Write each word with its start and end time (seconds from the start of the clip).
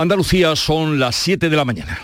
Andalucía 0.00 0.56
son 0.56 0.98
las 0.98 1.14
7 1.14 1.50
de 1.50 1.56
la 1.56 1.66
mañana. 1.66 2.00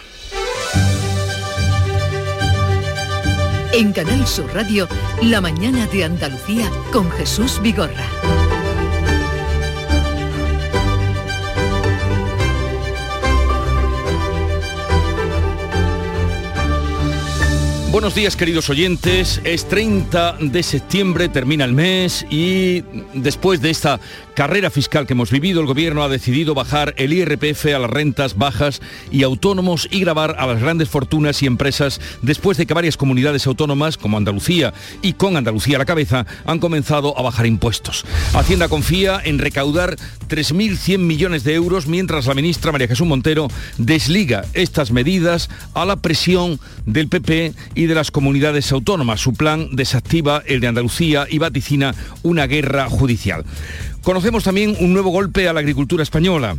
En 3.72 3.90
Canal 3.94 4.26
Sur 4.26 4.52
Radio, 4.52 4.86
La 5.22 5.40
mañana 5.40 5.86
de 5.86 6.04
Andalucía 6.04 6.70
con 6.92 7.10
Jesús 7.12 7.58
Vigorra. 7.62 8.04
Buenos 17.96 18.14
días 18.14 18.36
queridos 18.36 18.68
oyentes, 18.68 19.40
es 19.42 19.66
30 19.68 20.36
de 20.38 20.62
septiembre, 20.62 21.30
termina 21.30 21.64
el 21.64 21.72
mes 21.72 22.26
y 22.28 22.82
después 23.14 23.62
de 23.62 23.70
esta 23.70 23.98
carrera 24.36 24.68
fiscal 24.68 25.06
que 25.06 25.14
hemos 25.14 25.30
vivido, 25.30 25.62
el 25.62 25.66
gobierno 25.66 26.02
ha 26.02 26.10
decidido 26.10 26.52
bajar 26.52 26.92
el 26.98 27.14
IRPF 27.14 27.74
a 27.74 27.78
las 27.78 27.90
rentas 27.90 28.36
bajas 28.36 28.82
y 29.10 29.22
autónomos 29.22 29.88
y 29.90 30.00
grabar 30.00 30.36
a 30.38 30.46
las 30.46 30.60
grandes 30.60 30.90
fortunas 30.90 31.42
y 31.42 31.46
empresas 31.46 32.02
después 32.20 32.58
de 32.58 32.66
que 32.66 32.74
varias 32.74 32.98
comunidades 32.98 33.46
autónomas 33.46 33.96
como 33.96 34.18
Andalucía 34.18 34.74
y 35.00 35.14
con 35.14 35.38
Andalucía 35.38 35.76
a 35.76 35.78
la 35.78 35.86
cabeza 35.86 36.26
han 36.44 36.58
comenzado 36.58 37.18
a 37.18 37.22
bajar 37.22 37.46
impuestos. 37.46 38.04
Hacienda 38.34 38.68
confía 38.68 39.22
en 39.24 39.38
recaudar 39.38 39.96
3.100 40.28 40.98
millones 40.98 41.42
de 41.42 41.54
euros 41.54 41.86
mientras 41.86 42.26
la 42.26 42.34
ministra 42.34 42.72
María 42.72 42.88
Jesús 42.88 43.06
Montero 43.06 43.48
desliga 43.78 44.44
estas 44.52 44.90
medidas 44.90 45.48
a 45.72 45.86
la 45.86 45.96
presión 45.96 46.60
del 46.84 47.08
PP 47.08 47.54
y 47.74 47.86
de 47.86 47.94
las 47.94 48.10
comunidades 48.10 48.70
autónomas. 48.70 49.18
Su 49.18 49.32
plan 49.32 49.70
desactiva 49.72 50.42
el 50.44 50.60
de 50.60 50.66
Andalucía 50.66 51.26
y 51.30 51.38
vaticina 51.38 51.94
una 52.22 52.46
guerra 52.46 52.90
judicial. 52.90 53.46
Conocemos 54.06 54.44
también 54.44 54.76
un 54.78 54.92
nuevo 54.92 55.10
golpe 55.10 55.48
a 55.48 55.52
la 55.52 55.58
agricultura 55.58 56.04
española. 56.04 56.56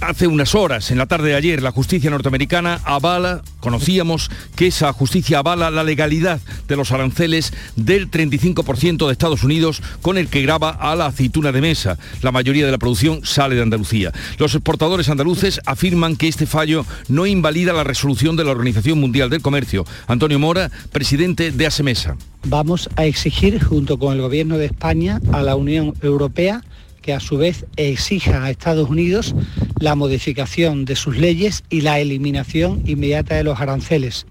Hace 0.00 0.26
unas 0.26 0.54
horas, 0.54 0.90
en 0.90 0.98
la 0.98 1.06
tarde 1.06 1.30
de 1.30 1.34
ayer, 1.36 1.62
la 1.62 1.72
justicia 1.72 2.10
norteamericana 2.10 2.80
avala, 2.84 3.42
conocíamos 3.60 4.30
que 4.54 4.66
esa 4.66 4.92
justicia 4.92 5.38
avala 5.38 5.70
la 5.70 5.84
legalidad 5.84 6.38
de 6.68 6.76
los 6.76 6.92
aranceles 6.92 7.52
del 7.76 8.10
35% 8.10 9.06
de 9.06 9.12
Estados 9.12 9.42
Unidos 9.42 9.82
con 10.02 10.18
el 10.18 10.28
que 10.28 10.42
graba 10.42 10.70
a 10.70 10.94
la 10.96 11.06
aceituna 11.06 11.50
de 11.50 11.62
mesa. 11.62 11.98
La 12.20 12.30
mayoría 12.30 12.66
de 12.66 12.72
la 12.72 12.78
producción 12.78 13.24
sale 13.24 13.54
de 13.54 13.62
Andalucía. 13.62 14.12
Los 14.38 14.54
exportadores 14.54 15.08
andaluces 15.08 15.60
afirman 15.64 16.16
que 16.16 16.28
este 16.28 16.46
fallo 16.46 16.84
no 17.08 17.26
invalida 17.26 17.72
la 17.72 17.84
resolución 17.84 18.36
de 18.36 18.44
la 18.44 18.50
Organización 18.50 19.00
Mundial 19.00 19.30
del 19.30 19.42
Comercio. 19.42 19.86
Antonio 20.08 20.38
Mora, 20.38 20.70
presidente 20.92 21.52
de 21.52 21.66
ASEMESA. 21.66 22.16
Vamos 22.44 22.90
a 22.96 23.06
exigir, 23.06 23.62
junto 23.64 23.98
con 23.98 24.12
el 24.12 24.20
Gobierno 24.20 24.58
de 24.58 24.66
España, 24.66 25.20
a 25.32 25.42
la 25.42 25.56
Unión 25.56 25.94
Europea 26.02 26.62
que 27.06 27.14
a 27.14 27.20
su 27.20 27.38
vez 27.38 27.66
exija 27.76 28.42
a 28.42 28.50
Estados 28.50 28.90
Unidos 28.90 29.32
la 29.78 29.94
modificación 29.94 30.84
de 30.84 30.96
sus 30.96 31.16
leyes 31.16 31.62
y 31.70 31.82
la 31.82 32.00
eliminación 32.00 32.82
inmediata 32.84 33.36
de 33.36 33.44
los 33.44 33.60
aranceles. 33.60 34.26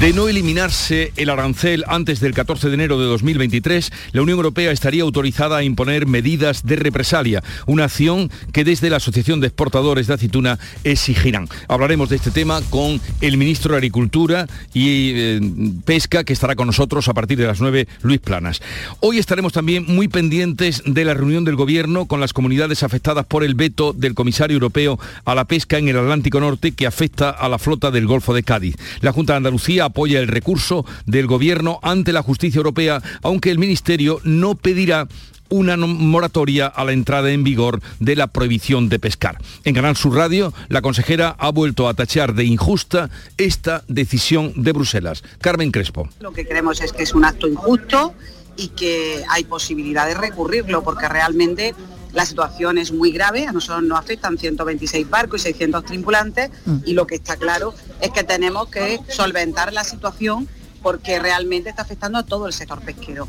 De 0.00 0.12
no 0.12 0.28
eliminarse 0.28 1.12
el 1.16 1.30
arancel 1.30 1.84
antes 1.86 2.20
del 2.20 2.34
14 2.34 2.68
de 2.68 2.74
enero 2.74 2.98
de 2.98 3.06
2023, 3.06 3.92
la 4.12 4.22
Unión 4.22 4.38
Europea 4.38 4.72
estaría 4.72 5.02
autorizada 5.02 5.56
a 5.56 5.62
imponer 5.62 6.06
medidas 6.06 6.66
de 6.66 6.76
represalia, 6.76 7.42
una 7.66 7.84
acción 7.84 8.30
que 8.52 8.64
desde 8.64 8.90
la 8.90 8.96
Asociación 8.96 9.40
de 9.40 9.46
Exportadores 9.46 10.08
de 10.08 10.14
Aceituna 10.14 10.58
exigirán. 10.82 11.48
Hablaremos 11.68 12.08
de 12.08 12.16
este 12.16 12.32
tema 12.32 12.60
con 12.70 13.00
el 13.20 13.36
ministro 13.36 13.72
de 13.72 13.78
Agricultura 13.78 14.46
y 14.72 15.12
eh, 15.14 15.40
Pesca, 15.84 16.24
que 16.24 16.32
estará 16.32 16.56
con 16.56 16.66
nosotros 16.66 17.08
a 17.08 17.14
partir 17.14 17.38
de 17.38 17.46
las 17.46 17.60
9, 17.60 17.86
Luis 18.02 18.20
Planas. 18.20 18.60
Hoy 19.00 19.18
estaremos 19.18 19.52
también 19.52 19.84
muy 19.86 20.08
pendientes 20.08 20.82
de 20.84 21.04
la 21.04 21.14
reunión 21.14 21.44
del 21.44 21.56
Gobierno 21.56 22.06
con 22.06 22.20
las 22.20 22.32
comunidades 22.32 22.82
afectadas 22.82 23.26
por 23.26 23.44
el 23.44 23.54
veto 23.54 23.92
del 23.92 24.14
comisario 24.14 24.54
europeo 24.54 24.98
a 25.24 25.34
la 25.34 25.44
pesca 25.44 25.78
en 25.78 25.88
el 25.88 25.98
Atlántico 25.98 26.40
Norte 26.40 26.72
que 26.72 26.86
afecta 26.86 27.30
a 27.30 27.48
la 27.48 27.58
flota 27.58 27.90
del 27.90 28.06
Golfo 28.06 28.34
de 28.34 28.42
Cádiz. 28.42 28.76
La 29.00 29.12
Junta 29.12 29.36
Andalucía 29.44 29.84
apoya 29.84 30.20
el 30.20 30.28
recurso 30.28 30.86
del 31.04 31.26
Gobierno 31.26 31.78
ante 31.82 32.14
la 32.14 32.22
justicia 32.22 32.56
europea, 32.56 33.02
aunque 33.22 33.50
el 33.50 33.58
Ministerio 33.58 34.18
no 34.24 34.54
pedirá 34.54 35.06
una 35.50 35.76
moratoria 35.76 36.66
a 36.66 36.82
la 36.82 36.92
entrada 36.92 37.30
en 37.30 37.44
vigor 37.44 37.82
de 38.00 38.16
la 38.16 38.28
prohibición 38.28 38.88
de 38.88 38.98
pescar. 38.98 39.36
En 39.64 39.74
Canal 39.74 39.96
Sur 39.96 40.16
Radio, 40.16 40.54
la 40.68 40.80
consejera 40.80 41.36
ha 41.38 41.50
vuelto 41.50 41.88
a 41.90 41.94
tachar 41.94 42.32
de 42.32 42.46
injusta 42.46 43.10
esta 43.36 43.84
decisión 43.86 44.54
de 44.56 44.72
Bruselas. 44.72 45.22
Carmen 45.42 45.70
Crespo. 45.70 46.08
Lo 46.20 46.32
que 46.32 46.46
creemos 46.46 46.80
es 46.80 46.94
que 46.94 47.02
es 47.02 47.12
un 47.12 47.26
acto 47.26 47.46
injusto 47.46 48.14
y 48.56 48.68
que 48.68 49.22
hay 49.28 49.44
posibilidad 49.44 50.06
de 50.06 50.14
recurrirlo 50.14 50.82
porque 50.82 51.06
realmente 51.06 51.74
la 52.14 52.24
situación 52.24 52.78
es 52.78 52.92
muy 52.92 53.10
grave, 53.10 53.46
a 53.46 53.52
nosotros 53.52 53.82
nos 53.82 53.98
afectan 53.98 54.38
126 54.38 55.10
barcos 55.10 55.40
y 55.42 55.44
600 55.44 55.84
tripulantes 55.84 56.50
mm. 56.64 56.76
y 56.84 56.92
lo 56.92 57.06
que 57.06 57.16
está 57.16 57.36
claro 57.36 57.74
es 58.00 58.10
que 58.10 58.22
tenemos 58.22 58.68
que 58.68 59.00
solventar 59.08 59.72
la 59.72 59.84
situación 59.84 60.48
porque 60.82 61.18
realmente 61.18 61.70
está 61.70 61.82
afectando 61.82 62.18
a 62.18 62.22
todo 62.22 62.46
el 62.46 62.52
sector 62.52 62.80
pesquero. 62.80 63.26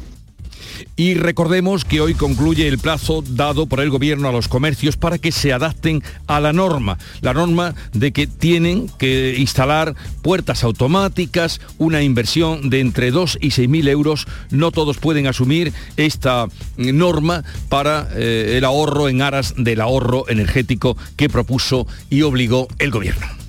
Y 0.95 1.15
recordemos 1.15 1.85
que 1.85 2.01
hoy 2.01 2.13
concluye 2.13 2.67
el 2.67 2.79
plazo 2.79 3.23
dado 3.27 3.65
por 3.65 3.79
el 3.79 3.89
gobierno 3.89 4.29
a 4.29 4.31
los 4.31 4.47
comercios 4.47 4.97
para 4.97 5.17
que 5.17 5.31
se 5.31 5.53
adapten 5.53 6.03
a 6.27 6.39
la 6.39 6.53
norma, 6.53 6.97
la 7.21 7.33
norma 7.33 7.75
de 7.93 8.11
que 8.11 8.27
tienen 8.27 8.89
que 8.97 9.35
instalar 9.37 9.95
puertas 10.21 10.63
automáticas, 10.63 11.61
una 11.77 12.01
inversión 12.01 12.69
de 12.69 12.79
entre 12.79 13.11
2 13.11 13.39
y 13.41 13.51
6 13.51 13.69
mil 13.69 13.87
euros. 13.87 14.27
No 14.51 14.71
todos 14.71 14.97
pueden 14.97 15.27
asumir 15.27 15.73
esta 15.97 16.47
norma 16.77 17.43
para 17.69 18.07
eh, 18.15 18.55
el 18.57 18.65
ahorro 18.65 19.09
en 19.09 19.21
aras 19.21 19.53
del 19.57 19.81
ahorro 19.81 20.27
energético 20.29 20.97
que 21.15 21.29
propuso 21.29 21.87
y 22.09 22.21
obligó 22.21 22.67
el 22.79 22.91
gobierno. 22.91 23.44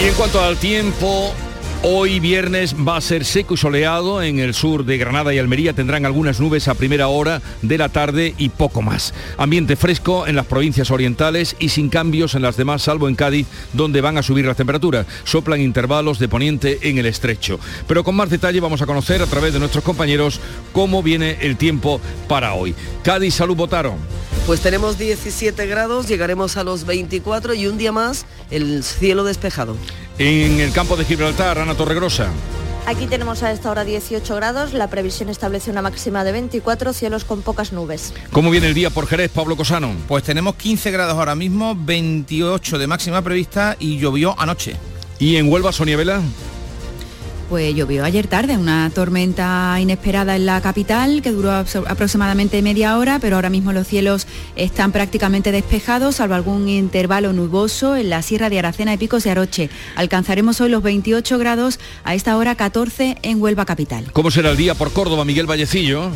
Y 0.00 0.04
en 0.04 0.14
cuanto 0.14 0.40
al 0.40 0.56
tiempo, 0.56 1.34
Hoy 1.84 2.18
viernes 2.18 2.74
va 2.74 2.96
a 2.96 3.00
ser 3.00 3.24
seco 3.24 3.54
y 3.54 3.56
soleado 3.56 4.20
en 4.20 4.40
el 4.40 4.52
sur 4.52 4.84
de 4.84 4.98
Granada 4.98 5.32
y 5.32 5.38
Almería. 5.38 5.74
Tendrán 5.74 6.04
algunas 6.04 6.40
nubes 6.40 6.66
a 6.66 6.74
primera 6.74 7.06
hora 7.06 7.40
de 7.62 7.78
la 7.78 7.88
tarde 7.88 8.34
y 8.36 8.48
poco 8.48 8.82
más. 8.82 9.14
Ambiente 9.36 9.76
fresco 9.76 10.26
en 10.26 10.34
las 10.34 10.46
provincias 10.46 10.90
orientales 10.90 11.54
y 11.60 11.68
sin 11.68 11.88
cambios 11.88 12.34
en 12.34 12.42
las 12.42 12.56
demás, 12.56 12.82
salvo 12.82 13.08
en 13.08 13.14
Cádiz, 13.14 13.46
donde 13.74 14.00
van 14.00 14.18
a 14.18 14.24
subir 14.24 14.44
las 14.44 14.56
temperaturas. 14.56 15.06
Soplan 15.22 15.60
intervalos 15.60 16.18
de 16.18 16.28
poniente 16.28 16.80
en 16.82 16.98
el 16.98 17.06
estrecho. 17.06 17.60
Pero 17.86 18.02
con 18.02 18.16
más 18.16 18.28
detalle 18.28 18.58
vamos 18.58 18.82
a 18.82 18.86
conocer 18.86 19.22
a 19.22 19.26
través 19.26 19.52
de 19.52 19.60
nuestros 19.60 19.84
compañeros 19.84 20.40
cómo 20.72 21.00
viene 21.04 21.38
el 21.42 21.56
tiempo 21.56 22.00
para 22.26 22.54
hoy. 22.54 22.74
Cádiz, 23.04 23.34
salud, 23.34 23.54
votaron. 23.54 23.98
Pues 24.46 24.60
tenemos 24.60 24.98
17 24.98 25.66
grados, 25.66 26.08
llegaremos 26.08 26.56
a 26.56 26.64
los 26.64 26.86
24 26.86 27.54
y 27.54 27.68
un 27.68 27.78
día 27.78 27.92
más 27.92 28.26
el 28.50 28.82
cielo 28.82 29.22
despejado. 29.22 29.76
En 30.18 30.58
el 30.58 30.72
campo 30.72 30.96
de 30.96 31.04
Gibraltar, 31.04 31.58
Ana 31.58 31.74
Torregrosa. 31.74 32.28
Aquí 32.86 33.06
tenemos 33.06 33.44
a 33.44 33.52
esta 33.52 33.70
hora 33.70 33.84
18 33.84 34.34
grados, 34.34 34.72
la 34.72 34.88
previsión 34.88 35.28
establece 35.28 35.70
una 35.70 35.80
máxima 35.80 36.24
de 36.24 36.32
24, 36.32 36.92
cielos 36.92 37.24
con 37.24 37.42
pocas 37.42 37.72
nubes. 37.72 38.12
¿Cómo 38.32 38.50
viene 38.50 38.66
el 38.66 38.74
día 38.74 38.90
por 38.90 39.06
Jerez, 39.06 39.30
Pablo 39.30 39.56
Cosano? 39.56 39.92
Pues 40.08 40.24
tenemos 40.24 40.56
15 40.56 40.90
grados 40.90 41.14
ahora 41.14 41.36
mismo, 41.36 41.76
28 41.78 42.78
de 42.78 42.86
máxima 42.88 43.22
prevista 43.22 43.76
y 43.78 43.98
llovió 43.98 44.34
anoche. 44.40 44.74
¿Y 45.20 45.36
en 45.36 45.52
Huelva, 45.52 45.70
Sonia 45.70 45.96
Vela? 45.96 46.20
Pues 47.48 47.74
llovió 47.74 48.04
ayer 48.04 48.26
tarde, 48.26 48.58
una 48.58 48.90
tormenta 48.94 49.78
inesperada 49.80 50.36
en 50.36 50.44
la 50.44 50.60
capital 50.60 51.22
que 51.22 51.30
duró 51.30 51.50
aproximadamente 51.50 52.60
media 52.60 52.98
hora, 52.98 53.18
pero 53.20 53.36
ahora 53.36 53.48
mismo 53.48 53.72
los 53.72 53.86
cielos 53.86 54.26
están 54.54 54.92
prácticamente 54.92 55.50
despejados, 55.50 56.16
salvo 56.16 56.34
algún 56.34 56.68
intervalo 56.68 57.32
nuboso 57.32 57.96
en 57.96 58.10
la 58.10 58.20
Sierra 58.20 58.50
de 58.50 58.58
Aracena 58.58 58.92
y 58.92 58.98
Picos 58.98 59.24
de 59.24 59.30
Aroche. 59.30 59.70
Alcanzaremos 59.96 60.60
hoy 60.60 60.68
los 60.68 60.82
28 60.82 61.38
grados, 61.38 61.80
a 62.04 62.14
esta 62.14 62.36
hora 62.36 62.54
14 62.54 63.16
en 63.22 63.40
Huelva 63.40 63.64
capital. 63.64 64.12
¿Cómo 64.12 64.30
será 64.30 64.50
el 64.50 64.58
día 64.58 64.74
por 64.74 64.92
Córdoba, 64.92 65.24
Miguel 65.24 65.46
Vallecillo? 65.46 66.10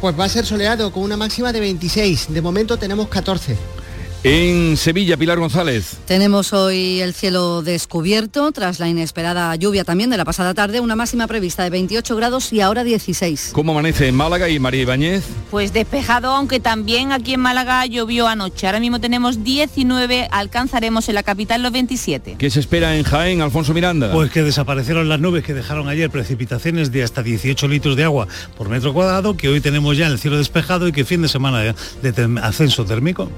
Pues 0.00 0.18
va 0.18 0.24
a 0.24 0.28
ser 0.30 0.46
soleado 0.46 0.90
con 0.90 1.02
una 1.02 1.18
máxima 1.18 1.52
de 1.52 1.60
26. 1.60 2.32
De 2.32 2.40
momento 2.40 2.78
tenemos 2.78 3.08
14. 3.08 3.81
En 4.24 4.76
Sevilla, 4.76 5.16
Pilar 5.16 5.40
González. 5.40 5.96
Tenemos 6.06 6.52
hoy 6.52 7.00
el 7.00 7.12
cielo 7.12 7.60
descubierto 7.62 8.52
tras 8.52 8.78
la 8.78 8.88
inesperada 8.88 9.52
lluvia 9.56 9.82
también 9.82 10.10
de 10.10 10.16
la 10.16 10.24
pasada 10.24 10.54
tarde, 10.54 10.78
una 10.78 10.94
máxima 10.94 11.26
prevista 11.26 11.64
de 11.64 11.70
28 11.70 12.14
grados 12.14 12.52
y 12.52 12.60
ahora 12.60 12.84
16. 12.84 13.50
¿Cómo 13.52 13.72
amanece 13.72 14.06
en 14.06 14.14
Málaga 14.14 14.48
y 14.48 14.60
María 14.60 14.82
Ibáñez? 14.82 15.24
Pues 15.50 15.72
despejado, 15.72 16.30
aunque 16.30 16.60
también 16.60 17.10
aquí 17.10 17.34
en 17.34 17.40
Málaga 17.40 17.84
llovió 17.86 18.28
anoche. 18.28 18.68
Ahora 18.68 18.78
mismo 18.78 19.00
tenemos 19.00 19.42
19, 19.42 20.28
alcanzaremos 20.30 21.08
en 21.08 21.16
la 21.16 21.24
capital 21.24 21.60
los 21.60 21.72
27. 21.72 22.36
¿Qué 22.38 22.48
se 22.48 22.60
espera 22.60 22.96
en 22.96 23.02
Jaén, 23.02 23.40
Alfonso 23.42 23.74
Miranda? 23.74 24.12
Pues 24.12 24.30
que 24.30 24.44
desaparecieron 24.44 25.08
las 25.08 25.18
nubes 25.18 25.42
que 25.42 25.52
dejaron 25.52 25.88
ayer 25.88 26.10
precipitaciones 26.10 26.92
de 26.92 27.02
hasta 27.02 27.24
18 27.24 27.66
litros 27.66 27.96
de 27.96 28.04
agua 28.04 28.28
por 28.56 28.68
metro 28.68 28.94
cuadrado, 28.94 29.36
que 29.36 29.48
hoy 29.48 29.60
tenemos 29.60 29.96
ya 29.96 30.06
en 30.06 30.12
el 30.12 30.20
cielo 30.20 30.38
despejado 30.38 30.86
y 30.86 30.92
que 30.92 31.04
fin 31.04 31.22
de 31.22 31.28
semana 31.28 31.58
de, 31.58 31.74
de 32.12 32.40
ascenso 32.40 32.84
térmico. 32.84 33.28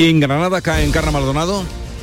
En 0.00 0.18
Granada, 0.18 0.62
cae 0.62 0.82
en 0.82 0.92
Carra 0.92 1.10
Maldonado. 1.10 1.62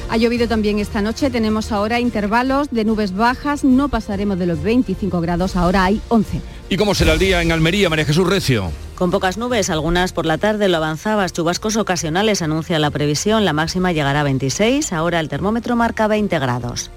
Ha 0.09 0.17
llovido 0.17 0.47
también 0.47 0.77
esta 0.77 1.01
noche, 1.01 1.31
tenemos 1.31 1.71
ahora 1.71 1.99
intervalos 1.99 2.67
de 2.69 2.85
nubes 2.85 3.11
bajas, 3.11 3.63
no 3.63 3.89
pasaremos 3.89 4.37
de 4.37 4.45
los 4.45 4.61
25 4.61 5.19
grados, 5.19 5.55
ahora 5.55 5.83
hay 5.83 5.99
11. 6.09 6.39
¿Y 6.69 6.77
cómo 6.77 6.93
será 6.93 7.13
el 7.13 7.19
día 7.19 7.41
en 7.41 7.51
Almería, 7.51 7.89
María 7.89 8.05
Jesús 8.05 8.27
Recio? 8.27 8.71
Con 8.93 9.09
pocas 9.09 9.39
nubes, 9.39 9.71
algunas 9.71 10.13
por 10.13 10.27
la 10.27 10.37
tarde, 10.37 10.69
lo 10.69 10.77
avanzabas, 10.77 11.33
chubascos 11.33 11.75
ocasionales, 11.75 12.43
anuncia 12.43 12.77
la 12.77 12.91
previsión, 12.91 13.45
la 13.45 13.53
máxima 13.53 13.91
llegará 13.93 14.19
a 14.19 14.23
26, 14.23 14.93
ahora 14.93 15.19
el 15.19 15.27
termómetro 15.27 15.75
marca 15.75 16.07
20 16.07 16.37
grados. 16.37 16.91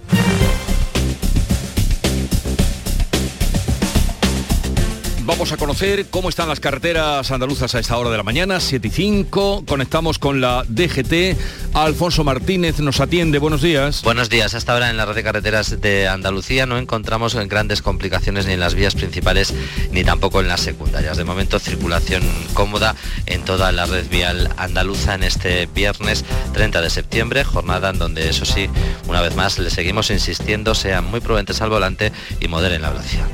Vamos 5.31 5.53
a 5.53 5.57
conocer 5.57 6.07
cómo 6.11 6.29
están 6.29 6.49
las 6.49 6.59
carreteras 6.59 7.31
andaluzas 7.31 7.77
a 7.77 7.79
esta 7.79 7.97
hora 7.97 8.11
de 8.11 8.17
la 8.17 8.25
mañana, 8.25 8.59
7 8.59 8.89
y 8.89 8.91
5. 8.91 9.63
Conectamos 9.65 10.19
con 10.19 10.41
la 10.41 10.65
DGT. 10.67 11.39
Alfonso 11.73 12.25
Martínez 12.25 12.81
nos 12.81 12.99
atiende. 12.99 13.39
Buenos 13.39 13.63
días. 13.63 14.03
Buenos 14.03 14.29
días. 14.29 14.55
Hasta 14.55 14.73
ahora 14.73 14.91
en 14.91 14.97
la 14.97 15.07
red 15.07 15.15
de 15.15 15.23
carreteras 15.23 15.81
de 15.81 16.09
Andalucía 16.09 16.67
no 16.67 16.79
encontramos 16.79 17.37
grandes 17.49 17.81
complicaciones 17.81 18.47
ni 18.47 18.55
en 18.55 18.61
las 18.61 18.75
vías 18.75 18.97
principales 18.97 19.55
ni 19.93 20.03
tampoco 20.03 20.41
en 20.41 20.49
las 20.49 20.63
secundarias. 20.63 21.17
De 21.17 21.23
momento 21.23 21.61
circulación 21.61 22.25
cómoda 22.53 22.97
en 23.27 23.45
toda 23.45 23.71
la 23.71 23.87
red 23.87 24.09
vial 24.11 24.51
andaluza 24.57 25.15
en 25.15 25.23
este 25.23 25.67
viernes 25.67 26.25
30 26.55 26.83
de 26.83 26.91
septiembre, 26.91 27.45
jornada 27.45 27.91
en 27.91 28.01
donde 28.01 28.29
eso 28.29 28.45
sí, 28.45 28.69
una 29.07 29.21
vez 29.21 29.37
más 29.37 29.61
le 29.61 29.71
seguimos 29.71 30.11
insistiendo, 30.11 30.75
sean 30.75 31.05
muy 31.05 31.21
prudentes 31.21 31.61
al 31.63 31.71
volante 31.71 32.11
y 32.41 32.49
moderen 32.49 32.83
la 32.83 32.91
velocidad. 32.91 33.29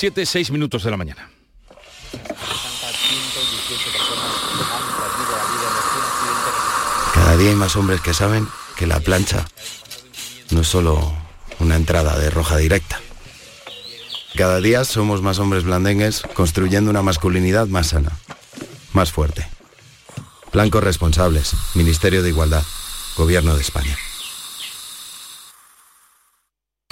7, 0.00 0.24
6 0.24 0.50
minutos 0.52 0.82
de 0.82 0.90
la 0.90 0.96
mañana. 0.96 1.28
Cada 7.12 7.36
día 7.36 7.50
hay 7.50 7.54
más 7.54 7.76
hombres 7.76 8.00
que 8.00 8.14
saben 8.14 8.48
que 8.78 8.86
la 8.86 9.00
plancha 9.00 9.46
no 10.52 10.62
es 10.62 10.68
solo 10.68 11.12
una 11.58 11.76
entrada 11.76 12.18
de 12.18 12.30
roja 12.30 12.56
directa. 12.56 12.98
Cada 14.36 14.62
día 14.62 14.86
somos 14.86 15.20
más 15.20 15.38
hombres 15.38 15.64
blandengues 15.64 16.22
construyendo 16.32 16.90
una 16.90 17.02
masculinidad 17.02 17.66
más 17.66 17.88
sana, 17.88 18.12
más 18.94 19.12
fuerte. 19.12 19.46
Blancos 20.50 20.82
responsables, 20.82 21.52
Ministerio 21.74 22.22
de 22.22 22.30
Igualdad, 22.30 22.62
Gobierno 23.18 23.54
de 23.54 23.60
España. 23.60 23.98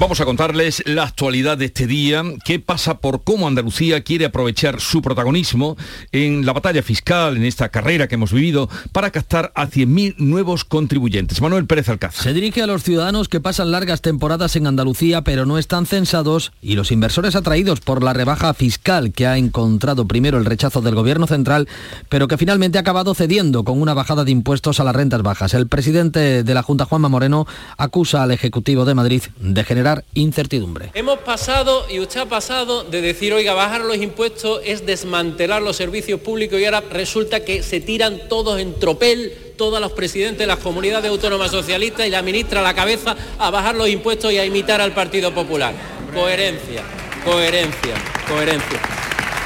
Vamos 0.00 0.20
a 0.20 0.24
contarles 0.24 0.82
la 0.86 1.04
actualidad 1.04 1.56
de 1.56 1.66
este 1.66 1.86
día, 1.86 2.24
qué 2.44 2.58
pasa 2.58 2.98
por 2.98 3.22
cómo 3.22 3.46
Andalucía 3.46 4.02
quiere 4.02 4.24
aprovechar 4.24 4.80
su 4.80 5.00
protagonismo 5.00 5.76
en 6.10 6.44
la 6.44 6.52
batalla 6.52 6.82
fiscal, 6.82 7.36
en 7.36 7.44
esta 7.44 7.68
carrera 7.68 8.08
que 8.08 8.16
hemos 8.16 8.32
vivido, 8.32 8.68
para 8.90 9.12
captar 9.12 9.52
a 9.54 9.68
100.000 9.68 10.16
nuevos 10.18 10.64
contribuyentes. 10.64 11.40
Manuel 11.40 11.66
Pérez 11.66 11.88
Alcázar. 11.88 12.24
Se 12.24 12.32
dirige 12.32 12.60
a 12.60 12.66
los 12.66 12.82
ciudadanos 12.82 13.28
que 13.28 13.40
pasan 13.40 13.70
largas 13.70 14.02
temporadas 14.02 14.56
en 14.56 14.66
Andalucía, 14.66 15.22
pero 15.22 15.46
no 15.46 15.58
están 15.58 15.86
censados, 15.86 16.52
y 16.60 16.74
los 16.74 16.90
inversores 16.90 17.36
atraídos 17.36 17.80
por 17.80 18.02
la 18.02 18.12
rebaja 18.12 18.52
fiscal 18.52 19.12
que 19.12 19.28
ha 19.28 19.38
encontrado 19.38 20.08
primero 20.08 20.38
el 20.38 20.44
rechazo 20.44 20.82
del 20.82 20.96
Gobierno 20.96 21.28
central, 21.28 21.68
pero 22.08 22.26
que 22.26 22.36
finalmente 22.36 22.78
ha 22.78 22.80
acabado 22.80 23.14
cediendo 23.14 23.62
con 23.62 23.80
una 23.80 23.94
bajada 23.94 24.24
de 24.24 24.32
impuestos 24.32 24.80
a 24.80 24.84
las 24.84 24.96
rentas 24.96 25.22
bajas. 25.22 25.54
El 25.54 25.68
presidente 25.68 26.42
de 26.42 26.54
la 26.54 26.64
Junta, 26.64 26.84
Juanma 26.84 27.08
Moreno, 27.08 27.46
acusa 27.78 28.24
al 28.24 28.32
Ejecutivo 28.32 28.84
de 28.84 28.94
Madrid 28.94 29.22
de 29.38 29.62
generar 29.62 29.83
incertidumbre. 30.14 30.90
Hemos 30.94 31.18
pasado, 31.20 31.86
y 31.90 32.00
usted 32.00 32.20
ha 32.20 32.26
pasado, 32.26 32.84
de 32.84 33.00
decir, 33.00 33.32
oiga, 33.32 33.52
bajar 33.54 33.82
los 33.82 33.96
impuestos 33.96 34.60
es 34.64 34.86
desmantelar 34.86 35.62
los 35.62 35.76
servicios 35.76 36.20
públicos 36.20 36.58
y 36.58 36.64
ahora 36.64 36.82
resulta 36.90 37.44
que 37.44 37.62
se 37.62 37.80
tiran 37.80 38.28
todos 38.28 38.58
en 38.60 38.78
tropel, 38.78 39.32
todos 39.56 39.80
los 39.80 39.92
presidentes 39.92 40.38
de 40.38 40.46
las 40.46 40.58
comunidades 40.58 41.10
autónomas 41.10 41.50
socialistas 41.50 42.06
y 42.06 42.10
la 42.10 42.22
ministra 42.22 42.60
a 42.60 42.62
la 42.62 42.74
cabeza 42.74 43.16
a 43.38 43.50
bajar 43.50 43.74
los 43.74 43.88
impuestos 43.88 44.32
y 44.32 44.38
a 44.38 44.44
imitar 44.44 44.80
al 44.80 44.92
Partido 44.92 45.32
Popular. 45.34 45.74
Coherencia, 46.14 46.82
coherencia, 47.24 47.94
coherencia. 48.28 48.80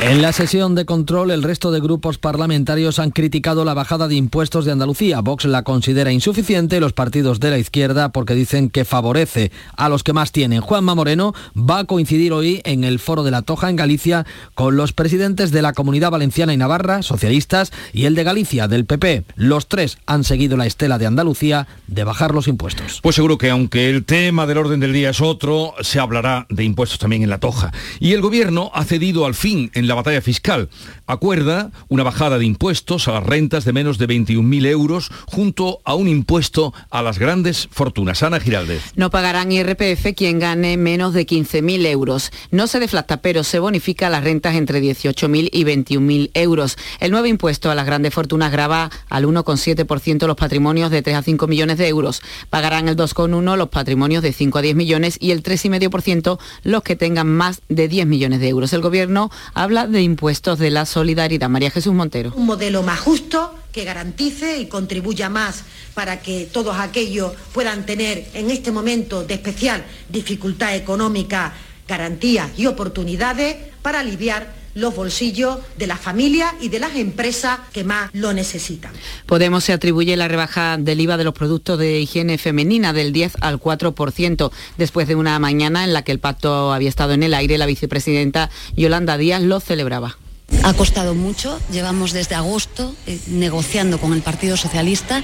En 0.01 0.23
la 0.23 0.33
sesión 0.33 0.77
de 0.77 0.85
control, 0.85 1.33
el 1.33 1.43
resto 1.43 1.73
de 1.73 1.81
grupos 1.81 2.19
parlamentarios 2.19 3.01
han 3.01 3.11
criticado 3.11 3.65
la 3.65 3.75
bajada 3.75 4.07
de 4.07 4.15
impuestos 4.15 4.65
de 4.65 4.71
Andalucía. 4.71 5.21
Vox 5.23 5.45
la 5.45 5.65
considera 5.65 6.13
insuficiente, 6.13 6.79
los 6.79 6.93
partidos 6.93 7.41
de 7.41 7.51
la 7.51 7.59
izquierda, 7.59 8.13
porque 8.13 8.37
dicen 8.37 8.71
que 8.71 8.85
favorece 8.85 9.51
a 9.77 9.89
los 9.89 10.05
que 10.05 10.13
más 10.13 10.31
tienen. 10.31 10.61
Juanma 10.61 10.95
Moreno 10.95 11.35
va 11.57 11.81
a 11.81 11.85
coincidir 11.85 12.33
hoy 12.33 12.61
en 12.63 12.85
el 12.85 13.01
Foro 13.01 13.25
de 13.25 13.33
la 13.33 13.43
Toja 13.43 13.71
en 13.71 13.75
Galicia 13.75 14.25
con 14.55 14.77
los 14.77 14.93
presidentes 14.93 15.51
de 15.51 15.63
la 15.63 15.73
Comunidad 15.73 16.13
Valenciana 16.13 16.55
y 16.55 16.57
Navarra, 16.57 17.03
socialistas, 17.03 17.73
y 17.93 18.05
el 18.05 18.15
de 18.15 18.23
Galicia, 18.23 18.69
del 18.69 18.87
PP. 18.87 19.25
Los 19.35 19.67
tres 19.67 19.99
han 20.07 20.23
seguido 20.23 20.57
la 20.57 20.67
estela 20.67 20.99
de 20.99 21.07
Andalucía 21.07 21.67
de 21.89 22.05
bajar 22.05 22.35
los 22.35 22.47
impuestos. 22.47 23.01
Pues 23.03 23.17
seguro 23.17 23.37
que 23.37 23.51
aunque 23.51 23.91
el 23.91 24.05
tema 24.05 24.47
del 24.47 24.59
orden 24.59 24.79
del 24.79 24.93
día 24.93 25.11
es 25.11 25.21
otro, 25.21 25.75
se 25.81 25.99
hablará 25.99 26.47
de 26.51 26.63
impuestos 26.63 27.01
también 27.01 27.25
en 27.25 27.31
la 27.31 27.39
Toja. 27.39 27.73
Y 27.99 28.13
el 28.13 28.21
Gobierno 28.21 28.71
ha 28.75 28.85
cedido 28.85 29.27
al 29.27 29.35
fin 29.35 29.73
en 29.75 29.88
la 29.89 29.95
batalla 29.95 30.21
fiscal. 30.21 30.69
Acuerda 31.07 31.71
una 31.89 32.03
bajada 32.03 32.39
de 32.39 32.45
impuestos 32.45 33.09
a 33.09 33.13
las 33.13 33.25
rentas 33.25 33.65
de 33.65 33.73
menos 33.73 33.99
de 33.99 34.07
21.000 34.07 34.67
euros 34.67 35.11
junto 35.27 35.81
a 35.85 35.95
un 35.95 36.09
impuesto 36.09 36.73
a 36.91 37.03
las 37.03 37.19
grandes 37.19 37.69
fortunas. 37.71 38.23
Ana 38.23 38.41
Giraldez. 38.41 38.93
No 38.95 39.11
pagarán 39.11 39.51
IRPF 39.51 40.15
quien 40.17 40.39
gane 40.39 40.77
menos 40.77 41.15
de 41.15 41.27
15.000 41.27 41.87
euros. 41.87 42.31
No 42.51 42.67
se 42.67 42.81
deflacta, 42.81 43.19
pero 43.19 43.45
se 43.45 43.59
bonifica 43.59 44.11
las 44.11 44.25
rentas 44.25 44.55
entre 44.55 44.81
18.000 44.81 45.51
y 45.53 45.65
21.000 45.65 46.31
euros. 46.35 46.77
El 47.01 47.11
nuevo 47.11 47.27
impuesto 47.27 47.71
a 47.71 47.75
las 47.75 47.87
grandes 47.87 48.15
fortunas 48.15 48.53
grava 48.53 48.91
al 49.09 49.25
1,7% 49.25 50.27
los 50.27 50.37
patrimonios 50.37 50.91
de 50.91 51.03
3 51.03 51.17
a 51.17 51.23
5 51.23 51.47
millones 51.47 51.79
de 51.79 51.89
euros. 51.89 52.23
Pagarán 52.51 52.89
el 52.89 52.97
2,1% 52.97 53.57
los 53.57 53.69
patrimonios 53.69 54.23
de 54.23 54.33
5 54.33 54.59
a 54.59 54.63
10 54.63 54.77
millones 54.77 55.17
y 55.21 55.31
el 55.31 55.43
3,5% 55.43 56.39
los 56.65 56.83
que 56.83 56.97
tengan 56.97 57.29
más 57.29 57.63
de 57.69 57.89
10 57.89 58.07
millones 58.07 58.41
de 58.41 58.49
euros. 58.49 58.73
El 58.73 58.81
Gobierno 58.81 59.31
habla 59.55 59.78
de 59.87 60.03
impuestos 60.03 60.59
de 60.59 60.71
la 60.71 60.87
solidaridad. 60.87 61.49
María 61.49 61.71
Jesús 61.71 61.95
Montero. 61.95 62.33
Un 62.35 62.47
modelo 62.47 62.83
más 62.83 63.01
justo 63.01 63.55
que 63.73 63.85
garantice 63.85 64.59
y 64.59 64.67
contribuya 64.67 65.29
más 65.29 65.63
para 65.95 66.21
que 66.21 66.49
todos 66.51 66.79
aquellos 66.79 67.33
puedan 67.53 67.87
tener 67.87 68.27
en 68.35 68.51
este 68.51 68.73
momento 68.73 69.25
de 69.25 69.35
especial 69.35 69.85
dificultad 70.09 70.75
económica 70.75 71.53
garantías 71.87 72.51
y 72.57 72.67
oportunidades 72.67 73.57
para 73.83 74.01
aliviar 74.01 74.55
los 74.79 74.95
bolsillos 74.95 75.59
de 75.77 75.87
las 75.87 76.01
familias 76.01 76.55
y 76.61 76.69
de 76.69 76.79
las 76.79 76.95
empresas 76.95 77.59
que 77.73 77.85
más 77.85 78.11
lo 78.13 78.33
necesitan. 78.33 78.93
Podemos 79.27 79.65
se 79.65 79.73
atribuye 79.73 80.17
la 80.17 80.29
rebaja 80.29 80.77
del 80.79 81.01
IVA 81.01 81.17
de 81.17 81.25
los 81.25 81.35
productos 81.35 81.79
de 81.79 82.01
higiene 82.01 82.39
femenina 82.39 82.93
del 82.93 83.13
10 83.13 83.39
al 83.41 83.61
4%, 83.61 84.51
después 84.79 85.09
de 85.09 85.17
una 85.17 85.39
mañana 85.39 85.85
en 85.85 85.93
la 85.93 86.03
que 86.03 86.13
el 86.13 86.21
pacto 86.21 86.73
había 86.73 86.89
estado 86.89 87.13
en 87.13 87.25
el 87.25 87.35
aire, 87.35 87.59
la 87.59 87.67
vicepresidenta 87.67 88.51
Yolanda 88.77 89.19
Díaz 89.19 89.43
lo 89.43 89.61
celebraba. 89.61 90.17
Ha 90.63 90.73
costado 90.75 91.15
mucho, 91.15 91.59
llevamos 91.71 92.13
desde 92.13 92.35
agosto 92.35 92.95
eh, 93.07 93.19
negociando 93.27 93.99
con 93.99 94.13
el 94.13 94.23
Partido 94.23 94.57
Socialista 94.57 95.23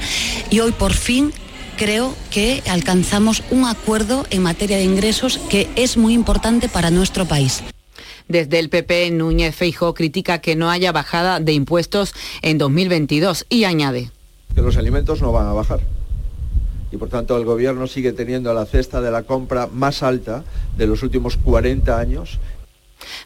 y 0.50 0.61
hoy 0.61 0.73
por 0.73 0.92
fin 0.92 1.32
creo 1.76 2.14
que 2.30 2.62
alcanzamos 2.68 3.42
un 3.50 3.64
acuerdo 3.64 4.26
en 4.30 4.42
materia 4.42 4.76
de 4.76 4.84
ingresos 4.84 5.38
que 5.49 5.68
es 5.76 5.96
muy 5.96 6.12
importante 6.12 6.68
para 6.68 6.90
nuestro 6.90 7.26
país. 7.26 7.62
Desde 8.28 8.59
el 8.59 8.71
PP, 8.71 9.11
Núñez 9.11 9.54
Feijo 9.54 9.95
critica 9.95 10.38
que 10.38 10.57
no 10.57 10.71
haya 10.71 10.93
bajada 10.93 11.40
de 11.40 11.52
impuestos 11.52 12.14
en 12.43 12.59
2022 12.59 13.47
y 13.49 13.64
añade. 13.64 14.11
Que 14.54 14.62
los 14.62 14.76
alimentos 14.76 15.21
no 15.21 15.33
van 15.33 15.47
a 15.47 15.52
bajar. 15.52 15.81
Y 16.90 16.97
por 16.97 17.09
tanto 17.09 17.37
el 17.37 17.45
gobierno 17.45 17.87
sigue 17.87 18.12
teniendo 18.12 18.54
la 18.54 18.66
cesta 18.66 19.00
de 19.00 19.11
la 19.11 19.25
compra 19.25 19.66
más 19.66 20.02
alta 20.02 20.45
de 20.76 20.87
los 20.87 21.02
últimos 21.02 21.37
40 21.37 21.99
años 21.99 22.38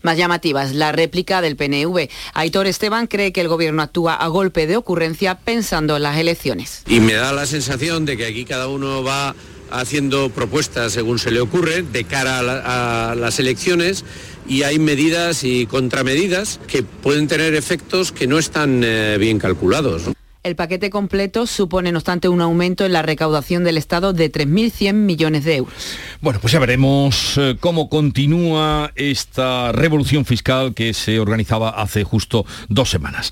más 0.03 0.17
llamativa 0.17 0.65
es 0.65 0.75
la 0.75 0.93
réplica 0.93 1.41
del 1.41 1.57
PNV. 1.57 2.09
Aitor 2.35 2.67
Esteban 2.67 3.07
cree 3.07 3.33
que 3.33 3.41
el 3.41 3.49
gobierno 3.49 3.83
actúa 3.83 4.15
a 4.15 4.27
golpe 4.29 4.67
de 4.67 4.77
ocurrencia 4.77 5.37
pensando 5.39 5.97
en 5.97 6.03
las 6.03 6.17
elecciones. 6.17 6.83
Y 6.87 7.01
me 7.01 7.15
da 7.15 7.33
la 7.33 7.47
sensación 7.47 8.05
de 8.05 8.17
que 8.17 8.27
aquí 8.27 8.45
cada 8.45 8.69
uno 8.69 9.03
va 9.03 9.35
haciendo 9.71 10.31
propuestas 10.31 10.93
según 10.93 11.19
se 11.19 11.31
le 11.31 11.41
ocurre 11.41 11.83
de 11.83 12.05
cara 12.05 12.39
a, 12.39 12.43
la, 12.43 13.11
a 13.11 13.15
las 13.15 13.39
elecciones 13.39 14.05
y 14.49 14.63
hay 14.63 14.79
medidas 14.79 15.45
y 15.45 15.67
contramedidas 15.67 16.59
que 16.67 16.83
pueden 16.83 17.29
tener 17.29 17.55
efectos 17.55 18.13
que 18.13 18.27
no 18.27 18.39
están 18.39 18.83
eh, 18.83 19.17
bien 19.19 19.39
calculados. 19.39 20.11
El 20.45 20.57
paquete 20.57 20.89
completo 20.89 21.47
supone, 21.47 21.93
no 21.93 21.99
obstante, 21.99 22.29
un 22.29 22.41
aumento 22.41 22.87
en 22.87 22.93
la 22.93 23.03
recaudación 23.03 23.65
del 23.65 23.77
Estado 23.77 24.13
de 24.13 24.33
3.100 24.33 24.95
millones 24.95 25.45
de 25.45 25.57
euros. 25.57 25.99
Bueno, 26.21 26.39
pues 26.41 26.53
ya 26.53 26.61
veremos 26.61 27.37
eh, 27.37 27.57
cómo 27.61 27.91
continúa 27.91 28.93
esta 28.95 29.73
revolución 29.73 30.25
fiscal 30.25 30.75
que 30.75 30.95
se 30.95 31.19
organizaba 31.21 31.71
hace 31.71 32.05
justo 32.05 32.47
dos 32.69 32.89
semanas. 32.89 33.31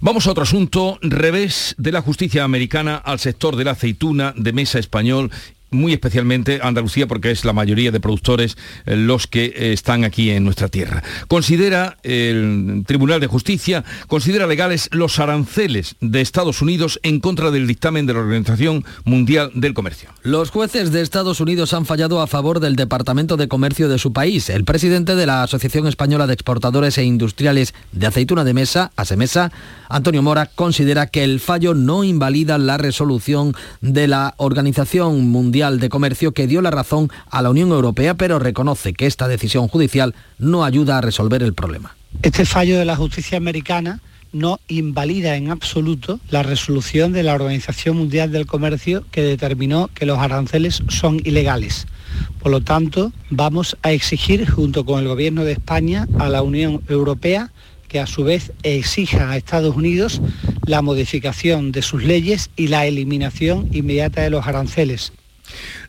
Vamos 0.00 0.26
a 0.26 0.32
otro 0.32 0.42
asunto, 0.42 0.98
revés 1.00 1.74
de 1.78 1.92
la 1.92 2.02
justicia 2.02 2.44
americana 2.44 2.96
al 2.96 3.20
sector 3.20 3.56
de 3.56 3.64
la 3.64 3.70
aceituna 3.70 4.34
de 4.36 4.52
mesa 4.52 4.78
español 4.78 5.30
muy 5.70 5.92
especialmente 5.92 6.60
Andalucía 6.62 7.06
porque 7.06 7.30
es 7.30 7.44
la 7.44 7.52
mayoría 7.52 7.90
de 7.90 8.00
productores 8.00 8.56
eh, 8.86 8.96
los 8.96 9.26
que 9.26 9.46
eh, 9.46 9.72
están 9.72 10.04
aquí 10.04 10.30
en 10.30 10.44
nuestra 10.44 10.68
tierra. 10.68 11.02
Considera 11.28 11.98
el 12.02 12.84
Tribunal 12.86 13.20
de 13.20 13.26
Justicia, 13.26 13.84
considera 14.06 14.46
legales 14.46 14.88
los 14.92 15.18
aranceles 15.18 15.96
de 16.00 16.20
Estados 16.20 16.62
Unidos 16.62 16.98
en 17.02 17.20
contra 17.20 17.50
del 17.50 17.66
dictamen 17.66 18.06
de 18.06 18.14
la 18.14 18.20
Organización 18.20 18.84
Mundial 19.04 19.50
del 19.54 19.74
Comercio. 19.74 20.10
Los 20.22 20.50
jueces 20.50 20.92
de 20.92 21.02
Estados 21.02 21.40
Unidos 21.40 21.74
han 21.74 21.86
fallado 21.86 22.20
a 22.20 22.26
favor 22.26 22.60
del 22.60 22.76
Departamento 22.76 23.36
de 23.36 23.48
Comercio 23.48 23.88
de 23.88 23.98
su 23.98 24.12
país. 24.12 24.50
El 24.50 24.64
presidente 24.64 25.16
de 25.16 25.26
la 25.26 25.42
Asociación 25.42 25.86
Española 25.86 26.26
de 26.26 26.34
Exportadores 26.34 26.98
e 26.98 27.04
Industriales 27.04 27.74
de 27.92 28.06
Aceituna 28.06 28.44
de 28.44 28.54
Mesa, 28.54 28.92
ASEMESA, 28.96 29.52
Antonio 29.88 30.22
Mora, 30.22 30.46
considera 30.54 31.06
que 31.06 31.24
el 31.24 31.40
fallo 31.40 31.74
no 31.74 32.04
invalida 32.04 32.58
la 32.58 32.76
resolución 32.76 33.54
de 33.80 34.06
la 34.08 34.34
Organización 34.38 35.28
Mundial 35.28 35.57
de 35.58 35.88
Comercio 35.88 36.30
que 36.32 36.46
dio 36.46 36.62
la 36.62 36.70
razón 36.70 37.10
a 37.30 37.42
la 37.42 37.50
Unión 37.50 37.70
Europea, 37.70 38.14
pero 38.14 38.38
reconoce 38.38 38.92
que 38.92 39.06
esta 39.06 39.26
decisión 39.26 39.66
judicial 39.66 40.14
no 40.38 40.64
ayuda 40.64 40.98
a 40.98 41.00
resolver 41.00 41.42
el 41.42 41.52
problema. 41.52 41.96
Este 42.22 42.46
fallo 42.46 42.78
de 42.78 42.84
la 42.84 42.94
justicia 42.94 43.36
americana 43.38 44.00
no 44.32 44.60
invalida 44.68 45.34
en 45.34 45.50
absoluto 45.50 46.20
la 46.30 46.44
resolución 46.44 47.12
de 47.12 47.24
la 47.24 47.34
Organización 47.34 47.96
Mundial 47.96 48.30
del 48.30 48.46
Comercio 48.46 49.04
que 49.10 49.22
determinó 49.22 49.90
que 49.92 50.06
los 50.06 50.18
aranceles 50.18 50.80
son 50.88 51.20
ilegales. 51.24 51.88
Por 52.38 52.52
lo 52.52 52.60
tanto, 52.60 53.12
vamos 53.30 53.76
a 53.82 53.90
exigir 53.90 54.48
junto 54.48 54.84
con 54.84 55.00
el 55.00 55.08
Gobierno 55.08 55.44
de 55.44 55.52
España 55.52 56.06
a 56.20 56.28
la 56.28 56.42
Unión 56.42 56.82
Europea 56.88 57.50
que 57.88 57.98
a 57.98 58.06
su 58.06 58.22
vez 58.22 58.52
exija 58.62 59.30
a 59.30 59.36
Estados 59.36 59.74
Unidos 59.74 60.20
la 60.66 60.82
modificación 60.82 61.72
de 61.72 61.82
sus 61.82 62.04
leyes 62.04 62.50
y 62.54 62.68
la 62.68 62.86
eliminación 62.86 63.68
inmediata 63.72 64.20
de 64.20 64.30
los 64.30 64.46
aranceles. 64.46 65.12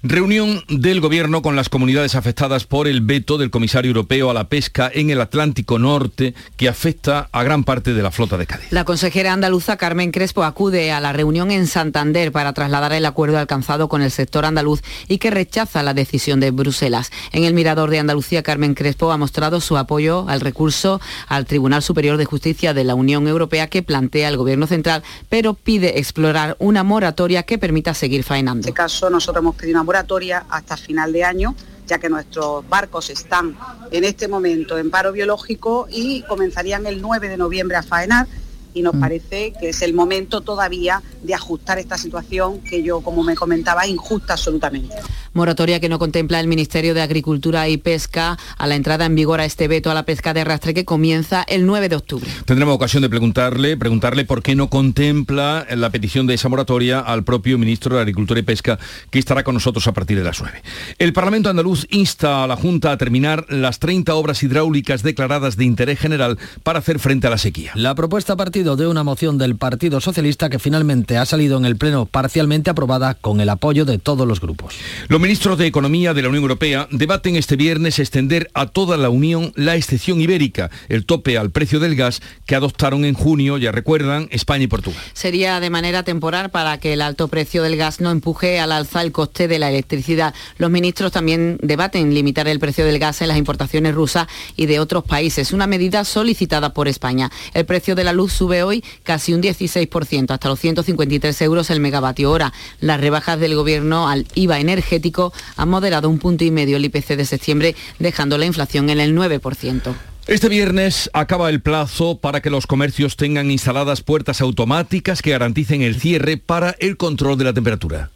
Reunión 0.01 0.63
del 0.69 1.01
Gobierno 1.01 1.41
con 1.41 1.55
las 1.55 1.69
comunidades 1.69 2.15
afectadas 2.15 2.65
por 2.65 2.87
el 2.87 3.01
veto 3.01 3.37
del 3.37 3.49
comisario 3.49 3.89
europeo 3.89 4.29
a 4.29 4.33
la 4.33 4.47
pesca 4.47 4.89
en 4.93 5.09
el 5.09 5.19
Atlántico 5.19 5.77
Norte 5.77 6.33
que 6.55 6.69
afecta 6.69 7.29
a 7.31 7.43
gran 7.43 7.63
parte 7.63 7.93
de 7.93 8.01
la 8.01 8.11
flota 8.11 8.37
de 8.37 8.45
Cádiz. 8.45 8.71
La 8.71 8.85
consejera 8.85 9.33
andaluza 9.33 9.77
Carmen 9.77 10.11
Crespo 10.11 10.43
acude 10.43 10.91
a 10.91 10.99
la 10.99 11.11
reunión 11.11 11.51
en 11.51 11.67
Santander 11.67 12.31
para 12.31 12.53
trasladar 12.53 12.93
el 12.93 13.05
acuerdo 13.05 13.37
alcanzado 13.37 13.89
con 13.89 14.01
el 14.01 14.11
sector 14.11 14.45
andaluz 14.45 14.81
y 15.07 15.17
que 15.17 15.31
rechaza 15.31 15.83
la 15.83 15.93
decisión 15.93 16.39
de 16.39 16.51
Bruselas. 16.51 17.11
En 17.31 17.43
el 17.43 17.53
Mirador 17.53 17.89
de 17.89 17.99
Andalucía, 17.99 18.43
Carmen 18.43 18.75
Crespo 18.75 19.11
ha 19.11 19.17
mostrado 19.17 19.59
su 19.61 19.77
apoyo 19.77 20.25
al 20.29 20.41
recurso 20.41 21.01
al 21.27 21.45
Tribunal 21.45 21.83
Superior 21.83 22.17
de 22.17 22.25
Justicia 22.25 22.73
de 22.73 22.83
la 22.83 22.95
Unión 22.95 23.27
Europea 23.27 23.67
que 23.67 23.83
plantea 23.83 24.29
el 24.29 24.37
Gobierno 24.37 24.67
central, 24.67 25.03
pero 25.29 25.53
pide 25.53 25.99
explorar 25.99 26.55
una 26.59 26.83
moratoria 26.83 27.43
que 27.43 27.57
permita 27.57 27.93
seguir 27.93 28.23
faenando. 28.23 28.67
En 28.67 28.69
este 28.69 28.73
caso, 28.73 29.09
nosotros 29.09 29.41
hemos 29.41 29.48
pedido 29.55 29.77
una 29.77 29.83
moratoria 29.83 30.45
hasta 30.49 30.77
final 30.77 31.13
de 31.13 31.23
año, 31.23 31.55
ya 31.87 31.99
que 31.99 32.09
nuestros 32.09 32.67
barcos 32.67 33.09
están 33.09 33.57
en 33.91 34.03
este 34.03 34.27
momento 34.27 34.77
en 34.77 34.91
paro 34.91 35.11
biológico 35.11 35.87
y 35.89 36.21
comenzarían 36.23 36.85
el 36.85 37.01
9 37.01 37.29
de 37.29 37.37
noviembre 37.37 37.77
a 37.77 37.83
faenar 37.83 38.27
y 38.73 38.81
nos 38.81 38.95
parece 38.95 39.53
que 39.59 39.69
es 39.69 39.81
el 39.81 39.93
momento 39.93 40.41
todavía 40.41 41.01
de 41.23 41.33
ajustar 41.33 41.79
esta 41.79 41.97
situación 41.97 42.61
que 42.61 42.83
yo, 42.83 43.01
como 43.01 43.23
me 43.23 43.35
comentaba, 43.35 43.87
injusta 43.87 44.33
absolutamente. 44.33 44.95
Moratoria 45.33 45.79
que 45.79 45.89
no 45.89 45.99
contempla 45.99 46.39
el 46.39 46.47
Ministerio 46.47 46.93
de 46.93 47.01
Agricultura 47.01 47.67
y 47.69 47.77
Pesca 47.77 48.37
a 48.57 48.67
la 48.67 48.75
entrada 48.75 49.05
en 49.05 49.15
vigor 49.15 49.39
a 49.39 49.45
este 49.45 49.67
veto 49.67 49.91
a 49.91 49.93
la 49.93 50.03
pesca 50.03 50.33
de 50.33 50.41
arrastre 50.41 50.73
que 50.73 50.85
comienza 50.85 51.43
el 51.43 51.65
9 51.65 51.89
de 51.89 51.95
octubre. 51.95 52.29
Tendremos 52.45 52.75
ocasión 52.75 53.01
de 53.01 53.09
preguntarle, 53.09 53.77
preguntarle 53.77 54.25
por 54.25 54.41
qué 54.41 54.55
no 54.55 54.69
contempla 54.69 55.65
la 55.75 55.89
petición 55.91 56.27
de 56.27 56.33
esa 56.33 56.49
moratoria 56.49 56.99
al 56.99 57.23
propio 57.23 57.57
ministro 57.57 57.95
de 57.95 58.01
Agricultura 58.01 58.39
y 58.39 58.43
Pesca 58.43 58.79
que 59.11 59.19
estará 59.19 59.43
con 59.43 59.53
nosotros 59.53 59.87
a 59.87 59.93
partir 59.93 60.17
de 60.17 60.23
las 60.23 60.41
9. 60.41 60.61
El 60.97 61.13
Parlamento 61.13 61.49
andaluz 61.49 61.85
insta 61.89 62.43
a 62.43 62.47
la 62.47 62.55
Junta 62.55 62.91
a 62.91 62.97
terminar 62.97 63.45
las 63.49 63.79
30 63.79 64.13
obras 64.15 64.43
hidráulicas 64.43 65.03
declaradas 65.03 65.57
de 65.57 65.65
interés 65.65 65.99
general 65.99 66.37
para 66.63 66.79
hacer 66.79 66.99
frente 66.99 67.27
a 67.27 67.29
la 67.29 67.37
sequía. 67.37 67.71
La 67.75 67.95
propuesta 67.95 68.35
partido 68.59 68.75
de 68.75 68.87
una 68.87 69.05
moción 69.05 69.37
del 69.37 69.55
Partido 69.55 70.01
Socialista 70.01 70.49
que 70.49 70.59
finalmente 70.59 71.15
ha 71.15 71.25
salido 71.25 71.57
en 71.57 71.63
el 71.63 71.77
Pleno 71.77 72.05
parcialmente 72.05 72.69
aprobada 72.69 73.13
con 73.13 73.39
el 73.39 73.47
apoyo 73.47 73.85
de 73.85 73.99
todos 73.99 74.27
los 74.27 74.41
grupos. 74.41 74.75
Los 75.07 75.21
ministros 75.21 75.57
de 75.57 75.65
Economía 75.65 76.13
de 76.13 76.23
la 76.23 76.27
Unión 76.27 76.43
Europea 76.43 76.89
debaten 76.91 77.37
este 77.37 77.55
viernes 77.55 77.99
extender 77.99 78.49
a 78.53 78.65
toda 78.65 78.97
la 78.97 79.09
Unión 79.09 79.53
la 79.55 79.77
excepción 79.77 80.19
ibérica, 80.19 80.71
el 80.89 81.05
tope 81.05 81.37
al 81.37 81.51
precio 81.51 81.79
del 81.79 81.95
gas 81.95 82.21
que 82.45 82.53
adoptaron 82.53 83.05
en 83.05 83.13
junio, 83.13 83.57
ya 83.57 83.71
recuerdan, 83.71 84.27
España 84.29 84.65
y 84.65 84.67
Portugal. 84.67 85.01
Sería 85.13 85.61
de 85.61 85.69
manera 85.69 86.03
temporal 86.03 86.49
para 86.49 86.79
que 86.79 86.91
el 86.91 87.01
alto 87.01 87.29
precio 87.29 87.63
del 87.63 87.77
gas 87.77 88.01
no 88.01 88.11
empuje 88.11 88.59
al 88.59 88.73
alza 88.73 89.01
el 89.01 89.13
coste 89.13 89.47
de 89.47 89.59
la 89.59 89.69
electricidad. 89.69 90.33
Los 90.57 90.69
ministros 90.69 91.13
también 91.13 91.59
debaten 91.61 92.13
limitar 92.13 92.49
el 92.49 92.59
precio 92.59 92.83
del 92.83 92.99
gas 92.99 93.21
en 93.21 93.29
las 93.29 93.37
importaciones 93.37 93.95
rusas 93.95 94.27
y 94.57 94.65
de 94.65 94.81
otros 94.81 95.05
países, 95.05 95.53
una 95.53 95.65
medida 95.65 96.03
solicitada 96.03 96.73
por 96.73 96.89
España. 96.89 97.31
El 97.53 97.65
precio 97.65 97.95
de 97.95 98.03
la 98.03 98.11
luz 98.11 98.33
sube 98.33 98.48
hoy 98.63 98.83
casi 99.03 99.33
un 99.33 99.41
16%, 99.41 100.31
hasta 100.31 100.49
los 100.49 100.59
153 100.59 101.41
euros 101.41 101.69
el 101.69 101.79
megavatio 101.79 102.31
hora. 102.31 102.53
Las 102.79 102.99
rebajas 102.99 103.39
del 103.39 103.55
gobierno 103.55 104.09
al 104.09 104.25
IVA 104.35 104.59
energético 104.59 105.33
han 105.55 105.69
moderado 105.69 106.09
un 106.09 106.19
punto 106.19 106.43
y 106.43 106.51
medio 106.51 106.77
el 106.77 106.85
IPC 106.85 107.15
de 107.15 107.25
septiembre, 107.25 107.75
dejando 107.99 108.37
la 108.37 108.45
inflación 108.45 108.89
en 108.89 108.99
el 108.99 109.15
9%. 109.15 109.95
Este 110.27 110.47
viernes 110.47 111.09
acaba 111.13 111.49
el 111.49 111.59
plazo 111.59 112.19
para 112.19 112.41
que 112.41 112.51
los 112.51 112.67
comercios 112.67 113.15
tengan 113.15 113.49
instaladas 113.49 114.01
puertas 114.01 114.41
automáticas 114.41 115.23
que 115.23 115.31
garanticen 115.31 115.81
el 115.81 115.99
cierre 115.99 116.37
para 116.37 116.75
el 116.79 116.97
control 116.97 117.37
de 117.39 117.45
la 117.45 117.53
temperatura. 117.53 118.11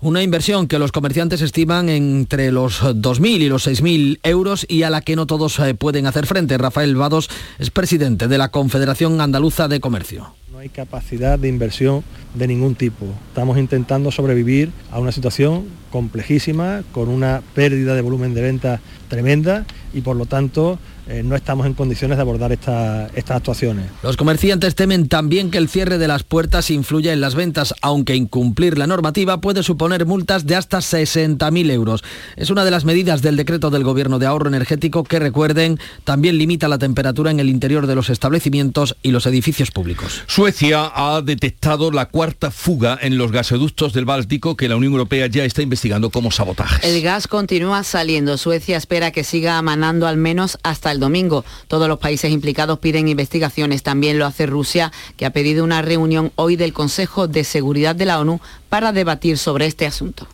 Una 0.00 0.22
inversión 0.22 0.68
que 0.68 0.78
los 0.78 0.92
comerciantes 0.92 1.40
estiman 1.40 1.88
entre 1.88 2.52
los 2.52 2.82
2.000 2.82 3.40
y 3.40 3.48
los 3.48 3.66
6.000 3.66 4.20
euros 4.22 4.66
y 4.68 4.82
a 4.82 4.90
la 4.90 5.00
que 5.00 5.16
no 5.16 5.26
todos 5.26 5.58
eh, 5.58 5.74
pueden 5.74 6.06
hacer 6.06 6.26
frente. 6.26 6.58
Rafael 6.58 6.96
Vados 6.96 7.30
es 7.58 7.70
presidente 7.70 8.28
de 8.28 8.38
la 8.38 8.50
Confederación 8.50 9.20
Andaluza 9.20 9.68
de 9.68 9.80
Comercio. 9.80 10.34
No 10.52 10.58
hay 10.58 10.68
capacidad 10.68 11.38
de 11.38 11.48
inversión 11.48 12.04
de 12.34 12.46
ningún 12.46 12.74
tipo. 12.74 13.06
Estamos 13.28 13.58
intentando 13.58 14.10
sobrevivir 14.10 14.70
a 14.92 15.00
una 15.00 15.10
situación 15.10 15.64
complejísima, 15.90 16.82
con 16.92 17.08
una 17.08 17.42
pérdida 17.54 17.94
de 17.94 18.02
volumen 18.02 18.34
de 18.34 18.42
venta 18.42 18.80
tremenda 19.08 19.64
y 19.92 20.00
por 20.00 20.16
lo 20.16 20.26
tanto 20.26 20.78
eh, 21.06 21.22
no 21.22 21.36
estamos 21.36 21.66
en 21.66 21.74
condiciones 21.74 22.16
de 22.16 22.22
abordar 22.22 22.50
estas 22.52 23.12
actuaciones. 23.28 23.90
Los 24.02 24.16
comerciantes 24.16 24.74
temen 24.74 25.08
también 25.08 25.50
que 25.50 25.58
el 25.58 25.68
cierre 25.68 25.98
de 25.98 26.08
las 26.08 26.22
puertas 26.22 26.70
influya 26.70 27.12
en 27.12 27.20
las 27.20 27.34
ventas, 27.34 27.74
aunque 27.82 28.16
incumplir 28.16 28.78
la 28.78 28.86
normativa 28.86 29.40
puede 29.40 29.62
suponer 29.62 30.06
multas 30.06 30.46
de 30.46 30.56
hasta 30.56 30.78
60.000 30.78 31.70
euros. 31.70 32.04
Es 32.36 32.50
una 32.50 32.64
de 32.64 32.70
las 32.70 32.84
medidas 32.84 33.20
del 33.20 33.36
decreto 33.36 33.70
del 33.70 33.84
Gobierno 33.84 34.18
de 34.18 34.26
ahorro 34.26 34.48
energético 34.48 35.04
que, 35.04 35.18
recuerden, 35.18 35.78
también 36.04 36.38
limita 36.38 36.68
la 36.68 36.78
temperatura 36.78 37.30
en 37.30 37.38
el 37.38 37.50
interior 37.50 37.86
de 37.86 37.94
los 37.94 38.08
establecimientos 38.08 38.96
y 39.02 39.10
los 39.10 39.26
edificios 39.26 39.70
públicos. 39.70 40.22
Suecia 40.26 40.90
ha 40.94 41.20
detectado 41.20 41.90
la 41.90 42.06
cuarta 42.06 42.50
fuga 42.50 42.98
en 43.00 43.18
los 43.18 43.30
gasoductos 43.30 43.92
del 43.92 44.06
Báltico 44.06 44.56
que 44.56 44.68
la 44.68 44.76
Unión 44.76 44.92
Europea 44.92 45.26
ya 45.26 45.44
está 45.44 45.60
investigando 45.60 46.10
como 46.10 46.30
sabotaje. 46.30 46.88
El 46.88 47.02
gas 47.02 47.28
continúa 47.28 47.84
saliendo. 47.84 48.38
Suecia 48.38 48.78
espera 48.78 49.10
que 49.10 49.22
siga 49.22 49.60
manando 49.60 50.06
al 50.06 50.16
menos 50.16 50.58
hasta 50.62 50.93
el 50.94 51.00
domingo. 51.00 51.44
Todos 51.68 51.88
los 51.88 51.98
países 51.98 52.30
implicados 52.30 52.78
piden 52.78 53.08
investigaciones. 53.08 53.82
También 53.82 54.18
lo 54.18 54.26
hace 54.26 54.46
Rusia, 54.46 54.92
que 55.16 55.26
ha 55.26 55.30
pedido 55.30 55.62
una 55.64 55.82
reunión 55.82 56.32
hoy 56.36 56.56
del 56.56 56.72
Consejo 56.72 57.28
de 57.28 57.44
Seguridad 57.44 57.94
de 57.94 58.06
la 58.06 58.18
ONU 58.20 58.40
para 58.68 58.92
debatir 58.92 59.36
sobre 59.36 59.66
este 59.66 59.86
asunto. 59.86 60.26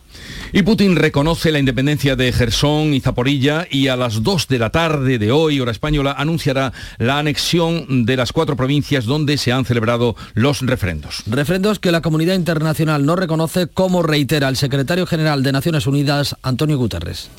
Y 0.53 0.63
Putin 0.63 0.97
reconoce 0.97 1.49
la 1.49 1.59
independencia 1.59 2.17
de 2.17 2.33
Gerson 2.33 2.93
y 2.93 2.99
Zaporilla 2.99 3.67
y 3.71 3.87
a 3.87 3.95
las 3.95 4.21
2 4.21 4.49
de 4.49 4.59
la 4.59 4.69
tarde 4.69 5.17
de 5.17 5.31
hoy, 5.31 5.61
hora 5.61 5.71
española, 5.71 6.13
anunciará 6.17 6.73
la 6.97 7.19
anexión 7.19 8.05
de 8.05 8.17
las 8.17 8.33
cuatro 8.33 8.57
provincias 8.57 9.05
donde 9.05 9.37
se 9.37 9.53
han 9.53 9.63
celebrado 9.63 10.17
los 10.33 10.59
refrendos. 10.59 11.23
Refrendos 11.25 11.79
que 11.79 11.93
la 11.93 12.01
comunidad 12.01 12.35
internacional 12.35 13.05
no 13.05 13.15
reconoce, 13.15 13.67
como 13.67 14.03
reitera 14.03 14.49
el 14.49 14.57
secretario 14.57 15.05
general 15.05 15.41
de 15.41 15.53
Naciones 15.53 15.87
Unidas, 15.87 16.35
Antonio 16.43 16.77
Guterres. 16.77 17.29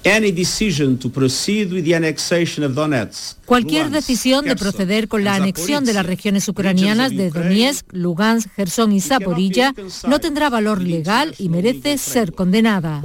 Cualquier 3.45 3.91
decisión 3.91 4.45
de 4.47 4.57
proceder 4.57 5.09
con 5.09 5.25
la 5.25 5.35
anexión 5.35 5.85
de 5.85 5.93
las 5.93 6.07
regiones 6.07 6.49
ucranianas 6.49 7.15
de 7.15 7.29
Donetsk, 7.29 7.93
Lugansk, 7.93 8.49
Gerson 8.57 8.93
y 8.93 9.03
Zaporilla 9.03 9.75
no 10.09 10.19
tendrá 10.19 10.49
valor 10.49 10.81
legal 10.81 11.35
y 11.39 11.51
merece 11.51 11.99
ser 11.99 12.33
condenada. 12.33 13.02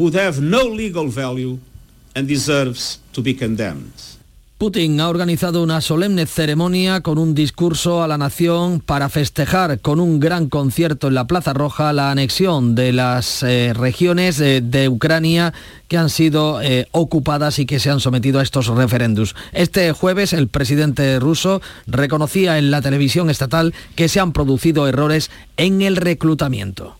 Putin 4.57 4.99
ha 5.01 5.09
organizado 5.09 5.61
una 5.61 5.81
solemne 5.81 6.25
ceremonia 6.25 7.01
con 7.01 7.19
un 7.19 7.35
discurso 7.35 8.01
a 8.01 8.07
la 8.07 8.17
nación 8.17 8.79
para 8.79 9.07
festejar 9.07 9.79
con 9.81 9.99
un 9.99 10.19
gran 10.19 10.49
concierto 10.49 11.09
en 11.09 11.13
la 11.13 11.27
Plaza 11.27 11.53
Roja 11.53 11.93
la 11.93 12.09
anexión 12.09 12.73
de 12.73 12.91
las 12.91 13.43
eh, 13.43 13.73
regiones 13.75 14.39
eh, 14.39 14.61
de 14.63 14.89
Ucrania 14.89 15.53
que 15.87 15.97
han 15.97 16.09
sido 16.09 16.59
eh, 16.59 16.87
ocupadas 16.89 17.59
y 17.59 17.67
que 17.67 17.79
se 17.79 17.91
han 17.91 17.99
sometido 17.99 18.39
a 18.39 18.43
estos 18.43 18.65
referendos. 18.65 19.35
Este 19.51 19.91
jueves 19.91 20.33
el 20.33 20.47
presidente 20.47 21.19
ruso 21.19 21.61
reconocía 21.85 22.57
en 22.57 22.71
la 22.71 22.81
televisión 22.81 23.29
estatal 23.29 23.75
que 23.95 24.09
se 24.09 24.19
han 24.19 24.33
producido 24.33 24.87
errores 24.87 25.29
en 25.57 25.83
el 25.83 25.95
reclutamiento. 25.95 26.97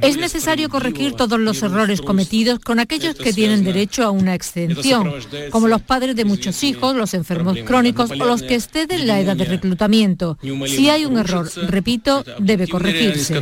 Es 0.00 0.16
necesario 0.16 0.68
corregir 0.68 1.14
todos 1.14 1.40
los 1.40 1.62
errores 1.62 2.00
cometidos 2.00 2.58
con 2.58 2.78
aquellos 2.78 3.16
que 3.16 3.32
tienen 3.32 3.64
derecho 3.64 4.04
a 4.04 4.10
una 4.10 4.34
exención, 4.34 5.12
como 5.50 5.68
los 5.68 5.82
padres 5.82 6.14
de 6.16 6.24
muchos 6.24 6.62
hijos, 6.62 6.94
los 6.94 7.14
enfermos 7.14 7.58
crónicos 7.64 8.10
o 8.10 8.24
los 8.24 8.42
que 8.42 8.54
exceden 8.54 9.06
la 9.06 9.20
edad 9.20 9.36
de 9.36 9.44
reclutamiento. 9.44 10.38
Si 10.66 10.88
hay 10.88 11.04
un 11.04 11.18
error, 11.18 11.50
repito, 11.68 12.24
debe 12.38 12.68
corregirse. 12.68 13.34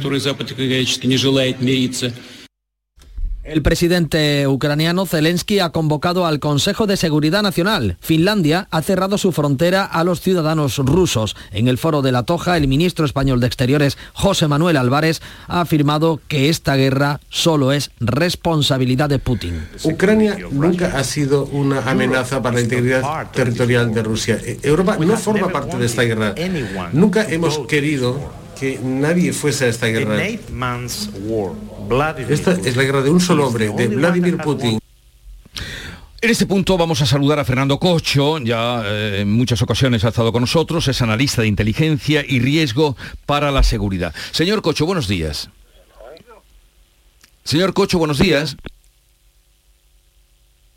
El 3.47 3.63
presidente 3.63 4.49
ucraniano 4.49 5.07
Zelensky 5.07 5.61
ha 5.61 5.71
convocado 5.71 6.27
al 6.27 6.41
Consejo 6.41 6.89
de 6.89 6.97
Seguridad 6.97 7.43
Nacional. 7.43 7.97
Finlandia 8.01 8.67
ha 8.73 8.83
cerrado 8.83 9.19
su 9.19 9.31
frontera 9.31 9.85
a 9.85 10.03
los 10.03 10.21
ciudadanos 10.21 10.79
rusos. 10.79 11.37
En 11.53 11.69
el 11.69 11.79
foro 11.79 12.03
de 12.03 12.11
la 12.11 12.25
Toja, 12.25 12.57
el 12.57 12.67
ministro 12.67 13.05
español 13.05 13.39
de 13.39 13.47
Exteriores, 13.47 13.99
José 14.15 14.49
Manuel 14.49 14.77
Álvarez, 14.77 15.23
ha 15.47 15.61
afirmado 15.61 16.21
que 16.27 16.49
esta 16.49 16.75
guerra 16.75 17.21
solo 17.29 17.71
es 17.71 17.93
responsabilidad 18.01 19.09
de 19.09 19.21
Putin. 19.21 19.65
Ucrania 19.85 20.37
nunca 20.51 20.99
ha 20.99 21.05
sido 21.05 21.45
una 21.45 21.89
amenaza 21.89 22.43
para 22.43 22.57
la 22.57 22.63
integridad 22.63 23.31
territorial 23.31 23.95
de 23.95 24.03
Rusia. 24.03 24.41
Europa 24.65 24.97
no 24.99 25.17
forma 25.17 25.51
parte 25.51 25.79
de 25.79 25.87
esta 25.87 26.03
guerra. 26.03 26.35
Nunca 26.93 27.25
hemos 27.29 27.61
querido 27.69 28.46
que 28.59 28.81
nadie 28.83 29.33
fuese 29.33 29.67
a 29.67 29.69
esta 29.69 29.87
guerra. 29.87 30.17
Esta 32.29 32.53
es 32.53 32.77
la 32.77 32.83
guerra 32.83 33.03
de 33.03 33.11
un 33.11 33.21
solo 33.21 33.47
hombre, 33.47 33.71
de 33.71 33.89
Vladimir 33.89 34.39
Putin. 34.39 34.79
En 36.23 36.31
este 36.31 36.47
punto 36.47 36.77
vamos 36.79 37.03
a 37.03 37.07
saludar 37.07 37.39
a 37.39 37.45
Fernando 37.45 37.79
Cocho, 37.79 38.39
ya 38.39 38.83
eh, 38.85 39.21
en 39.21 39.31
muchas 39.31 39.61
ocasiones 39.63 40.03
ha 40.05 40.09
estado 40.09 40.33
con 40.33 40.41
nosotros, 40.41 40.89
es 40.89 41.03
analista 41.03 41.43
de 41.43 41.49
inteligencia 41.49 42.25
y 42.27 42.41
riesgo 42.41 42.97
para 43.27 43.51
la 43.51 43.63
seguridad. 43.63 44.15
Señor 44.33 44.63
Cocho, 44.63 44.87
buenos 44.87 45.09
días. 45.09 45.51
Señor 47.45 47.75
Cocho, 47.75 47.99
buenos 47.99 48.19
días. 48.19 48.57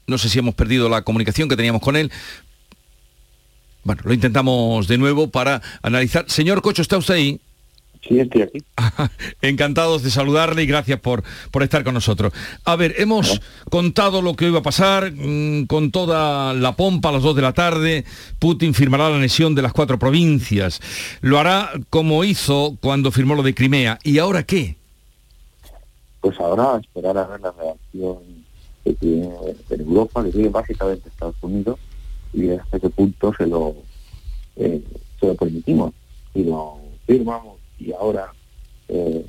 No 0.06 0.18
sé 0.18 0.30
si 0.30 0.40
hemos 0.40 0.56
perdido 0.56 0.90
la 0.90 1.04
comunicación 1.04 1.48
que 1.48 1.56
teníamos 1.56 1.82
con 1.82 1.96
él. 1.96 2.12
Bueno, 3.84 4.02
lo 4.06 4.14
intentamos 4.14 4.88
de 4.88 4.98
nuevo 4.98 5.30
para 5.30 5.62
analizar. 5.82 6.26
Señor 6.28 6.62
Cocho, 6.62 6.82
¿está 6.82 6.98
usted 6.98 7.14
ahí? 7.14 7.42
Sí, 8.02 8.20
estoy 8.20 8.44
aquí. 8.44 8.60
Encantados 9.42 10.04
de 10.04 10.10
saludarle 10.10 10.64
y 10.64 10.66
gracias 10.66 11.00
por, 11.00 11.24
por 11.52 11.64
estar 11.64 11.84
con 11.84 11.94
nosotros. 11.94 12.34
A 12.64 12.76
ver, 12.76 12.96
hemos 12.98 13.42
contado 13.70 14.22
lo 14.22 14.36
que 14.36 14.48
iba 14.48 14.60
a 14.60 14.64
pasar 14.64 15.12
mm, 15.12 15.66
con 15.66 15.92
toda 15.92 16.54
la 16.54 16.76
pompa 16.76 17.10
a 17.10 17.12
las 17.14 17.24
2 17.24 17.36
de 17.36 17.42
la 17.42 17.54
tarde. 17.54 18.06
Putin 18.40 18.74
firmará 18.74 19.10
la 19.10 19.18
anexión 19.18 19.54
de 19.54 19.62
las 19.62 19.74
cuatro 19.74 20.00
provincias. 20.00 20.80
Lo 21.22 21.40
hará 21.40 21.72
como 21.90 22.24
hizo 22.24 22.78
cuando 22.80 23.12
firmó 23.12 23.36
lo 23.36 23.44
de 23.44 23.54
Crimea. 23.54 24.00
¿Y 24.04 24.20
ahora 24.20 24.44
qué? 24.44 24.78
Pues 26.22 26.40
ahora 26.40 26.80
esperar 26.82 27.18
a 27.18 27.28
ver 27.28 27.42
la 27.42 27.52
reacción 27.52 28.18
que 28.84 28.94
tiene 28.94 29.30
en 29.70 29.82
Europa, 29.82 30.24
que 30.24 30.32
tiene 30.32 30.50
básicamente 30.50 31.10
Estados 31.10 31.36
Unidos, 31.42 31.80
y 32.34 32.50
hasta 32.52 32.80
qué 32.80 32.90
punto 32.90 33.34
se 33.38 33.46
lo, 33.46 33.76
eh, 34.56 34.82
se 35.20 35.28
lo 35.28 35.36
permitimos. 35.36 35.94
Y 36.34 36.44
lo 36.44 36.78
firmamos 37.06 37.59
y 37.80 37.92
ahora 37.94 38.34
eh, 38.88 39.26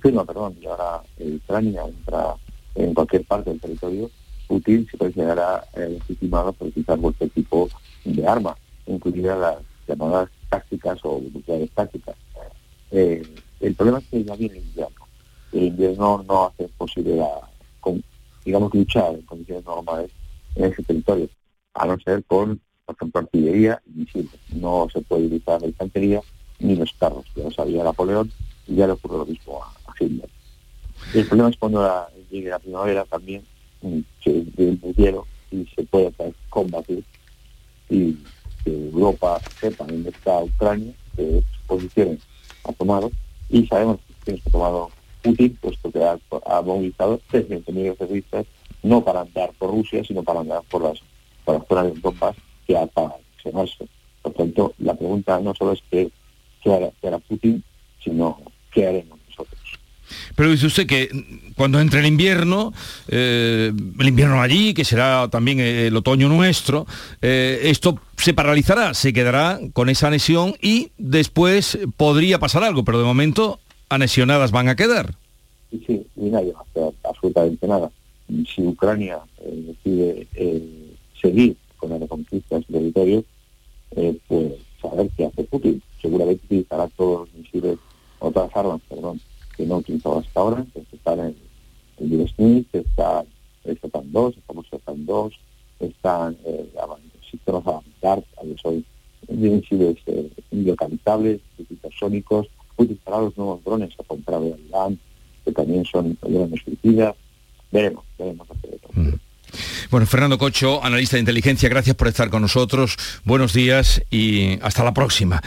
firma, 0.00 0.24
perdón, 0.24 0.56
y 0.60 0.66
ahora 0.66 1.02
Ucrania 1.18 1.84
entra 1.86 2.36
en 2.74 2.94
cualquier 2.94 3.24
parte 3.24 3.50
del 3.50 3.60
territorio, 3.60 4.10
Putin 4.46 4.86
se 4.90 4.98
considerará 4.98 5.64
eh, 5.74 5.88
legitimado 5.90 6.52
por 6.52 6.68
utilizar 6.68 6.98
cualquier 6.98 7.30
tipo 7.30 7.68
de 8.04 8.26
arma, 8.26 8.56
incluidas 8.86 9.38
las 9.38 9.56
llamadas 9.86 10.30
tácticas 10.48 10.98
o 11.04 11.20
nucleares 11.32 11.70
tácticas. 11.70 12.16
Eh, 12.90 13.22
el 13.60 13.74
problema 13.74 13.98
es 13.98 14.06
que 14.06 14.24
ya 14.24 14.34
viene 14.36 14.58
el 14.58 14.64
invierno. 14.64 15.06
El 15.52 15.62
invierno 15.64 16.24
no 16.26 16.46
hace 16.46 16.68
posible, 16.76 17.16
la, 17.16 17.28
digamos, 18.44 18.72
luchar 18.74 19.14
en 19.14 19.22
condiciones 19.22 19.64
normales 19.64 20.10
en 20.54 20.64
ese 20.72 20.82
territorio, 20.82 21.28
a 21.74 21.86
no 21.86 21.98
ser 22.00 22.24
con, 22.24 22.60
por 22.86 22.96
ejemplo, 22.96 23.20
artillería 23.20 23.82
y 23.86 24.00
misiles. 24.00 24.40
No 24.54 24.88
se 24.92 25.00
puede 25.02 25.26
utilizar 25.26 25.60
la 25.60 25.68
infantería 25.68 26.22
ni 26.58 26.76
los 26.76 26.92
carros. 26.94 27.24
Ya 27.34 27.44
lo 27.44 27.50
sabía 27.50 27.84
Napoleón 27.84 28.32
y 28.66 28.76
ya 28.76 28.86
le 28.86 28.92
ocurre 28.92 29.18
lo 29.18 29.26
mismo 29.26 29.62
a, 29.62 29.74
Hitler. 29.98 30.28
El 31.14 31.26
problema 31.26 31.50
es 31.50 31.56
cuando 31.56 32.06
llegue 32.30 32.50
la 32.50 32.58
primavera 32.58 33.04
también, 33.04 33.42
que 34.20 34.44
hielo 34.96 35.26
y 35.50 35.64
se 35.74 35.82
puede 35.84 36.12
combatir 36.50 37.04
y 37.88 38.14
que 38.64 38.70
Europa 38.70 39.40
sepa 39.60 39.86
dónde 39.86 40.10
está 40.10 40.40
Ucrania, 40.40 40.92
qué 41.16 41.42
posiciones 41.66 42.20
ha 42.64 42.72
tomado 42.72 43.10
y 43.48 43.66
sabemos 43.66 43.98
que 44.24 44.40
ha 44.46 44.50
tomado 44.50 44.90
Putin, 45.22 45.56
puesto 45.60 45.90
que 45.90 46.04
ha, 46.04 46.62
movilizado 46.62 47.20
300 47.30 47.74
millones 47.74 47.98
de 47.98 48.06
turistas 48.06 48.46
no 48.82 49.02
para 49.02 49.22
andar 49.22 49.50
por 49.58 49.70
Rusia, 49.70 50.04
sino 50.04 50.22
para 50.22 50.40
andar 50.40 50.62
por 50.70 50.82
las, 50.82 51.00
por 51.44 51.58
las 51.58 51.66
zonas 51.66 51.94
de 51.94 52.00
Donbass 52.00 52.36
que 52.66 52.76
ha 52.76 52.86
para 52.86 53.14
Por 54.22 54.32
tanto, 54.34 54.74
la 54.78 54.94
pregunta 54.94 55.40
no 55.40 55.54
solo 55.54 55.72
es 55.72 55.82
que 55.90 56.10
hará, 56.66 57.18
Putin, 57.18 57.62
sino 58.02 58.40
qué 58.72 58.86
haremos 58.86 59.18
nosotros. 59.28 59.58
Pero 60.34 60.50
dice 60.50 60.66
usted 60.66 60.86
que 60.86 61.08
cuando 61.56 61.80
entre 61.80 62.00
el 62.00 62.06
invierno, 62.06 62.72
eh, 63.08 63.72
el 63.98 64.08
invierno 64.08 64.40
allí, 64.40 64.74
que 64.74 64.84
será 64.84 65.28
también 65.28 65.60
el 65.60 65.94
otoño 65.96 66.28
nuestro, 66.28 66.86
eh, 67.20 67.60
esto 67.64 68.00
se 68.16 68.34
paralizará, 68.34 68.94
se 68.94 69.12
quedará 69.12 69.58
con 69.72 69.88
esa 69.88 70.08
anexión 70.08 70.54
y 70.62 70.90
después 70.98 71.78
podría 71.96 72.38
pasar 72.38 72.64
algo, 72.64 72.84
pero 72.84 72.98
de 72.98 73.04
momento 73.04 73.60
anexionadas 73.88 74.50
van 74.50 74.68
a 74.68 74.76
quedar. 74.76 75.14
Sí, 75.70 75.82
sí, 75.86 76.06
y 76.16 76.30
nadie 76.30 76.52
va 76.52 76.60
a 76.60 76.62
hacer 76.62 76.94
absolutamente 77.04 77.66
nada. 77.66 77.90
Si 78.54 78.62
Ucrania 78.62 79.18
eh, 79.40 79.74
decide 79.84 80.26
seguir 81.20 81.56
con 81.76 81.90
la 81.90 81.98
reconquista 81.98 82.56
de 82.56 82.64
su 82.64 82.72
territorio, 82.72 83.24
pues 84.28 84.52
saber 84.80 85.10
qué 85.16 85.26
hace 85.26 85.44
Putin. 85.44 85.82
Seguramente 86.00 86.44
utilizará 86.46 86.88
todos 86.88 87.28
los 87.28 87.34
misiles, 87.34 87.78
otras 88.18 88.50
armas, 88.54 88.80
perdón, 88.88 89.20
que 89.56 89.66
no 89.66 89.78
utilizado 89.78 90.18
hasta 90.18 90.40
ahora, 90.40 90.66
que 90.72 90.96
están 90.96 91.20
en 91.20 91.36
el 91.98 92.28
Smith, 92.28 92.68
está 92.72 93.24
el 93.64 93.78
SOTAN 93.80 94.12
2, 94.12 94.36
estamos 94.36 94.66
SOTAN 94.68 95.06
2, 95.06 95.32
están 95.80 96.36
eh, 96.44 96.70
sistemas 97.30 97.66
avanzados, 97.66 98.24
hoy 98.64 98.84
misiles 99.28 99.96
eh, 100.06 100.30
indocalizables, 100.50 101.40
hipersónicos, 101.58 102.48
utilizará 102.76 103.20
los 103.20 103.36
nuevos 103.36 103.62
drones 103.64 103.90
a 103.98 104.04
contra 104.04 104.40
de 104.40 104.56
que 105.44 105.52
también 105.52 105.84
son 105.84 106.16
drones 106.22 106.62
suicidas, 106.62 107.14
veremos, 107.70 108.04
veremos 108.18 108.50
hacer 108.50 108.70
de 108.70 109.18
bueno, 109.90 110.06
Fernando 110.06 110.38
Cocho, 110.38 110.84
analista 110.84 111.16
de 111.16 111.20
inteligencia, 111.20 111.68
gracias 111.68 111.96
por 111.96 112.08
estar 112.08 112.30
con 112.30 112.42
nosotros. 112.42 112.96
Buenos 113.24 113.52
días 113.52 114.02
y 114.10 114.58
hasta 114.62 114.84
la 114.84 114.94
próxima. 114.94 115.42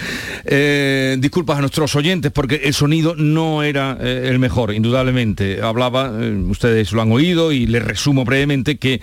Eh, 0.46 1.18
disculpas 1.20 1.58
a 1.58 1.62
nuestros 1.62 1.96
oyentes 1.96 2.32
porque 2.32 2.62
el 2.64 2.74
sonido 2.74 3.16
no 3.16 3.64
era 3.64 3.98
eh, 4.00 4.28
el 4.30 4.40
mejor, 4.40 4.74
indudablemente. 4.74 5.62
Hablaba, 5.62 6.12
eh, 6.20 6.32
ustedes 6.48 6.92
lo 6.92 7.02
han 7.02 7.12
oído 7.12 7.52
y 7.52 7.68
les 7.68 7.84
resumo 7.84 8.26
brevemente 8.26 8.78
que 8.78 9.02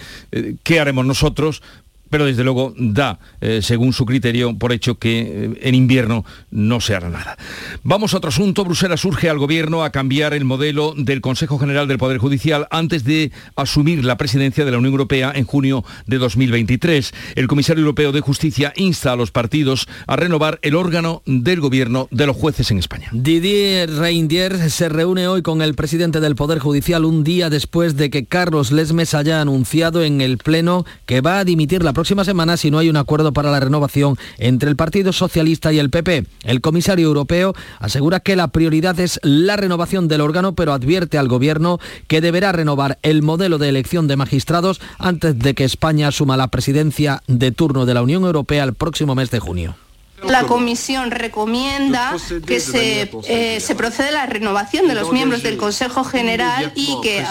qué 0.63 0.81
haremos 0.81 1.07
nosotros 1.07 1.63
pero 2.11 2.27
desde 2.27 2.45
luego 2.45 2.75
da, 2.77 3.19
eh, 3.41 3.61
según 3.63 3.93
su 3.93 4.07
criterio, 4.07 4.57
por 4.59 4.73
hecho 4.73 4.99
que 4.99 5.21
eh, 5.21 5.61
en 5.63 5.75
invierno 5.75 6.25
no 6.51 6.81
se 6.81 6.95
hará 6.95 7.09
nada. 7.09 7.37
Vamos 7.83 8.15
a 8.15 8.19
otro 8.19 8.29
asunto. 8.29 8.65
Bruselas 8.65 9.05
urge 9.05 9.31
al 9.31 9.39
Gobierno 9.39 9.85
a 9.85 9.91
cambiar 9.91 10.35
el 10.35 10.45
modelo 10.45 10.95
del 10.97 11.21
Consejo 11.21 11.59
General 11.59 11.89
del 11.89 11.99
Poder 11.99 12.19
Judicial 12.19 12.67
antes 12.71 13.05
de 13.05 13.33
asumir 13.57 14.05
la 14.05 14.17
presidencia 14.17 14.65
de 14.65 14.71
la 14.71 14.79
Unión 14.79 14.93
Europea 14.93 15.33
en 15.35 15.45
junio 15.45 15.85
de 16.07 16.19
2023. 16.19 17.13
El 17.35 17.49
Comisario 17.49 17.81
Europeo 17.83 18.13
de 18.13 18.21
Justicia 18.21 18.73
insta 18.77 19.13
a 19.13 19.17
los 19.17 19.31
partidos 19.31 19.89
a 20.07 20.17
renovar 20.17 20.59
el 20.63 20.75
órgano 20.75 21.23
del 21.27 21.61
Gobierno 21.61 22.09
de 22.11 22.27
los 22.27 22.37
jueces 22.37 22.71
en 22.71 22.79
España. 22.79 23.09
Didier 23.13 23.91
Reindier 23.91 24.71
se 24.71 24.89
reúne 24.89 25.29
hoy 25.29 25.43
con 25.43 25.63
el 25.63 25.75
presidente 25.75 26.21
del 26.21 26.35
Poder 26.35 26.59
Judicial 26.59 27.05
un 27.05 27.25
día 27.25 27.51
después 27.51 27.97
de 27.97 28.11
que 28.11 28.25
Carlos 28.27 28.73
Lesmes 28.73 29.15
haya 29.15 29.41
anunciado 29.41 30.03
en 30.03 30.21
el 30.21 30.39
Pleno 30.39 30.85
que 31.07 31.21
va 31.21 31.39
a 31.39 31.45
dimitir 31.45 31.83
la 31.83 31.93
próxima 31.99 32.25
semana 32.25 32.57
si 32.57 32.71
no 32.71 32.79
hay 32.79 32.89
un 32.89 32.97
acuerdo 32.97 33.33
para 33.33 33.51
la 33.51 33.59
renovación 33.59 34.17
entre 34.39 34.71
el 34.71 34.77
Partido 34.77 35.13
Socialista 35.13 35.73
y 35.73 35.81
el 35.81 35.91
PP. 35.91 36.27
El 36.45 36.61
comisario 36.61 37.09
europeo 37.09 37.55
asegura 37.81 38.21
que 38.21 38.37
la 38.37 38.47
prioridad 38.47 39.01
es 39.01 39.19
la 39.25 39.57
renovación 39.57 40.07
del 40.07 40.21
órgano, 40.21 40.55
pero 40.55 40.73
advierte 40.73 41.19
al 41.19 41.27
gobierno 41.27 41.81
que 42.07 42.21
deberá 42.21 42.53
renovar 42.53 43.01
el 43.03 43.23
modelo 43.23 43.59
de 43.59 43.69
elección 43.69 44.07
de 44.07 44.15
magistrados 44.15 44.81
antes 45.01 45.41
de 45.41 45.55
que 45.55 45.65
España 45.65 46.07
asuma 46.07 46.37
la 46.37 46.47
presidencia 46.47 47.25
de 47.27 47.51
turno 47.51 47.85
de 47.85 47.95
la 47.95 48.03
Unión 48.03 48.23
Europea 48.23 48.63
el 48.63 48.75
próximo 48.75 49.17
mes 49.17 49.33
de 49.33 49.41
junio. 49.41 49.88
La 50.27 50.45
Comisión 50.45 51.11
recomienda 51.11 52.17
que 52.47 52.61
se, 52.61 53.11
eh, 53.29 53.61
se 53.61 53.75
proceda 53.75 54.09
a 54.09 54.13
la 54.13 54.27
renovación 54.27 54.89
de 54.89 54.95
los 54.95 55.13
miembros 55.13 55.43
del 55.43 55.57
Consejo 55.57 56.05
General 56.05 56.73
y 56.75 56.97
que 57.03 57.25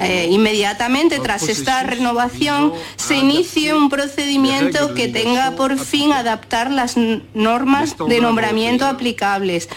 eh, 0.00 0.28
inmediatamente 0.30 1.20
tras 1.20 1.48
esta 1.48 1.82
renovación 1.82 2.72
se 2.96 3.16
inicie 3.16 3.74
un 3.74 3.88
procedimiento 3.90 4.94
que 4.94 5.08
tenga 5.08 5.52
por 5.56 5.78
fin 5.78 6.12
adaptar 6.12 6.70
las 6.70 6.96
normas 7.34 7.96
de 8.08 8.20
nombramiento 8.20 8.86
aplicables. 8.86 9.68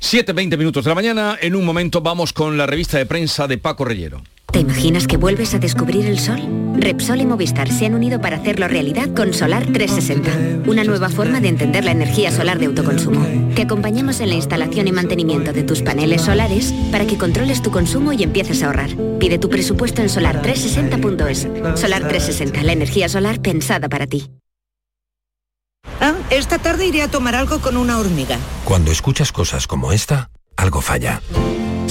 7.20 0.00 0.56
minutos 0.56 0.84
de 0.84 0.90
la 0.90 0.94
mañana, 0.94 1.36
en 1.40 1.56
un 1.56 1.64
momento 1.64 2.00
vamos 2.00 2.32
con 2.32 2.56
la 2.56 2.66
revista 2.66 2.98
de 2.98 3.06
prensa 3.06 3.48
de 3.48 3.58
Paco 3.58 3.84
Reyero. 3.84 4.22
¿Te 4.56 4.60
imaginas 4.60 5.06
que 5.06 5.18
vuelves 5.18 5.52
a 5.52 5.58
descubrir 5.58 6.06
el 6.06 6.18
sol? 6.18 6.40
Repsol 6.78 7.20
y 7.20 7.26
Movistar 7.26 7.70
se 7.70 7.84
han 7.84 7.94
unido 7.94 8.22
para 8.22 8.38
hacerlo 8.38 8.66
realidad 8.68 9.12
con 9.14 9.34
Solar 9.34 9.66
360, 9.70 10.70
una 10.70 10.82
nueva 10.82 11.10
forma 11.10 11.42
de 11.42 11.48
entender 11.48 11.84
la 11.84 11.90
energía 11.90 12.30
solar 12.30 12.58
de 12.58 12.64
autoconsumo. 12.64 13.52
Te 13.54 13.60
acompañamos 13.60 14.20
en 14.20 14.30
la 14.30 14.34
instalación 14.36 14.88
y 14.88 14.92
mantenimiento 14.92 15.52
de 15.52 15.62
tus 15.62 15.82
paneles 15.82 16.22
solares 16.22 16.72
para 16.90 17.06
que 17.06 17.18
controles 17.18 17.60
tu 17.60 17.70
consumo 17.70 18.14
y 18.14 18.22
empieces 18.22 18.62
a 18.62 18.68
ahorrar. 18.68 18.88
Pide 19.20 19.38
tu 19.38 19.50
presupuesto 19.50 20.00
en 20.00 20.08
solar360.es. 20.08 21.78
Solar 21.78 22.08
360, 22.08 22.62
la 22.62 22.72
energía 22.72 23.10
solar 23.10 23.42
pensada 23.42 23.90
para 23.90 24.06
ti. 24.06 24.30
Ah, 26.00 26.14
esta 26.30 26.56
tarde 26.56 26.86
iré 26.86 27.02
a 27.02 27.08
tomar 27.08 27.34
algo 27.34 27.58
con 27.60 27.76
una 27.76 27.98
hormiga. 27.98 28.38
Cuando 28.64 28.90
escuchas 28.90 29.32
cosas 29.32 29.66
como 29.66 29.92
esta, 29.92 30.30
algo 30.56 30.80
falla. 30.80 31.20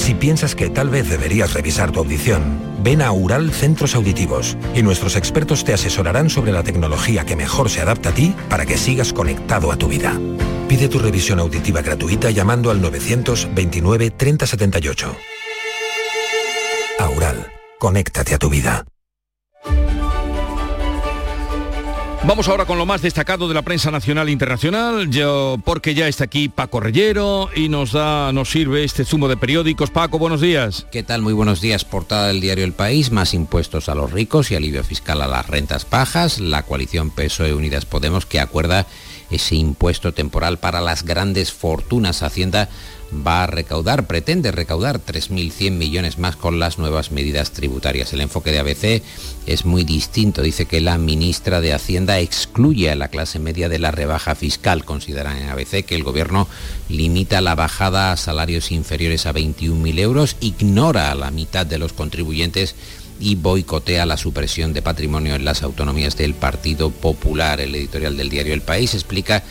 Si 0.06 0.14
piensas 0.14 0.54
que 0.54 0.70
tal 0.70 0.90
vez 0.90 1.10
deberías 1.10 1.56
revisar 1.56 1.92
tu 1.92 1.98
audición, 1.98 2.62
ven 2.84 3.02
a 3.02 3.12
Ural 3.12 3.52
Centros 3.52 3.96
Auditivos 3.96 4.56
y 4.76 4.84
nuestros 4.84 5.16
expertos 5.16 5.64
te 5.64 5.74
asesorarán 5.74 6.30
sobre 6.30 6.52
la 6.52 6.62
tecnología 6.62 7.26
que 7.26 7.36
mejor 7.36 7.72
se 7.72 7.82
adapta 7.82 8.10
a 8.10 8.14
ti 8.14 8.36
para 8.48 8.68
que 8.68 8.78
sigas 8.78 9.14
conectado 9.14 9.72
a 9.72 9.78
tu 9.78 9.88
vida. 9.88 10.22
Pide 10.68 10.90
tu 10.90 11.00
revisión 11.00 11.40
auditiva 11.40 11.82
gratuita 11.82 12.30
llamando 12.30 12.70
al 12.70 12.84
929 12.84 14.12
3078. 14.12 15.16
Aural, 17.00 17.52
conéctate 17.80 18.36
a 18.36 18.38
tu 18.38 18.52
vida. 18.52 18.86
Vamos 22.28 22.48
ahora 22.48 22.66
con 22.66 22.80
lo 22.80 22.88
más 22.88 23.04
destacado 23.04 23.48
de 23.48 23.54
la 23.54 23.62
prensa 23.62 23.92
nacional 23.92 24.28
e 24.28 24.32
internacional, 24.32 25.12
yo, 25.12 25.58
porque 25.64 25.94
ya 25.94 26.08
está 26.08 26.24
aquí 26.24 26.50
Paco 26.50 26.80
Reyero 26.80 27.50
y 27.56 27.70
nos 27.70 27.92
da, 27.92 28.34
nos 28.34 28.50
sirve 28.50 28.84
este 28.84 29.06
zumo 29.06 29.28
de 29.28 29.38
periódicos. 29.38 29.92
Paco, 29.92 30.18
buenos 30.18 30.42
días. 30.42 30.88
¿Qué 30.92 31.04
tal? 31.04 31.22
Muy 31.22 31.34
buenos 31.34 31.62
días. 31.62 31.86
Portada 31.86 32.30
del 32.30 32.42
diario 32.42 32.66
El 32.66 32.74
País, 32.74 33.12
más 33.12 33.36
impuestos 33.36 33.90
a 33.90 33.96
los 33.96 34.12
ricos 34.12 34.50
y 34.50 34.56
alivio 34.56 34.84
fiscal 34.84 35.22
a 35.22 35.28
las 35.28 35.46
rentas 35.46 35.88
bajas. 35.88 36.40
La 36.40 36.64
coalición 36.64 37.12
PSOE 37.12 37.54
Unidas 37.54 37.86
Podemos 37.86 38.26
que 38.26 38.40
acuerda 38.40 38.88
ese 39.30 39.56
impuesto 39.56 40.12
temporal 40.12 40.58
para 40.58 40.82
las 40.82 41.04
grandes 41.04 41.54
fortunas. 41.54 42.24
Hacienda 42.24 42.70
va 43.26 43.44
a 43.44 43.48
recaudar, 43.48 44.08
pretende 44.08 44.52
recaudar 44.52 45.00
3.100 45.00 45.72
millones 45.72 46.18
más 46.18 46.36
con 46.36 46.60
las 46.60 46.78
nuevas 46.78 47.12
medidas 47.12 47.52
tributarias. 47.52 48.14
El 48.14 48.22
enfoque 48.22 48.52
de 48.52 48.60
ABC 48.60 49.04
es 49.46 49.66
muy 49.66 49.84
distinto. 49.84 50.42
Dice 50.42 50.66
que 50.66 50.82
la 50.82 50.98
ministra 50.98 51.62
de 51.62 51.74
Hacienda 51.74 52.20
excluye 52.20 52.90
a 52.90 52.96
la 52.96 53.10
clase 53.10 53.40
media 53.40 53.70
de 53.70 53.80
la 53.80 53.92
rebaja 53.92 54.36
fiscal. 54.36 54.86
Consideran 54.86 55.38
en 55.38 55.50
ABC 55.50 55.86
que 55.86 55.96
el 55.96 56.04
gobierno 56.04 56.48
limita 56.90 57.42
la 57.42 57.56
bajada 57.56 58.12
a 58.12 58.18
salarios 58.18 58.72
inferiores 58.72 59.26
a 59.26 59.34
21.000 59.34 60.00
euros, 60.00 60.38
ignora 60.40 61.12
a 61.12 61.16
la 61.16 61.32
mitad 61.32 61.66
de 61.66 61.78
los 61.78 61.94
contribuyentes 61.94 62.76
y 63.20 63.36
boicotea 63.36 64.06
la 64.06 64.18
supresión 64.18 64.74
de 64.74 64.82
patrimonio 64.82 65.36
en 65.36 65.46
las 65.46 65.64
autonomías 65.64 66.18
del 66.18 66.34
Partido 66.34 66.90
Popular. 66.90 67.62
El 67.62 67.76
editorial 67.76 68.18
del 68.18 68.30
diario 68.30 68.54
El 68.54 68.62
País 68.62 68.94
explica 68.94 69.44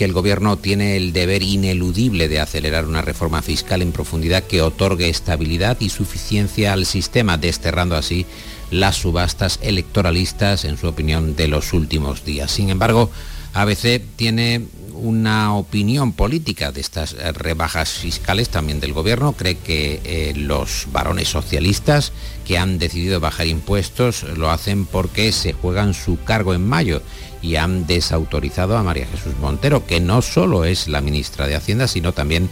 que 0.00 0.06
el 0.06 0.14
Gobierno 0.14 0.56
tiene 0.56 0.96
el 0.96 1.12
deber 1.12 1.42
ineludible 1.42 2.30
de 2.30 2.40
acelerar 2.40 2.86
una 2.86 3.02
reforma 3.02 3.42
fiscal 3.42 3.82
en 3.82 3.92
profundidad 3.92 4.44
que 4.44 4.62
otorgue 4.62 5.10
estabilidad 5.10 5.78
y 5.78 5.90
suficiencia 5.90 6.72
al 6.72 6.86
sistema, 6.86 7.36
desterrando 7.36 7.96
así 7.96 8.24
las 8.70 8.96
subastas 8.96 9.58
electoralistas, 9.60 10.64
en 10.64 10.78
su 10.78 10.88
opinión, 10.88 11.36
de 11.36 11.48
los 11.48 11.74
últimos 11.74 12.24
días. 12.24 12.50
Sin 12.50 12.70
embargo, 12.70 13.10
ABC 13.52 14.00
tiene 14.16 14.62
una 14.94 15.54
opinión 15.54 16.14
política 16.14 16.72
de 16.72 16.80
estas 16.80 17.12
rebajas 17.34 17.90
fiscales 17.90 18.48
también 18.48 18.80
del 18.80 18.94
gobierno. 18.94 19.34
Cree 19.34 19.58
que 19.58 20.00
eh, 20.04 20.32
los 20.34 20.86
varones 20.92 21.28
socialistas 21.28 22.12
que 22.46 22.56
han 22.56 22.78
decidido 22.78 23.20
bajar 23.20 23.48
impuestos 23.48 24.22
lo 24.22 24.50
hacen 24.50 24.86
porque 24.86 25.30
se 25.32 25.52
juegan 25.52 25.92
su 25.92 26.18
cargo 26.24 26.54
en 26.54 26.66
mayo 26.66 27.02
y 27.42 27.56
han 27.56 27.86
desautorizado 27.86 28.76
a 28.76 28.82
María 28.82 29.06
Jesús 29.06 29.34
Montero, 29.40 29.86
que 29.86 30.00
no 30.00 30.22
solo 30.22 30.64
es 30.64 30.88
la 30.88 31.00
ministra 31.00 31.46
de 31.46 31.56
Hacienda, 31.56 31.88
sino 31.88 32.12
también 32.12 32.50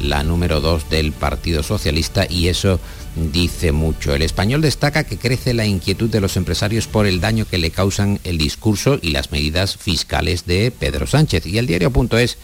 la 0.00 0.22
número 0.22 0.60
dos 0.60 0.88
del 0.88 1.12
Partido 1.12 1.62
Socialista 1.62 2.26
y 2.28 2.48
eso 2.48 2.80
dice 3.32 3.72
mucho. 3.72 4.14
El 4.14 4.22
español 4.22 4.62
destaca 4.62 5.04
que 5.04 5.18
crece 5.18 5.52
la 5.54 5.66
inquietud 5.66 6.08
de 6.08 6.20
los 6.20 6.36
empresarios 6.36 6.86
por 6.86 7.06
el 7.06 7.20
daño 7.20 7.46
que 7.46 7.58
le 7.58 7.70
causan 7.70 8.18
el 8.24 8.38
discurso 8.38 8.98
y 9.00 9.10
las 9.10 9.30
medidas 9.32 9.76
fiscales 9.76 10.46
de 10.46 10.70
Pedro 10.70 11.06
Sánchez. 11.06 11.46
Y 11.46 11.58
el 11.58 11.66
diario.es 11.66 12.38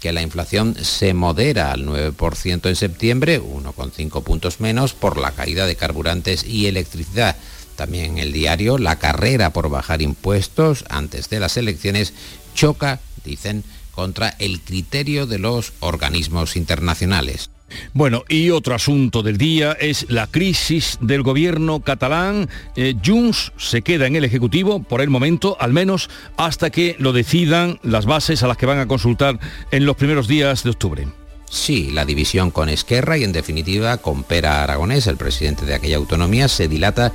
que 0.00 0.12
la 0.12 0.22
inflación 0.22 0.76
se 0.82 1.14
modera 1.14 1.72
al 1.72 1.86
9% 1.86 2.68
en 2.68 2.76
septiembre, 2.76 3.40
1,5 3.40 4.22
puntos 4.22 4.60
menos 4.60 4.92
por 4.92 5.16
la 5.16 5.30
caída 5.30 5.66
de 5.66 5.76
carburantes 5.76 6.44
y 6.44 6.66
electricidad. 6.66 7.36
También 7.76 8.18
el 8.18 8.32
diario, 8.32 8.78
la 8.78 8.98
carrera 8.98 9.50
por 9.50 9.68
bajar 9.68 10.02
impuestos 10.02 10.84
antes 10.88 11.28
de 11.28 11.40
las 11.40 11.56
elecciones 11.56 12.12
choca, 12.54 13.00
dicen, 13.24 13.64
contra 13.92 14.34
el 14.38 14.60
criterio 14.60 15.26
de 15.26 15.38
los 15.38 15.72
organismos 15.80 16.56
internacionales. 16.56 17.50
Bueno, 17.92 18.24
y 18.28 18.50
otro 18.50 18.74
asunto 18.74 19.22
del 19.22 19.38
día 19.38 19.72
es 19.72 20.06
la 20.08 20.26
crisis 20.26 20.98
del 21.00 21.22
gobierno 21.22 21.80
catalán. 21.80 22.48
Eh, 22.76 22.94
Junts 23.04 23.52
se 23.56 23.82
queda 23.82 24.06
en 24.06 24.16
el 24.16 24.24
Ejecutivo 24.24 24.82
por 24.82 25.00
el 25.00 25.10
momento, 25.10 25.56
al 25.60 25.72
menos 25.72 26.08
hasta 26.36 26.70
que 26.70 26.96
lo 26.98 27.12
decidan 27.12 27.80
las 27.82 28.06
bases 28.06 28.42
a 28.42 28.48
las 28.48 28.56
que 28.56 28.66
van 28.66 28.78
a 28.78 28.86
consultar 28.86 29.40
en 29.70 29.86
los 29.86 29.96
primeros 29.96 30.28
días 30.28 30.62
de 30.62 30.70
octubre. 30.70 31.06
Sí, 31.50 31.90
la 31.90 32.04
división 32.04 32.50
con 32.50 32.68
Esquerra 32.68 33.16
y 33.16 33.24
en 33.24 33.32
definitiva 33.32 33.98
con 33.98 34.24
Pera 34.24 34.64
Aragonés, 34.64 35.06
el 35.06 35.16
presidente 35.16 35.64
de 35.64 35.74
aquella 35.74 35.96
autonomía, 35.96 36.48
se 36.48 36.68
dilata 36.68 37.12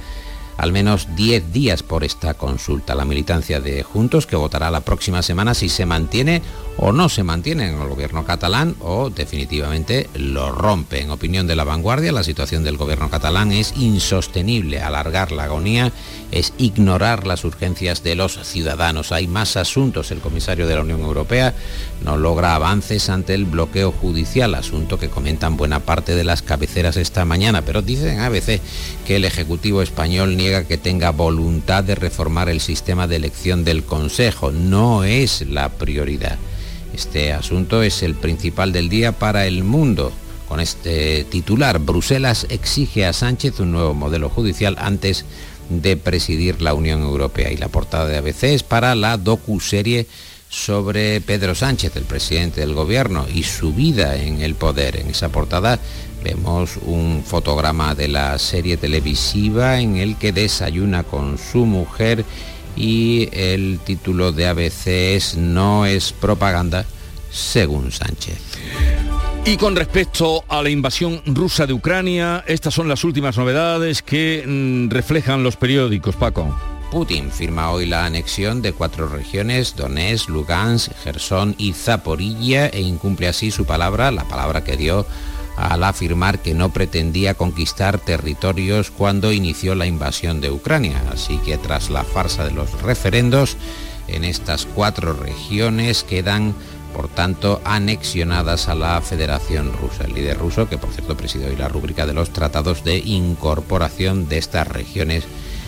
al 0.60 0.74
menos 0.74 1.08
10 1.16 1.54
días 1.54 1.84
por 1.84 2.04
esta 2.04 2.34
consulta. 2.34 2.94
La 2.94 3.06
militancia 3.06 3.62
de 3.62 3.82
Juntos, 3.82 4.28
que 4.28 4.36
votará 4.36 4.70
la 4.70 4.82
próxima 4.82 5.22
semana 5.22 5.54
si 5.54 5.70
se 5.70 5.86
mantiene 5.86 6.42
o 6.82 6.92
no 6.92 7.10
se 7.10 7.24
mantiene 7.24 7.70
en 7.70 7.82
el 7.82 7.88
gobierno 7.88 8.26
catalán 8.26 8.76
o 8.80 9.10
definitivamente 9.10 10.10
lo 10.14 10.52
rompe. 10.52 11.02
En 11.02 11.12
opinión 11.12 11.46
de 11.48 11.56
la 11.56 11.66
vanguardia, 11.66 12.12
la 12.12 12.24
situación 12.24 12.64
del 12.64 12.78
gobierno 12.78 13.10
catalán 13.10 13.52
es 13.52 13.74
insostenible. 13.78 14.82
Alargar 14.82 15.32
la 15.32 15.44
agonía 15.44 15.92
es 16.32 16.54
ignorar 16.58 17.26
las 17.28 17.44
urgencias 17.44 18.04
de 18.04 18.16
los 18.16 18.40
ciudadanos. 18.44 19.12
Hay 19.12 19.28
más 19.28 19.58
asuntos. 19.58 20.12
El 20.12 20.20
comisario 20.20 20.68
de 20.68 20.76
la 20.76 20.82
Unión 20.82 21.02
Europea 21.02 21.54
no 22.04 22.18
logra 22.18 22.56
avances 22.56 23.10
ante 23.10 23.34
el 23.34 23.46
bloqueo 23.46 23.92
judicial, 23.92 24.56
asunto 24.56 25.00
que 25.00 25.10
comentan 25.10 25.58
buena 25.58 25.82
parte 25.82 26.16
de 26.16 26.24
las 26.24 26.42
cabeceras 26.42 26.98
esta 26.98 27.26
mañana, 27.26 27.62
pero 27.62 27.82
dicen 27.82 28.20
ABC 28.20 28.62
que 29.06 29.18
el 29.18 29.26
Ejecutivo 29.26 29.82
español 29.82 30.38
niega 30.38 30.49
que 30.50 30.78
tenga 30.78 31.12
voluntad 31.12 31.84
de 31.84 31.96
reformar 31.96 32.50
el 32.50 32.60
sistema 32.60 33.08
de 33.08 33.18
elección 33.18 33.64
del 33.64 33.84
Consejo. 33.84 34.52
No 34.52 35.04
es 35.04 35.42
la 35.48 35.70
prioridad. 35.70 36.38
Este 36.94 37.34
asunto 37.34 37.84
es 37.84 38.04
el 38.04 38.16
principal 38.16 38.72
del 38.72 38.90
día 38.90 39.12
para 39.12 39.46
el 39.46 39.64
mundo. 39.64 40.12
Con 40.48 40.60
este 40.60 41.24
titular, 41.26 41.80
Bruselas 41.80 42.48
exige 42.50 43.06
a 43.06 43.14
Sánchez 43.14 43.60
un 43.60 43.72
nuevo 43.72 43.94
modelo 43.94 44.30
judicial 44.30 44.76
antes 44.80 45.26
de 45.70 45.96
presidir 45.96 46.62
la 46.62 46.74
Unión 46.74 47.02
Europea. 47.02 47.52
Y 47.52 47.58
la 47.58 47.68
portada 47.68 48.08
de 48.08 48.18
ABC 48.18 48.44
es 48.46 48.64
para 48.64 48.96
la 48.96 49.18
docu-serie 49.18 50.08
sobre 50.50 51.22
Pedro 51.22 51.54
Sánchez, 51.54 51.96
el 51.96 52.04
presidente 52.04 52.62
del 52.62 52.74
gobierno, 52.74 53.28
y 53.34 53.44
su 53.44 53.74
vida 53.74 54.16
en 54.18 54.42
el 54.42 54.56
poder. 54.56 55.00
En 55.00 55.10
esa 55.10 55.30
portada 55.30 55.80
vemos 56.24 56.78
un 56.82 57.24
fotograma 57.26 57.96
de 57.96 58.08
la 58.08 58.38
serie 58.40 58.76
televisiva 58.76 59.80
en 59.80 59.98
el 59.98 60.18
que 60.18 60.34
desayuna 60.34 61.04
con 61.04 61.38
su 61.38 61.66
mujer 61.66 62.26
y 62.76 63.30
el 63.32 63.80
título 63.86 64.32
de 64.32 64.48
ABC 64.48 64.88
es 64.88 65.38
No 65.38 65.86
es 65.86 66.12
propaganda, 66.12 66.86
según 67.32 67.92
Sánchez. 67.92 68.40
Y 69.46 69.58
con 69.58 69.76
respecto 69.76 70.44
a 70.48 70.62
la 70.62 70.70
invasión 70.70 71.22
rusa 71.26 71.66
de 71.66 71.74
Ucrania, 71.74 72.44
estas 72.48 72.74
son 72.74 72.88
las 72.88 73.04
últimas 73.04 73.38
novedades 73.38 74.02
que 74.02 74.44
mm, 74.46 74.90
reflejan 74.90 75.44
los 75.44 75.56
periódicos, 75.56 76.16
Paco. 76.16 76.56
Putin 76.92 77.32
firma 77.32 77.70
hoy 77.70 77.86
la 77.86 78.06
anexión 78.06 78.64
de 78.64 78.74
cuatro 78.74 79.08
regiones, 79.08 79.76
Donetsk, 79.76 80.30
Lugansk, 80.30 80.92
Gerson 81.04 81.54
y 81.60 81.74
Zaporilla, 81.74 82.68
e 82.68 82.82
incumple 82.82 83.28
así 83.28 83.52
su 83.52 83.66
palabra, 83.66 84.10
la 84.12 84.28
palabra 84.28 84.64
que 84.64 84.76
dio 84.76 85.06
al 85.56 85.84
afirmar 85.84 86.40
que 86.40 86.56
no 86.56 86.74
pretendía 86.74 87.36
conquistar 87.36 88.00
territorios 88.00 88.90
cuando 88.90 89.32
inició 89.32 89.76
la 89.76 89.86
invasión 89.86 90.42
de 90.42 90.50
Ucrania. 90.50 91.00
Así 91.12 91.38
que 91.46 91.58
tras 91.58 91.92
la 91.92 92.04
farsa 92.04 92.44
de 92.44 92.52
los 92.52 92.82
referendos, 92.82 93.56
en 94.08 94.24
estas 94.24 94.66
cuatro 94.66 95.14
regiones 95.14 96.04
quedan 96.04 96.56
por 96.94 97.08
tanto, 97.08 97.62
anexionadas 97.66 98.68
a 98.68 98.74
la 98.74 99.00
Federación 99.02 99.72
Rusa. 99.74 100.06
El 100.06 100.16
líder 100.16 100.40
ruso, 100.40 100.68
que 100.68 100.80
por 100.80 100.92
cierto 100.92 101.16
preside 101.16 101.48
hoy 101.48 101.56
la 101.56 101.68
rúbrica 101.68 102.08
de 102.08 102.14
los 102.14 102.32
tratados 102.32 102.84
de 102.84 102.98
incorporación 102.98 104.28
de 104.28 104.40
estas 104.40 104.68
regiones 104.68 105.26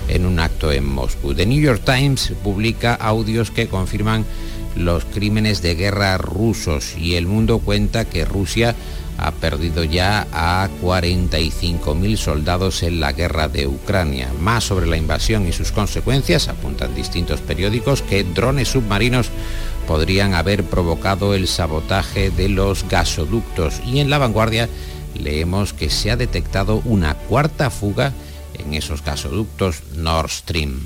en 0.08 0.26
un 0.26 0.40
acto 0.40 0.72
en 0.72 0.86
Moscú. 0.86 1.34
The 1.34 1.46
New 1.46 1.62
York 1.62 1.82
Times 1.86 2.34
publica 2.44 2.96
audios 2.96 3.52
que 3.52 3.68
confirman 3.68 4.26
los 4.76 5.06
crímenes 5.06 5.62
de 5.62 5.76
guerra 5.76 6.18
rusos 6.18 6.96
y 6.98 7.16
el 7.16 7.28
mundo 7.28 7.60
cuenta 7.60 8.06
que 8.06 8.26
Rusia 8.26 8.76
ha 9.18 9.32
perdido 9.32 9.84
ya 9.84 10.28
a 10.32 10.68
45.000 10.82 12.18
soldados 12.18 12.82
en 12.82 13.00
la 13.00 13.12
guerra 13.12 13.48
de 13.48 13.68
Ucrania. 13.68 14.30
Más 14.40 14.64
sobre 14.64 14.88
la 14.88 14.98
invasión 14.98 15.48
y 15.48 15.52
sus 15.52 15.72
consecuencias 15.72 16.48
apuntan 16.48 16.96
distintos 16.96 17.40
periódicos 17.42 18.02
que 18.02 18.24
drones 18.24 18.70
submarinos 18.70 19.30
podrían 19.88 20.34
haber 20.34 20.64
provocado 20.64 21.36
el 21.36 21.48
sabotaje 21.48 22.32
de 22.32 22.50
los 22.50 22.88
gasoductos 22.90 23.82
y 23.86 24.00
en 24.00 24.10
la 24.10 24.18
vanguardia 24.18 24.70
leemos 25.20 25.74
que 25.74 25.90
se 25.90 26.10
ha 26.10 26.16
detectado 26.16 26.82
una 26.86 27.14
cuarta 27.16 27.70
fuga 27.70 28.14
en 28.58 28.74
esos 28.74 29.04
gasoductos 29.04 29.84
Nord 29.96 30.30
Stream. 30.30 30.80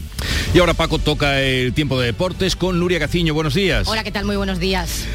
Y 0.54 0.60
ahora 0.60 0.74
Paco 0.74 1.00
toca 1.00 1.42
el 1.42 1.74
tiempo 1.74 2.00
de 2.00 2.08
deportes 2.08 2.56
con 2.56 2.80
Nuria 2.80 3.00
Gaciño. 3.00 3.34
Buenos 3.34 3.54
días. 3.54 3.88
Hola, 3.88 4.04
¿qué 4.04 4.12
tal? 4.12 4.26
Muy 4.26 4.36
buenos 4.36 4.60
días. 4.60 5.06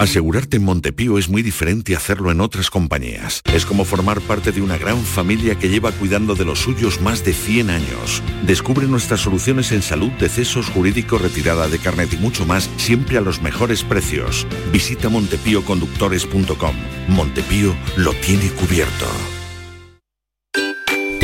Asegurarte 0.00 0.56
en 0.56 0.64
Montepío 0.64 1.18
es 1.18 1.28
muy 1.28 1.42
diferente 1.42 1.94
a 1.94 1.98
hacerlo 1.98 2.30
en 2.30 2.40
otras 2.40 2.70
compañías. 2.70 3.42
Es 3.52 3.66
como 3.66 3.84
formar 3.84 4.22
parte 4.22 4.50
de 4.50 4.62
una 4.62 4.78
gran 4.78 4.96
familia 5.02 5.56
que 5.56 5.68
lleva 5.68 5.92
cuidando 5.92 6.34
de 6.34 6.46
los 6.46 6.60
suyos 6.60 7.02
más 7.02 7.22
de 7.22 7.34
100 7.34 7.68
años. 7.68 8.22
Descubre 8.46 8.86
nuestras 8.86 9.20
soluciones 9.20 9.72
en 9.72 9.82
salud, 9.82 10.10
decesos, 10.12 10.70
jurídico, 10.70 11.18
retirada 11.18 11.68
de 11.68 11.78
carnet 11.78 12.14
y 12.14 12.16
mucho 12.16 12.46
más, 12.46 12.70
siempre 12.78 13.18
a 13.18 13.20
los 13.20 13.42
mejores 13.42 13.84
precios. 13.84 14.46
Visita 14.72 15.10
montepíoconductores.com. 15.10 16.76
Montepío 17.08 17.76
lo 17.96 18.14
tiene 18.14 18.48
cubierto. 18.52 19.06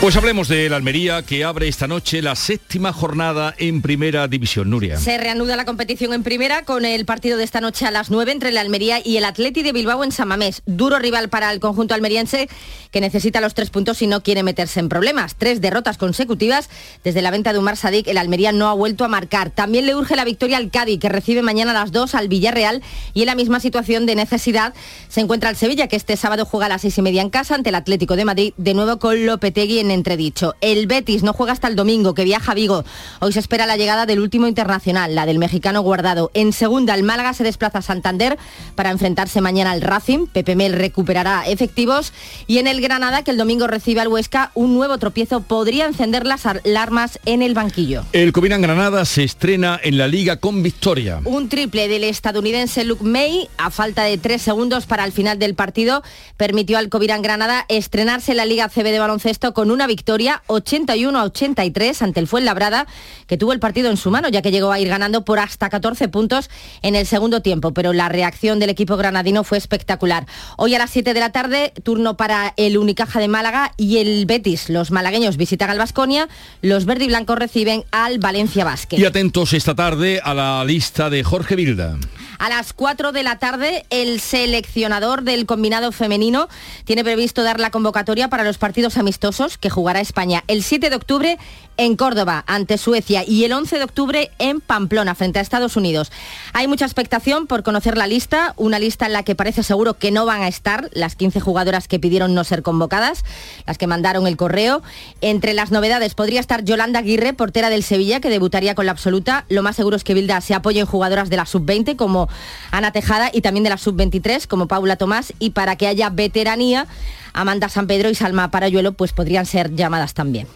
Pues 0.00 0.16
hablemos 0.16 0.48
de 0.48 0.70
la 0.70 0.76
Almería 0.76 1.22
que 1.24 1.44
abre 1.44 1.68
esta 1.68 1.86
noche 1.86 2.22
la 2.22 2.34
séptima 2.34 2.90
jornada 2.90 3.54
en 3.58 3.82
Primera 3.82 4.26
División. 4.28 4.70
Nuria. 4.70 4.98
Se 4.98 5.18
reanuda 5.18 5.56
la 5.56 5.66
competición 5.66 6.14
en 6.14 6.22
Primera 6.22 6.64
con 6.64 6.86
el 6.86 7.04
partido 7.04 7.36
de 7.36 7.44
esta 7.44 7.60
noche 7.60 7.84
a 7.84 7.90
las 7.90 8.10
9 8.10 8.32
entre 8.32 8.50
la 8.50 8.62
Almería 8.62 9.02
y 9.04 9.18
el 9.18 9.26
Atleti 9.26 9.62
de 9.62 9.72
Bilbao 9.72 10.02
en 10.02 10.10
Samamés. 10.10 10.62
Duro 10.64 10.98
rival 10.98 11.28
para 11.28 11.52
el 11.52 11.60
conjunto 11.60 11.92
almeriense 11.92 12.48
que 12.90 13.02
necesita 13.02 13.42
los 13.42 13.52
tres 13.52 13.68
puntos 13.68 14.00
y 14.00 14.06
no 14.06 14.22
quiere 14.22 14.42
meterse 14.42 14.80
en 14.80 14.88
problemas. 14.88 15.34
Tres 15.34 15.60
derrotas 15.60 15.98
consecutivas. 15.98 16.70
Desde 17.04 17.20
la 17.20 17.30
venta 17.30 17.52
de 17.52 17.58
Umar 17.58 17.76
Sadik, 17.76 18.08
el 18.08 18.16
Almería 18.16 18.52
no 18.52 18.70
ha 18.70 18.72
vuelto 18.72 19.04
a 19.04 19.08
marcar. 19.08 19.50
También 19.50 19.84
le 19.84 19.94
urge 19.94 20.16
la 20.16 20.24
victoria 20.24 20.56
al 20.56 20.70
Cádiz, 20.70 20.98
que 20.98 21.10
recibe 21.10 21.42
mañana 21.42 21.72
a 21.72 21.74
las 21.74 21.92
2 21.92 22.14
al 22.14 22.28
Villarreal 22.28 22.82
y 23.12 23.20
en 23.20 23.26
la 23.26 23.34
misma 23.34 23.60
situación 23.60 24.06
de 24.06 24.14
necesidad 24.14 24.72
se 25.10 25.20
encuentra 25.20 25.50
el 25.50 25.56
Sevilla, 25.56 25.88
que 25.88 25.96
este 25.96 26.16
sábado 26.16 26.46
juega 26.46 26.66
a 26.66 26.68
las 26.70 26.80
seis 26.80 26.96
y 26.96 27.02
media 27.02 27.20
en 27.20 27.28
casa 27.28 27.54
ante 27.54 27.68
el 27.68 27.74
Atlético 27.74 28.16
de 28.16 28.24
Madrid, 28.24 28.54
de 28.56 28.72
nuevo 28.72 28.98
con 28.98 29.26
Lopetegui 29.26 29.78
en 29.78 29.89
entredicho. 29.90 30.54
El 30.60 30.86
Betis 30.86 31.22
no 31.22 31.32
juega 31.32 31.52
hasta 31.52 31.68
el 31.68 31.76
domingo, 31.76 32.14
que 32.14 32.24
viaja 32.24 32.52
a 32.52 32.54
Vigo. 32.54 32.84
Hoy 33.20 33.32
se 33.32 33.40
espera 33.40 33.66
la 33.66 33.76
llegada 33.76 34.06
del 34.06 34.20
último 34.20 34.46
internacional, 34.46 35.14
la 35.14 35.26
del 35.26 35.38
mexicano 35.38 35.82
Guardado. 35.82 36.30
En 36.34 36.52
segunda, 36.52 36.94
el 36.94 37.02
Málaga 37.02 37.34
se 37.34 37.44
desplaza 37.44 37.78
a 37.78 37.82
Santander 37.82 38.38
para 38.74 38.90
enfrentarse 38.90 39.40
mañana 39.40 39.72
al 39.72 39.82
Racing. 39.82 40.26
Pepe 40.26 40.56
Mel 40.56 40.72
recuperará 40.72 41.46
efectivos. 41.46 42.12
Y 42.46 42.58
en 42.58 42.66
el 42.66 42.80
Granada, 42.80 43.22
que 43.22 43.30
el 43.30 43.36
domingo 43.36 43.66
recibe 43.66 44.00
al 44.00 44.08
Huesca, 44.08 44.50
un 44.54 44.74
nuevo 44.74 44.98
tropiezo 44.98 45.40
podría 45.40 45.86
encender 45.86 46.26
las 46.26 46.46
alarmas 46.46 47.18
en 47.26 47.42
el 47.42 47.54
banquillo. 47.54 48.04
El 48.12 48.32
Covirán 48.32 48.62
Granada 48.62 49.04
se 49.04 49.24
estrena 49.24 49.80
en 49.82 49.98
la 49.98 50.08
liga 50.08 50.36
con 50.36 50.62
victoria. 50.62 51.20
Un 51.24 51.48
triple 51.48 51.88
del 51.88 52.04
estadounidense 52.04 52.84
Luke 52.84 53.04
May, 53.04 53.48
a 53.58 53.70
falta 53.70 54.04
de 54.04 54.18
tres 54.18 54.42
segundos 54.42 54.86
para 54.86 55.04
el 55.04 55.12
final 55.12 55.38
del 55.38 55.54
partido, 55.54 56.02
permitió 56.36 56.78
al 56.78 56.88
Covirán 56.88 57.22
Granada 57.22 57.66
estrenarse 57.68 58.32
en 58.32 58.36
la 58.36 58.44
Liga 58.44 58.68
CB 58.68 58.84
de 58.84 58.98
baloncesto 58.98 59.54
con 59.54 59.70
una 59.80 59.86
victoria 59.86 60.42
81 60.48 61.18
a 61.18 61.24
83 61.24 62.02
ante 62.02 62.20
el 62.20 62.26
Fuenlabrada, 62.26 62.86
que 63.26 63.38
tuvo 63.38 63.54
el 63.54 63.60
partido 63.60 63.88
en 63.90 63.96
su 63.96 64.10
mano, 64.10 64.28
ya 64.28 64.42
que 64.42 64.50
llegó 64.50 64.72
a 64.72 64.78
ir 64.78 64.88
ganando 64.88 65.24
por 65.24 65.38
hasta 65.38 65.70
14 65.70 66.08
puntos 66.08 66.50
en 66.82 66.96
el 66.96 67.06
segundo 67.06 67.40
tiempo. 67.40 67.72
Pero 67.72 67.94
la 67.94 68.10
reacción 68.10 68.58
del 68.58 68.68
equipo 68.68 68.98
granadino 68.98 69.42
fue 69.42 69.56
espectacular. 69.56 70.26
Hoy 70.58 70.74
a 70.74 70.78
las 70.78 70.90
7 70.90 71.14
de 71.14 71.20
la 71.20 71.32
tarde, 71.32 71.72
turno 71.82 72.18
para 72.18 72.52
el 72.58 72.76
Unicaja 72.76 73.20
de 73.20 73.28
Málaga 73.28 73.72
y 73.78 73.96
el 73.96 74.26
Betis. 74.26 74.68
Los 74.68 74.90
malagueños 74.90 75.38
visitan 75.38 75.70
al 75.70 75.78
Basconia, 75.78 76.28
los 76.60 76.84
verde 76.84 77.04
y 77.04 77.08
blancos 77.08 77.38
reciben 77.38 77.84
al 77.90 78.18
Valencia 78.18 78.66
Basket. 78.66 78.98
Y 78.98 79.06
atentos 79.06 79.54
esta 79.54 79.74
tarde 79.74 80.20
a 80.22 80.34
la 80.34 80.62
lista 80.66 81.08
de 81.08 81.24
Jorge 81.24 81.56
Vilda. 81.56 81.96
A 82.38 82.48
las 82.48 82.72
4 82.72 83.12
de 83.12 83.22
la 83.22 83.38
tarde, 83.38 83.84
el 83.90 84.18
seleccionador 84.18 85.24
del 85.24 85.44
combinado 85.44 85.92
femenino 85.92 86.48
tiene 86.84 87.04
previsto 87.04 87.42
dar 87.42 87.60
la 87.60 87.70
convocatoria 87.70 88.28
para 88.28 88.44
los 88.44 88.56
partidos 88.56 88.96
amistosos 88.96 89.58
que 89.58 89.69
jugará 89.70 90.00
España 90.00 90.44
el 90.48 90.62
7 90.62 90.90
de 90.90 90.96
octubre 90.96 91.38
en 91.80 91.96
Córdoba 91.96 92.44
ante 92.46 92.76
Suecia 92.76 93.24
y 93.26 93.44
el 93.44 93.54
11 93.54 93.78
de 93.78 93.84
octubre 93.84 94.30
en 94.38 94.60
Pamplona 94.60 95.14
frente 95.14 95.38
a 95.38 95.42
Estados 95.42 95.78
Unidos. 95.78 96.12
Hay 96.52 96.68
mucha 96.68 96.84
expectación 96.84 97.46
por 97.46 97.62
conocer 97.62 97.96
la 97.96 98.06
lista, 98.06 98.52
una 98.58 98.78
lista 98.78 99.06
en 99.06 99.14
la 99.14 99.22
que 99.22 99.34
parece 99.34 99.62
seguro 99.62 99.94
que 99.94 100.10
no 100.10 100.26
van 100.26 100.42
a 100.42 100.48
estar 100.48 100.90
las 100.92 101.16
15 101.16 101.40
jugadoras 101.40 101.88
que 101.88 101.98
pidieron 101.98 102.34
no 102.34 102.44
ser 102.44 102.62
convocadas, 102.62 103.24
las 103.66 103.78
que 103.78 103.86
mandaron 103.86 104.26
el 104.26 104.36
correo. 104.36 104.82
Entre 105.22 105.54
las 105.54 105.70
novedades 105.70 106.14
podría 106.14 106.40
estar 106.40 106.64
Yolanda 106.64 106.98
Aguirre, 106.98 107.32
portera 107.32 107.70
del 107.70 107.82
Sevilla, 107.82 108.20
que 108.20 108.28
debutaría 108.28 108.74
con 108.74 108.84
la 108.84 108.92
absoluta. 108.92 109.46
Lo 109.48 109.62
más 109.62 109.76
seguro 109.76 109.96
es 109.96 110.04
que 110.04 110.12
Bilda 110.12 110.42
se 110.42 110.52
apoye 110.52 110.80
en 110.80 110.86
jugadoras 110.86 111.30
de 111.30 111.38
la 111.38 111.46
sub-20 111.46 111.96
como 111.96 112.28
Ana 112.72 112.92
Tejada 112.92 113.30
y 113.32 113.40
también 113.40 113.64
de 113.64 113.70
la 113.70 113.78
sub-23 113.78 114.46
como 114.46 114.68
Paula 114.68 114.96
Tomás 114.96 115.32
y 115.38 115.50
para 115.50 115.76
que 115.76 115.86
haya 115.86 116.10
veteranía, 116.10 116.86
Amanda 117.32 117.70
San 117.70 117.86
Pedro 117.86 118.10
y 118.10 118.14
Salma 118.14 118.50
Parayuelo 118.50 118.92
pues 118.92 119.14
podrían 119.14 119.46
ser 119.46 119.74
llamadas 119.74 120.12
también. 120.12 120.46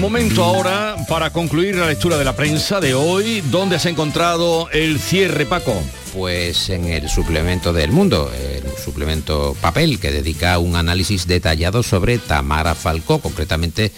Momento 0.00 0.44
ahora 0.44 0.94
para 1.08 1.30
concluir 1.30 1.76
la 1.76 1.86
lectura 1.86 2.18
de 2.18 2.24
la 2.24 2.36
prensa 2.36 2.80
de 2.80 2.94
hoy. 2.94 3.40
¿Dónde 3.50 3.76
has 3.76 3.86
encontrado 3.86 4.68
el 4.70 5.00
cierre, 5.00 5.46
Paco? 5.46 5.74
Pues 6.12 6.68
en 6.68 6.84
el 6.86 7.08
suplemento 7.08 7.72
del 7.72 7.92
mundo, 7.92 8.30
el 8.32 8.64
suplemento 8.76 9.56
papel 9.60 9.98
que 9.98 10.10
dedica 10.10 10.58
un 10.58 10.76
análisis 10.76 11.26
detallado 11.26 11.82
sobre 11.82 12.18
Tamara 12.18 12.74
Falcó. 12.74 13.20
Concretamente, 13.20 13.90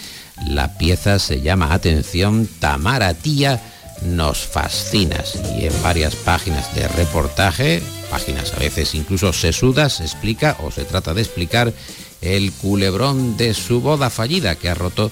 la 0.47 0.79
pieza 0.79 1.19
se 1.19 1.41
llama 1.41 1.75
Atención, 1.75 2.49
Tamara 2.61 3.15
Tía 3.15 3.61
nos 4.03 4.47
fascinas. 4.47 5.35
Y 5.59 5.67
en 5.67 5.83
varias 5.83 6.15
páginas 6.15 6.73
de 6.77 6.87
reportaje, 6.87 7.83
páginas 8.09 8.55
a 8.55 8.61
veces 8.61 8.95
incluso 8.95 9.33
sesudas, 9.33 9.95
se 9.95 10.05
explica 10.05 10.57
o 10.63 10.71
se 10.71 10.85
trata 10.85 11.13
de 11.13 11.23
explicar 11.23 11.73
el 12.21 12.53
culebrón 12.53 13.37
de 13.37 13.53
su 13.55 13.81
boda 13.81 14.11
fallida 14.11 14.55
que 14.55 14.69
ha 14.69 14.75
roto 14.75 15.11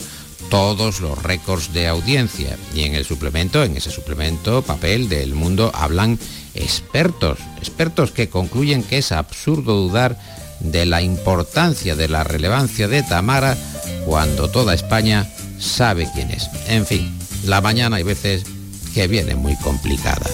todos 0.50 1.00
los 1.00 1.22
récords 1.22 1.72
de 1.72 1.88
audiencia. 1.88 2.56
Y 2.74 2.82
en 2.82 2.94
el 2.94 3.04
suplemento, 3.04 3.62
en 3.64 3.76
ese 3.76 3.90
suplemento, 3.90 4.62
papel 4.62 5.08
del 5.08 5.34
mundo, 5.34 5.70
hablan 5.74 6.18
expertos, 6.54 7.38
expertos 7.58 8.12
que 8.12 8.28
concluyen 8.28 8.82
que 8.82 8.98
es 8.98 9.12
absurdo 9.12 9.74
dudar 9.74 10.18
de 10.60 10.86
la 10.86 11.02
importancia, 11.02 11.96
de 11.96 12.08
la 12.08 12.24
relevancia 12.24 12.88
de 12.88 13.02
Tamara 13.02 13.56
cuando 14.04 14.48
toda 14.48 14.74
España 14.74 15.26
sabe 15.58 16.08
quién 16.14 16.30
es. 16.30 16.48
En 16.68 16.86
fin, 16.86 17.16
la 17.44 17.60
mañana 17.60 17.96
hay 17.96 18.02
veces 18.02 18.44
que 18.94 19.06
viene 19.06 19.34
muy 19.34 19.56
complicada. 19.56 20.26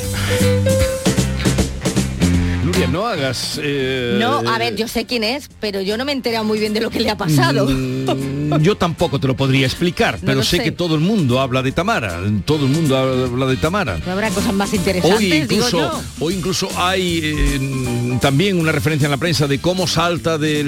Nuria, 2.72 2.86
no 2.88 3.06
hagas... 3.06 3.60
eh, 3.62 4.16
No, 4.18 4.38
a 4.50 4.58
ver, 4.58 4.76
yo 4.76 4.88
sé 4.88 5.04
quién 5.04 5.24
es, 5.24 5.48
pero 5.60 5.80
yo 5.82 5.96
no 5.98 6.04
me 6.06 6.12
he 6.12 6.14
enterado 6.14 6.44
muy 6.44 6.58
bien 6.58 6.72
de 6.72 6.80
lo 6.80 6.88
que 6.90 7.00
le 7.00 7.10
ha 7.10 7.16
pasado. 7.18 7.66
Mm, 7.68 8.60
Yo 8.62 8.76
tampoco 8.76 9.18
te 9.20 9.26
lo 9.26 9.36
podría 9.36 9.66
explicar, 9.66 10.18
pero 10.24 10.42
sé, 10.42 10.56
sé. 10.58 10.62
que 10.64 10.72
todo 10.72 10.94
el 10.94 11.00
mundo 11.02 11.40
habla 11.40 11.62
de 11.62 11.72
Tamara, 11.72 12.18
todo 12.46 12.64
el 12.66 12.72
mundo 12.72 12.96
habla 12.96 13.46
de 13.46 13.56
Tamara. 13.56 13.98
No 14.06 14.12
habrá 14.12 14.30
cosas 14.30 14.54
más 14.54 14.72
interesantes, 14.72 15.18
Hoy 15.20 15.26
digo 15.30 15.42
incluso, 15.66 15.78
yo. 15.78 16.02
hoy 16.20 16.34
incluso 16.34 16.68
hay 16.76 17.20
eh, 17.22 18.18
también 18.20 18.58
una 18.58 18.72
referencia 18.72 19.06
en 19.06 19.10
la 19.10 19.16
prensa 19.18 19.46
de 19.46 19.58
cómo 19.60 19.86
salta 19.86 20.38
de 20.38 20.64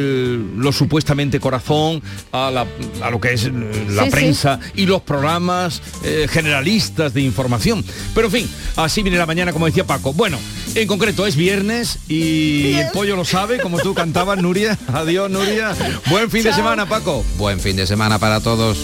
lo 0.57 0.73
supuestamente 0.73 1.41
corazón 1.41 2.03
a, 2.33 2.51
la- 2.51 2.67
a 3.03 3.11
lo 3.11 3.21
que 3.21 3.33
es 3.33 3.45
eh, 3.47 3.53
la 3.91 4.05
Sí, 4.05 4.11
prensa 4.11 4.61
y 4.77 4.85
los 4.87 5.01
programas 5.03 5.81
eh, 6.05 6.27
generalistas 6.29 7.15
de 7.15 7.23
información. 7.23 7.83
Pero 8.15 8.27
en 8.27 8.33
fin, 8.33 8.51
así 8.77 9.03
viene 9.03 9.17
la 9.19 9.27
mañana, 9.27 9.53
como 9.53 9.67
decía 9.67 9.87
Paco. 9.87 10.13
Bueno, 10.13 10.39
en 10.75 10.87
concreto 10.87 11.27
es 11.27 11.37
viernes 11.37 11.94
y 12.09 12.75
el 12.75 12.91
pollo 12.91 13.17
lo 13.17 13.25
sabe, 13.25 13.59
como 13.61 13.79
tú 13.79 13.95
cantabas, 13.95 14.39
Nuria. 14.39 14.79
Adiós, 14.93 15.31
Nuria. 15.31 15.75
Buen 16.11 16.31
fin 16.31 16.43
de 16.43 16.53
semana, 16.53 16.87
Paco. 16.87 17.25
Buen 17.37 17.61
fin 17.61 17.77
de 17.77 17.87
semana 17.87 18.19
para 18.19 18.41
todos. 18.41 18.79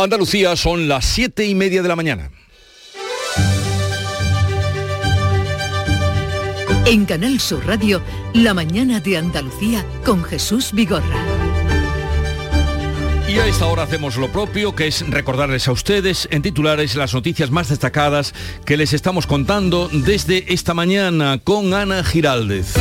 Andalucía 0.00 0.54
son 0.54 0.86
las 0.86 1.04
siete 1.04 1.44
y 1.46 1.56
media 1.56 1.82
de 1.82 1.88
la 1.88 1.96
mañana. 1.96 2.30
En 6.86 7.04
Canal 7.04 7.40
Sur 7.40 7.66
Radio, 7.66 8.00
La 8.32 8.54
mañana 8.54 9.00
de 9.00 9.18
Andalucía 9.18 9.84
con 10.04 10.22
Jesús 10.22 10.72
Vigorra. 10.72 11.37
Y 13.28 13.38
a 13.38 13.46
esta 13.46 13.66
hora 13.66 13.82
hacemos 13.82 14.16
lo 14.16 14.28
propio, 14.28 14.74
que 14.74 14.86
es 14.86 15.06
recordarles 15.06 15.68
a 15.68 15.72
ustedes 15.72 16.26
en 16.30 16.40
titulares 16.40 16.94
las 16.94 17.12
noticias 17.12 17.50
más 17.50 17.68
destacadas 17.68 18.34
que 18.64 18.78
les 18.78 18.94
estamos 18.94 19.26
contando 19.26 19.90
desde 19.92 20.50
esta 20.52 20.72
mañana 20.72 21.38
con 21.44 21.74
Ana 21.74 22.02
Giraldez. 22.02 22.74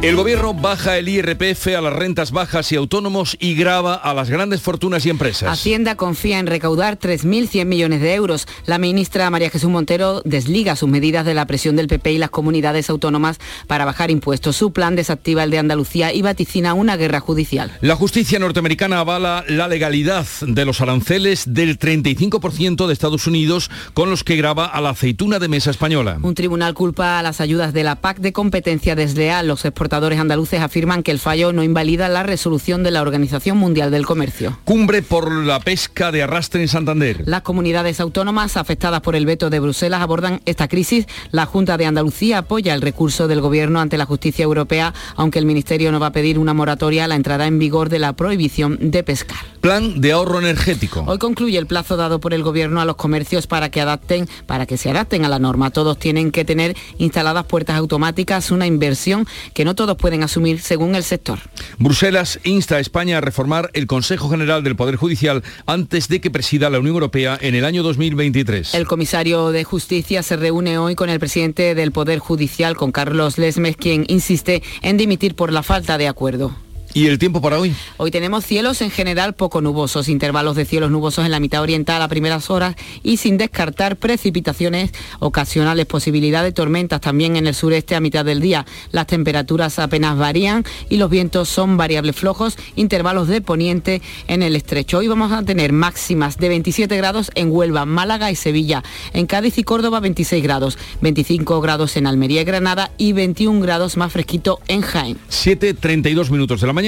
El 0.00 0.14
gobierno 0.14 0.54
baja 0.54 0.96
el 0.96 1.08
IRPF 1.08 1.66
a 1.76 1.80
las 1.80 1.92
rentas 1.92 2.30
bajas 2.30 2.70
y 2.70 2.76
autónomos 2.76 3.36
y 3.40 3.56
grava 3.56 3.96
a 3.96 4.14
las 4.14 4.30
grandes 4.30 4.60
fortunas 4.60 5.04
y 5.04 5.10
empresas. 5.10 5.50
Hacienda 5.50 5.96
confía 5.96 6.38
en 6.38 6.46
recaudar 6.46 7.00
3.100 7.00 7.64
millones 7.64 8.00
de 8.00 8.14
euros. 8.14 8.46
La 8.64 8.78
ministra 8.78 9.28
María 9.28 9.50
Jesús 9.50 9.70
Montero 9.70 10.22
desliga 10.24 10.76
sus 10.76 10.88
medidas 10.88 11.26
de 11.26 11.34
la 11.34 11.46
presión 11.46 11.74
del 11.74 11.88
PP 11.88 12.12
y 12.12 12.18
las 12.18 12.30
comunidades 12.30 12.88
autónomas 12.90 13.38
para 13.66 13.84
bajar 13.84 14.12
impuestos. 14.12 14.54
Su 14.54 14.72
plan 14.72 14.94
desactiva 14.94 15.42
el 15.42 15.50
de 15.50 15.58
Andalucía 15.58 16.12
y 16.14 16.22
vaticina 16.22 16.74
una 16.74 16.96
guerra 16.96 17.18
judicial. 17.18 17.76
La 17.80 17.96
justicia 17.96 18.38
norteamericana 18.38 19.00
avala 19.00 19.44
la 19.48 19.66
legalidad 19.66 20.28
de 20.42 20.64
los 20.64 20.80
aranceles 20.80 21.42
del 21.52 21.76
35% 21.76 22.86
de 22.86 22.92
Estados 22.92 23.26
Unidos 23.26 23.68
con 23.94 24.10
los 24.10 24.22
que 24.22 24.36
grava 24.36 24.66
a 24.66 24.80
la 24.80 24.90
aceituna 24.90 25.40
de 25.40 25.48
mesa 25.48 25.72
española. 25.72 26.20
Un 26.22 26.36
tribunal 26.36 26.74
culpa 26.74 27.18
a 27.18 27.22
las 27.24 27.40
ayudas 27.40 27.72
de 27.72 27.82
la 27.82 27.96
PAC 27.96 28.18
de 28.18 28.32
competencia 28.32 28.94
desleal. 28.94 29.48
Los 29.48 29.64
exportadores 29.88 30.20
andaluces 30.20 30.60
afirman 30.60 31.02
que 31.02 31.10
el 31.10 31.18
fallo 31.18 31.50
no 31.54 31.62
invalida 31.62 32.10
la 32.10 32.22
resolución 32.22 32.82
de 32.82 32.90
la 32.90 33.00
Organización 33.00 33.56
Mundial 33.56 33.90
del 33.90 34.04
Comercio. 34.04 34.58
Cumbre 34.64 35.00
por 35.00 35.32
la 35.32 35.60
pesca 35.60 36.12
de 36.12 36.22
arrastre 36.22 36.60
en 36.60 36.68
Santander. 36.68 37.22
Las 37.24 37.40
comunidades 37.40 37.98
autónomas 37.98 38.58
afectadas 38.58 39.00
por 39.00 39.16
el 39.16 39.24
veto 39.24 39.48
de 39.48 39.60
Bruselas 39.60 40.02
abordan 40.02 40.42
esta 40.44 40.68
crisis. 40.68 41.06
La 41.30 41.46
Junta 41.46 41.78
de 41.78 41.86
Andalucía 41.86 42.36
apoya 42.36 42.74
el 42.74 42.82
recurso 42.82 43.28
del 43.28 43.40
Gobierno 43.40 43.80
ante 43.80 43.96
la 43.96 44.04
justicia 44.04 44.42
europea, 44.42 44.92
aunque 45.16 45.38
el 45.38 45.46
Ministerio 45.46 45.90
no 45.90 46.00
va 46.00 46.08
a 46.08 46.12
pedir 46.12 46.38
una 46.38 46.52
moratoria 46.52 47.06
a 47.06 47.08
la 47.08 47.14
entrada 47.14 47.46
en 47.46 47.58
vigor 47.58 47.88
de 47.88 47.98
la 47.98 48.12
prohibición 48.12 48.90
de 48.90 49.02
pescar. 49.02 49.38
Plan 49.62 50.02
de 50.02 50.12
ahorro 50.12 50.38
energético. 50.38 51.02
Hoy 51.06 51.16
concluye 51.16 51.56
el 51.56 51.66
plazo 51.66 51.96
dado 51.96 52.20
por 52.20 52.34
el 52.34 52.42
Gobierno 52.42 52.82
a 52.82 52.84
los 52.84 52.96
comercios 52.96 53.46
para 53.46 53.70
que 53.70 53.80
adapten, 53.80 54.28
para 54.44 54.66
que 54.66 54.76
se 54.76 54.90
adapten 54.90 55.24
a 55.24 55.30
la 55.30 55.38
norma. 55.38 55.70
Todos 55.70 55.98
tienen 55.98 56.30
que 56.30 56.44
tener 56.44 56.76
instaladas 56.98 57.46
puertas 57.46 57.78
automáticas, 57.78 58.50
una 58.50 58.66
inversión 58.66 59.26
que 59.54 59.64
no 59.64 59.74
todos 59.78 59.96
pueden 59.96 60.24
asumir 60.24 60.60
según 60.60 60.96
el 60.96 61.04
sector. 61.04 61.38
Bruselas 61.78 62.40
insta 62.42 62.76
a 62.76 62.80
España 62.80 63.18
a 63.18 63.20
reformar 63.20 63.70
el 63.74 63.86
Consejo 63.86 64.28
General 64.28 64.64
del 64.64 64.74
Poder 64.74 64.96
Judicial 64.96 65.44
antes 65.66 66.08
de 66.08 66.20
que 66.20 66.32
presida 66.32 66.68
la 66.68 66.80
Unión 66.80 66.96
Europea 66.96 67.38
en 67.40 67.54
el 67.54 67.64
año 67.64 67.84
2023. 67.84 68.74
El 68.74 68.88
comisario 68.88 69.52
de 69.52 69.62
Justicia 69.62 70.24
se 70.24 70.36
reúne 70.36 70.78
hoy 70.78 70.96
con 70.96 71.10
el 71.10 71.20
presidente 71.20 71.76
del 71.76 71.92
Poder 71.92 72.18
Judicial, 72.18 72.76
con 72.76 72.90
Carlos 72.90 73.38
Lesmes, 73.38 73.76
quien 73.76 74.04
insiste 74.08 74.64
en 74.82 74.96
dimitir 74.96 75.36
por 75.36 75.52
la 75.52 75.62
falta 75.62 75.96
de 75.96 76.08
acuerdo. 76.08 76.56
¿Y 76.98 77.06
el 77.06 77.20
tiempo 77.20 77.40
para 77.40 77.60
hoy? 77.60 77.76
Hoy 77.96 78.10
tenemos 78.10 78.44
cielos 78.44 78.82
en 78.82 78.90
general 78.90 79.32
poco 79.32 79.60
nubosos, 79.60 80.08
intervalos 80.08 80.56
de 80.56 80.64
cielos 80.64 80.90
nubosos 80.90 81.24
en 81.24 81.30
la 81.30 81.38
mitad 81.38 81.62
oriental 81.62 82.02
a 82.02 82.08
primeras 82.08 82.50
horas 82.50 82.74
y 83.04 83.18
sin 83.18 83.38
descartar 83.38 83.96
precipitaciones 83.98 84.90
ocasionales, 85.20 85.86
posibilidad 85.86 86.42
de 86.42 86.50
tormentas 86.50 87.00
también 87.00 87.36
en 87.36 87.46
el 87.46 87.54
sureste 87.54 87.94
a 87.94 88.00
mitad 88.00 88.24
del 88.24 88.40
día. 88.40 88.66
Las 88.90 89.06
temperaturas 89.06 89.78
apenas 89.78 90.18
varían 90.18 90.64
y 90.90 90.96
los 90.96 91.08
vientos 91.08 91.48
son 91.48 91.76
variables 91.76 92.16
flojos, 92.16 92.56
intervalos 92.74 93.28
de 93.28 93.42
poniente 93.42 94.02
en 94.26 94.42
el 94.42 94.56
estrecho. 94.56 94.98
Hoy 94.98 95.06
vamos 95.06 95.30
a 95.30 95.44
tener 95.44 95.72
máximas 95.72 96.36
de 96.38 96.48
27 96.48 96.96
grados 96.96 97.30
en 97.36 97.52
Huelva, 97.52 97.84
Málaga 97.84 98.32
y 98.32 98.34
Sevilla. 98.34 98.82
En 99.12 99.26
Cádiz 99.26 99.56
y 99.58 99.62
Córdoba 99.62 100.00
26 100.00 100.42
grados, 100.42 100.76
25 101.00 101.60
grados 101.60 101.96
en 101.96 102.08
Almería 102.08 102.40
y 102.40 102.44
Granada 102.44 102.90
y 102.98 103.12
21 103.12 103.60
grados 103.60 103.96
más 103.96 104.12
fresquito 104.12 104.58
en 104.66 104.80
Jaén. 104.80 105.16
7.32 105.30 106.30
minutos 106.30 106.60
de 106.60 106.66
la 106.66 106.72
mañana. 106.72 106.87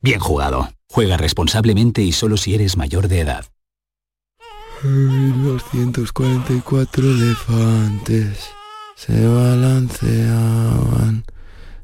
bien 0.00 0.20
jugado. 0.20 0.70
Juega 0.88 1.16
responsablemente 1.16 2.02
y 2.02 2.12
solo 2.12 2.36
si 2.36 2.54
eres 2.54 2.76
mayor 2.76 3.08
de 3.08 3.20
edad. 3.20 3.46
244 4.82 7.02
elefantes 7.02 8.50
se 8.94 9.26
balanceaban 9.26 11.24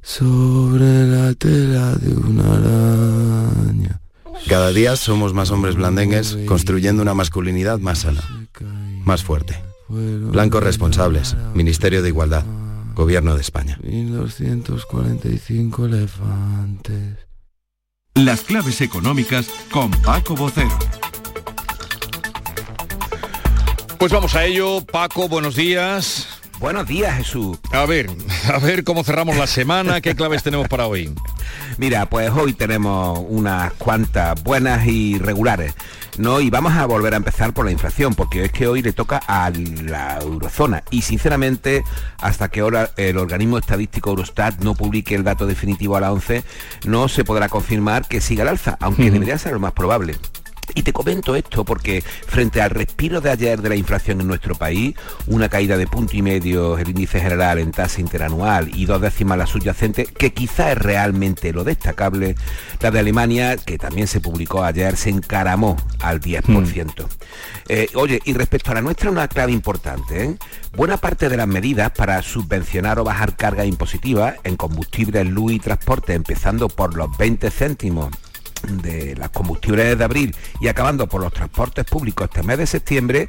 sobre 0.03 1.07
la 1.07 1.33
tela 1.35 1.95
de 1.97 2.15
una 2.15 2.55
araña. 2.55 4.01
Cada 4.49 4.73
día 4.73 4.97
somos 4.97 5.35
más 5.35 5.51
hombres 5.51 5.75
blandengues 5.77 6.39
construyendo 6.47 7.03
una 7.03 7.13
masculinidad 7.15 7.79
más 7.79 8.01
sana, 8.01 8.49
más 9.05 9.23
fuerte. 9.23 9.63
Blancos 9.89 10.63
responsables, 10.63 11.35
Ministerio 11.55 12.03
de 12.03 12.09
Igualdad, 12.09 12.45
Gobierno 12.95 13.35
de 13.35 13.41
España. 13.41 13.79
1245 13.83 15.87
elefantes. 15.87 17.32
Las 18.15 18.43
claves 18.43 18.83
económicas 18.83 19.49
con 19.71 19.91
Paco 19.91 20.35
Bocero. 20.37 20.79
Pues 23.99 24.13
vamos 24.13 24.35
a 24.35 24.45
ello. 24.45 24.85
Paco, 24.85 25.29
buenos 25.29 25.57
días. 25.57 26.29
Buenos 26.61 26.87
días, 26.87 27.17
Jesús. 27.17 27.59
A 27.73 27.87
ver, 27.87 28.11
a 28.53 28.59
ver 28.59 28.85
cómo 28.85 29.03
cerramos 29.03 29.37
la 29.39 29.47
semana, 29.47 30.03
qué 30.03 30.15
claves 30.15 30.43
tenemos 30.43 30.69
para 30.69 30.87
hoy. 30.87 31.15
Mira, 31.79 32.05
pues 32.05 32.31
hoy 32.31 32.53
tenemos 32.53 33.19
unas 33.29 33.73
cuantas 33.75 34.41
buenas 34.43 34.87
y 34.87 35.19
regulares. 35.19 35.75
No, 36.19 36.41
y 36.41 36.51
vamos 36.51 36.75
a 36.75 36.85
volver 36.85 37.15
a 37.15 37.17
empezar 37.17 37.55
por 37.55 37.65
la 37.65 37.71
inflación, 37.71 38.15
porque 38.15 38.45
es 38.45 38.53
que 38.53 38.67
hoy 38.67 38.83
le 38.83 38.93
toca 38.93 39.21
a 39.27 39.51
la 39.51 40.19
eurozona. 40.19 40.85
Y 40.91 41.03
sinceramente, 41.03 41.85
hasta 42.19 42.49
que 42.49 42.61
ahora 42.61 42.91
el 42.97 43.17
organismo 43.17 43.57
estadístico 43.57 44.11
Eurostat 44.11 44.61
no 44.61 44.75
publique 44.75 45.15
el 45.15 45.25
dato 45.25 45.47
definitivo 45.47 45.97
a 45.97 46.01
la 46.01 46.13
11, 46.13 46.45
no 46.85 47.09
se 47.09 47.25
podrá 47.25 47.49
confirmar 47.49 48.07
que 48.07 48.21
siga 48.21 48.43
al 48.43 48.49
alza, 48.49 48.77
aunque 48.81 49.11
debería 49.11 49.39
ser 49.39 49.55
lo 49.55 49.61
más 49.61 49.73
probable. 49.73 50.17
Y 50.75 50.83
te 50.83 50.93
comento 50.93 51.37
esto 51.37 51.65
porque 51.65 52.03
frente 52.03 52.63
al 52.63 52.71
respiro 52.71 53.21
de 53.21 53.31
ayer 53.31 53.61
de 53.61 53.69
la 53.69 53.77
inflación 53.77 54.21
en 54.21 54.29
nuestro 54.29 54.55
país, 54.55 54.95
una 55.27 55.49
caída 55.49 55.77
de 55.77 55.87
punto 55.87 56.17
y 56.17 56.23
medio 56.23 56.79
el 56.79 56.89
índice 56.89 57.21
general 57.21 57.59
en 57.59 57.73
tasa 57.73 58.01
interanual 58.01 58.71
y 58.75 58.87
dos 58.87 59.01
décimas 59.01 59.39
la 59.39 59.47
subyacente, 59.47 60.07
que 60.07 60.33
quizá 60.33 60.73
es 60.73 60.79
realmente 60.79 61.53
lo 61.53 61.65
destacable, 61.65 62.37
la 62.81 62.91
de 62.91 62.99
Alemania, 62.99 63.57
que 63.57 63.77
también 63.77 64.07
se 64.07 64.21
publicó 64.21 64.65
ayer, 64.65 64.97
se 64.97 65.11
encaramó 65.11 65.77
al 66.01 66.21
10%. 66.21 67.07
Eh, 67.69 67.89
oye, 67.95 68.21
y 68.25 68.33
respecto 68.33 68.71
a 68.71 68.75
la 68.75 68.83
nuestra, 68.83 69.11
una 69.11 69.29
clave 69.29 69.53
importante. 69.53 70.25
¿eh? 70.25 70.37
Buena 70.75 70.97
parte 70.97 71.29
de 71.29 71.37
las 71.37 71.49
medidas 71.49 71.91
para 71.91 72.23
subvencionar 72.23 72.99
o 72.99 73.05
bajar 73.05 73.37
cargas 73.37 73.67
impositivas 73.67 74.37
en 74.45 74.57
combustible, 74.57 75.25
luz 75.25 75.53
y 75.53 75.59
transporte, 75.59 76.15
empezando 76.15 76.69
por 76.69 76.95
los 76.97 77.17
20 77.19 77.51
céntimos 77.51 78.11
de 78.69 79.17
las 79.17 79.31
combustibles 79.31 79.99
de 79.99 80.05
abril 80.05 80.37
y 80.61 80.69
acabando 80.69 81.09
por 81.09 81.21
los 81.21 81.33
transportes 81.33 81.85
públicos 81.85 82.29
este 82.31 82.43
mes 82.43 82.59
de 82.59 82.67
septiembre, 82.67 83.29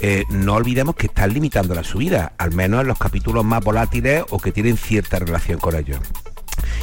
eh, 0.00 0.24
no 0.28 0.54
olvidemos 0.54 0.96
que 0.96 1.06
están 1.06 1.32
limitando 1.32 1.74
la 1.74 1.84
subida, 1.84 2.32
al 2.38 2.52
menos 2.52 2.80
en 2.80 2.88
los 2.88 2.98
capítulos 2.98 3.44
más 3.44 3.62
volátiles 3.62 4.24
o 4.30 4.38
que 4.38 4.52
tienen 4.52 4.76
cierta 4.76 5.18
relación 5.18 5.58
con 5.58 5.76
ellos. 5.76 6.00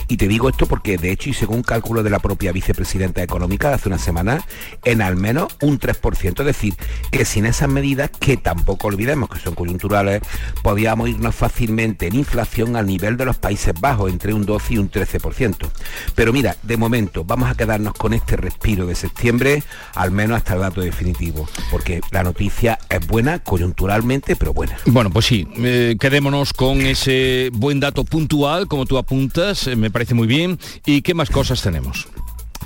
Y 0.08 0.18
te 0.18 0.28
digo 0.28 0.50
esto 0.50 0.66
porque, 0.66 0.98
de 0.98 1.12
hecho, 1.12 1.30
y 1.30 1.34
según 1.34 1.64
cálculo 1.64 2.04
de 2.04 2.10
la 2.10 2.20
propia 2.20 2.52
vicepresidenta 2.52 3.24
económica 3.24 3.70
de 3.70 3.76
hace 3.76 3.90
una 3.90 3.98
semana, 3.98 4.44
en 4.84 5.02
al 5.02 5.16
menos 5.16 5.56
un 5.62 5.80
3%. 5.80 6.40
Es 6.40 6.46
decir, 6.46 6.76
que 7.12 7.26
sin 7.26 7.46
esas 7.46 7.70
medidas, 7.70 8.10
que 8.10 8.38
tampoco 8.38 8.88
olvidemos 8.88 9.30
que 9.30 9.40
son 9.40 9.56
coyunturales, 9.56 10.22
podíamos 10.62 11.10
irnos 11.10 11.36
fácilmente 11.36 12.08
en 12.08 12.16
inflación 12.16 12.76
al 12.76 12.86
nivel 12.86 13.18
de 13.18 13.26
los 13.26 13.38
Países 13.38 13.74
Bajos, 13.80 14.12
entre 14.12 14.34
un 14.34 14.46
12 14.46 14.74
y 14.74 14.78
un 14.78 14.92
13%. 14.92 15.70
Pero 16.16 16.34
mira, 16.34 16.56
de 16.64 16.78
momento 16.78 17.24
vamos 17.24 17.50
a 17.50 17.56
quedarnos 17.56 17.94
con 17.94 18.14
este 18.14 18.36
respiro 18.38 18.86
de 18.86 18.96
septiembre, 18.96 19.64
al 19.96 20.12
menos 20.12 20.38
hasta 20.38 20.54
el 20.54 20.62
dato 20.62 20.82
definitivo, 20.82 21.48
porque 21.70 22.02
la 22.12 22.24
noticia 22.24 22.80
es 22.90 23.06
buena 23.08 23.40
coyunturalmente, 23.40 24.36
pero 24.36 24.54
buena. 24.54 24.78
Bueno, 24.86 25.10
pues 25.10 25.26
sí, 25.26 25.48
eh, 25.58 25.96
quedémonos 26.00 26.54
con 26.54 26.82
ese 26.82 27.50
buen 27.54 27.80
dato 27.80 28.04
puntual, 28.04 28.68
como 28.68 28.86
tú 28.86 28.98
apuntas, 28.98 29.68
eh, 29.68 29.76
me 29.82 29.92
parece 29.92 30.14
muy 30.14 30.28
bien. 30.28 30.60
¿Y 30.86 31.02
qué 31.02 31.14
más 31.14 31.30
cosas 31.30 31.62
tenemos? 31.62 32.08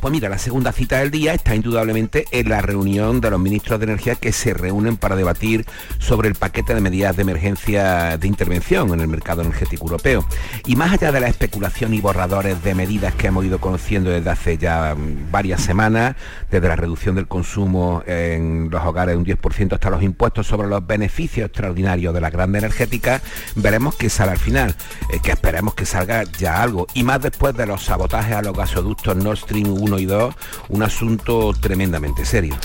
Pues 0.02 0.12
mira, 0.12 0.30
la 0.30 0.38
segunda 0.38 0.72
cita 0.72 1.00
del 1.00 1.10
día 1.10 1.34
está 1.34 1.56
indudablemente 1.56 2.26
en 2.32 2.50
la 2.50 2.62
reunión 2.62 3.22
de 3.22 3.32
los 3.32 3.39
ministros 3.39 3.80
de 3.80 3.86
Energía 3.86 4.16
que 4.16 4.32
se 4.32 4.54
reúnen 4.54 4.98
para 4.98 5.16
debatir 5.16 5.66
sobre 6.00 6.28
el 6.28 6.36
paquete 6.36 6.76
de 6.76 6.82
medidas 6.82 7.16
de 7.16 7.24
emergencia 7.24 8.18
de 8.18 8.28
intervención 8.28 8.93
en 8.93 9.00
el 9.00 9.08
mercado 9.08 9.41
energético 9.41 9.86
europeo. 9.86 10.26
Y 10.66 10.76
más 10.76 10.93
allá 10.93 11.12
de 11.12 11.22
la 11.22 11.28
especulación 11.28 11.93
y 11.93 12.02
borradores 12.02 12.64
de 12.64 12.76
medidas 12.76 13.16
que 13.16 13.28
hemos 13.28 13.46
ido 13.46 13.60
conociendo 13.60 14.10
desde 14.10 14.30
hace 14.30 14.58
ya 14.58 14.96
mm, 14.96 15.32
varias 15.32 15.62
semanas, 15.62 16.16
desde 16.52 16.68
la 16.68 16.76
reducción 16.76 17.16
del 17.16 17.28
consumo 17.28 18.04
en 18.06 18.70
los 18.70 18.84
hogares 18.86 19.16
de 19.16 19.18
un 19.18 19.26
10% 19.26 19.74
hasta 19.74 19.89
los 19.89 20.04
impuestos 20.04 20.46
sobre 20.46 20.68
los 20.68 20.86
beneficios 20.86 21.48
extraordinarios 21.48 22.14
de 22.14 22.22
las 22.22 22.32
grandes 22.32 22.62
energéticas, 22.62 23.22
veremos 23.56 23.96
qué 23.96 24.10
sale 24.10 24.32
al 24.32 24.39
final, 24.39 24.76
eh, 25.12 25.20
que 25.24 25.32
esperemos 25.32 25.74
que 25.74 25.86
salga 25.86 26.24
ya 26.38 26.62
algo. 26.62 26.86
Y 26.93 27.04
más 27.04 27.22
después 27.22 27.56
de 27.56 27.66
los 27.66 27.84
sabotajes 27.84 28.36
a 28.36 28.41
los 28.41 28.56
gasoductos 28.56 29.16
Nord 29.16 29.38
Stream 29.38 29.70
1 29.70 29.85
y 30.00 30.06
2, 30.06 30.36
un 30.70 30.84
asunto 30.84 31.54
tremendamente 31.60 32.26
serio. 32.26 32.56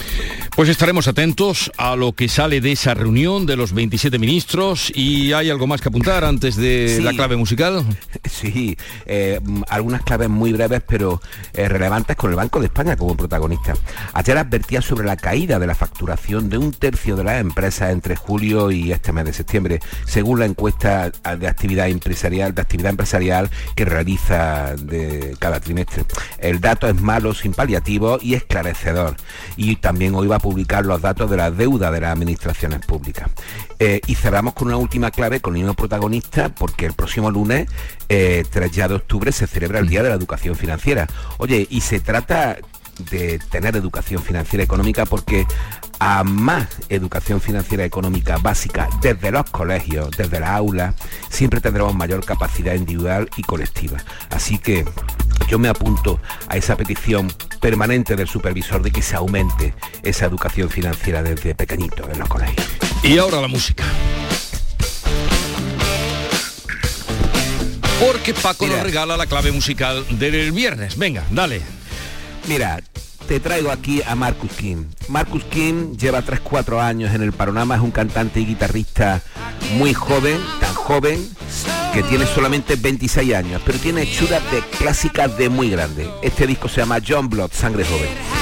Pues 0.57 0.69
estaremos 0.69 1.07
atentos 1.09 1.71
a 1.77 1.97
lo 1.97 2.13
que 2.13 2.29
sale 2.29 2.61
de 2.61 2.73
esa 2.73 2.95
reunión 2.95 3.47
de 3.47 3.57
los 3.57 3.73
27 3.73 4.19
ministros 4.19 4.93
y 4.95 5.33
hay 5.33 5.51
algo 5.51 5.67
más 5.67 5.81
que 5.81 5.89
apuntar 5.89 6.25
antes 6.25 6.57
de 6.57 7.01
la 7.03 7.13
clave 7.13 7.37
musical. 7.37 7.85
Sí, 8.31 8.77
eh, 9.07 9.41
algunas 9.69 10.03
claves 10.03 10.29
muy 10.29 10.53
breves 10.53 10.83
pero 10.87 11.21
eh, 11.53 11.69
relevantes 11.69 12.17
con 12.17 12.31
el 12.31 12.37
Banco 12.37 12.61
de 12.61 12.67
España 12.67 12.97
como 12.97 13.17
protagonista. 13.17 13.75
Ayer 14.15 14.39
advertía 14.39 14.81
sobre 14.81 15.07
la 15.07 15.17
caída 15.17 15.59
de 15.59 15.67
la 15.67 15.75
facturación 15.75 16.49
de 16.49 16.57
un 16.57 16.73
tercio 16.73 17.17
de 17.17 17.25
las 17.25 17.41
empresas 17.41 17.91
entre 17.91 18.17
julio 18.17 18.71
y 18.71 18.93
este 18.93 19.13
mes 19.13 19.25
de 19.27 19.33
septiembre, 19.33 19.81
según 20.07 20.39
la 20.39 20.47
encuesta 20.47 21.11
de 21.11 21.49
actividad 21.49 21.89
empresarial, 21.89 22.55
de 22.55 22.63
actividad 22.63 22.91
empresarial 22.91 23.51
que 23.75 23.85
realiza 23.85 24.75
de 24.77 25.37
cada 25.39 25.61
trimestre. 25.61 26.05
El 26.39 26.61
dato 26.61 26.89
es 26.89 27.01
malo, 27.11 27.35
sin 27.35 27.53
paliativo 27.53 28.19
y 28.23 28.35
esclarecedor. 28.35 29.17
Y 29.57 29.77
también 29.77 30.15
hoy 30.15 30.29
va 30.29 30.37
a 30.37 30.39
publicar 30.39 30.87
los 30.87 31.03
datos 31.03 31.29
de 31.29 31.37
la 31.37 31.51
deuda 31.51 31.91
de 31.91 32.01
las 32.01 32.13
administraciones 32.13 32.87
públicas. 32.87 33.29
Eh, 33.81 34.01
y 34.07 34.15
cerramos 34.15 34.55
con 34.55 34.69
una 34.69 34.77
última 34.77 35.11
clave 35.11 35.41
con 35.41 35.55
el 35.55 35.63
mismo 35.63 35.75
protagonista, 35.75 36.51
porque 36.51 36.87
el 36.87 36.93
próximo 36.93 37.29
lunes, 37.33 37.69
3 38.07 38.09
eh, 38.11 38.71
ya 38.73 38.87
de 38.87 38.95
octubre, 38.95 39.33
se 39.33 39.49
celebra 39.49 39.81
el 39.81 39.89
Día 39.89 40.05
de 40.05 40.11
la 40.11 40.15
Educación 40.15 40.55
Financiera. 40.55 41.09
Oye, 41.39 41.67
y 41.69 41.81
se 41.81 41.99
trata 41.99 42.59
de 43.11 43.41
tener 43.51 43.75
educación 43.77 44.23
financiera 44.23 44.63
económica 44.63 45.07
porque 45.07 45.47
a 45.99 46.23
más 46.25 46.67
educación 46.89 47.41
financiera 47.41 47.85
económica 47.85 48.39
básica 48.39 48.89
desde 49.01 49.31
los 49.31 49.51
colegios, 49.51 50.11
desde 50.17 50.41
la 50.41 50.55
aula, 50.55 50.95
siempre 51.29 51.61
tendremos 51.61 51.95
mayor 51.95 52.25
capacidad 52.25 52.75
individual 52.75 53.29
y 53.37 53.43
colectiva. 53.43 53.99
Así 54.31 54.59
que 54.59 54.85
yo 55.49 55.59
me 55.59 55.69
apunto 55.69 56.21
a 56.49 56.57
esa 56.57 56.77
petición 56.77 57.33
permanente 57.61 58.17
del 58.17 58.29
supervisor 58.29 58.83
de 58.83 58.91
que 58.91 59.03
se 59.03 59.17
aumente 59.17 59.75
esa 60.03 60.27
educación 60.27 60.71
financiera 60.71 61.23
desde 61.23 61.55
pequeñito 61.55 62.09
en 62.11 62.19
los 62.19 62.29
colegios. 62.29 62.67
Y 63.03 63.19
ahora 63.19 63.41
la 63.41 63.49
música. 63.49 63.85
Porque 68.01 68.33
Paco 68.33 68.67
nos 68.67 68.83
regala 68.83 69.17
la 69.17 69.27
clave 69.27 69.53
musical 69.53 70.07
del 70.19 70.53
viernes. 70.53 70.97
Venga, 70.97 71.25
dale. 71.31 71.80
Mira, 72.51 72.83
te 73.29 73.39
traigo 73.39 73.71
aquí 73.71 74.03
a 74.05 74.17
Marcus 74.17 74.51
King. 74.55 74.87
Marcus 75.07 75.45
King 75.45 75.97
lleva 75.97 76.25
3-4 76.25 76.81
años 76.81 77.15
en 77.15 77.23
el 77.23 77.31
panorama, 77.33 77.77
es 77.77 77.81
un 77.81 77.93
cantante 77.93 78.41
y 78.41 78.45
guitarrista 78.45 79.23
muy 79.75 79.95
joven, 79.95 80.37
tan 80.59 80.75
joven, 80.75 81.31
que 81.95 82.03
tiene 82.03 82.27
solamente 82.27 82.75
26 82.75 83.35
años, 83.37 83.63
pero 83.65 83.79
tiene 83.79 84.03
hechuras 84.03 84.43
de 84.51 84.63
clásicas 84.79 85.39
de 85.39 85.49
muy 85.49 85.71
grande. 85.71 86.11
Este 86.23 86.45
disco 86.45 86.69
se 86.69 86.81
llama 86.81 86.99
John 87.07 87.29
Blood, 87.29 87.53
Sangre 87.53 87.85
Joven. 87.85 88.40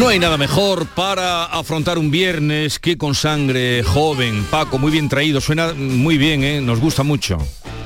No 0.00 0.08
hay 0.08 0.18
nada 0.18 0.38
mejor 0.38 0.86
para 0.86 1.44
afrontar 1.44 1.98
un 1.98 2.10
viernes 2.10 2.78
que 2.78 2.96
con 2.96 3.14
sangre 3.14 3.82
joven. 3.82 4.46
Paco, 4.50 4.78
muy 4.78 4.90
bien 4.90 5.10
traído, 5.10 5.42
suena 5.42 5.74
muy 5.74 6.16
bien, 6.16 6.42
¿eh? 6.42 6.62
nos 6.62 6.80
gusta 6.80 7.02
mucho. 7.02 7.36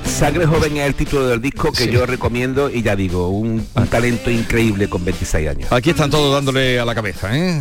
Sangre 0.06 0.46
Joven 0.46 0.76
es 0.76 0.86
el 0.86 0.94
título 0.94 1.26
del 1.26 1.42
disco 1.42 1.72
que 1.72 1.90
yo 1.90 2.06
recomiendo 2.06 2.70
y 2.70 2.82
ya 2.82 2.94
digo, 2.94 3.30
un, 3.30 3.66
un, 3.74 3.86
talento 3.88 4.30
increíble 4.30 4.88
con 4.88 5.04
26 5.04 5.48
años. 5.48 5.72
Aquí 5.72 5.90
están 5.90 6.08
todos 6.08 6.32
dándole 6.32 6.78
a 6.78 6.84
la 6.84 6.94
cabeza, 6.94 7.36
¿eh? 7.36 7.60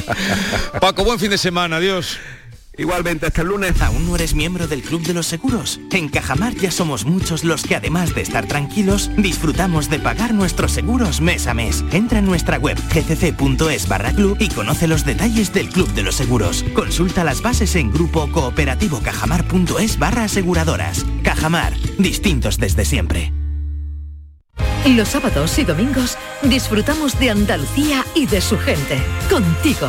Paco, 0.80 1.02
buen 1.02 1.18
fin 1.18 1.30
de 1.30 1.38
semana, 1.38 1.78
adiós. 1.78 2.16
Igualmente, 2.76 3.26
hasta 3.26 3.42
el 3.42 3.48
lunes. 3.48 3.80
¿Aún 3.80 4.06
no 4.06 4.16
eres 4.16 4.34
miembro 4.34 4.66
del 4.66 4.82
Club 4.82 5.02
de 5.02 5.14
los 5.14 5.26
Seguros? 5.26 5.80
En 5.90 6.08
Cajamar 6.08 6.54
ya 6.54 6.70
somos 6.70 7.04
muchos 7.04 7.44
los 7.44 7.62
que 7.62 7.76
además 7.76 8.14
de 8.14 8.22
estar 8.22 8.46
tranquilos, 8.46 9.10
disfrutamos 9.16 9.88
de 9.88 9.98
pagar 10.00 10.34
nuestros 10.34 10.72
seguros 10.72 11.20
mes 11.20 11.46
a 11.46 11.54
mes. 11.54 11.84
Entra 11.92 12.18
en 12.18 12.26
nuestra 12.26 12.58
web 12.58 12.78
gcc.es 12.92 13.88
barra 13.88 14.12
club 14.12 14.36
y 14.40 14.48
conoce 14.48 14.88
los 14.88 15.04
detalles 15.04 15.52
del 15.52 15.68
Club 15.68 15.88
de 15.94 16.02
los 16.02 16.16
Seguros. 16.16 16.64
Consulta 16.74 17.24
las 17.24 17.42
bases 17.42 17.76
en 17.76 17.92
grupo 17.92 18.30
cooperativo 18.30 19.00
cajamar.es 19.00 19.98
barra 19.98 20.24
aseguradoras. 20.24 21.04
Cajamar, 21.22 21.74
distintos 21.98 22.58
desde 22.58 22.84
siempre. 22.84 23.32
Los 24.86 25.08
sábados 25.08 25.58
y 25.58 25.64
domingos 25.64 26.18
disfrutamos 26.42 27.18
de 27.18 27.30
Andalucía 27.30 28.04
y 28.14 28.26
de 28.26 28.42
su 28.42 28.58
gente. 28.58 29.02
Contigo, 29.30 29.88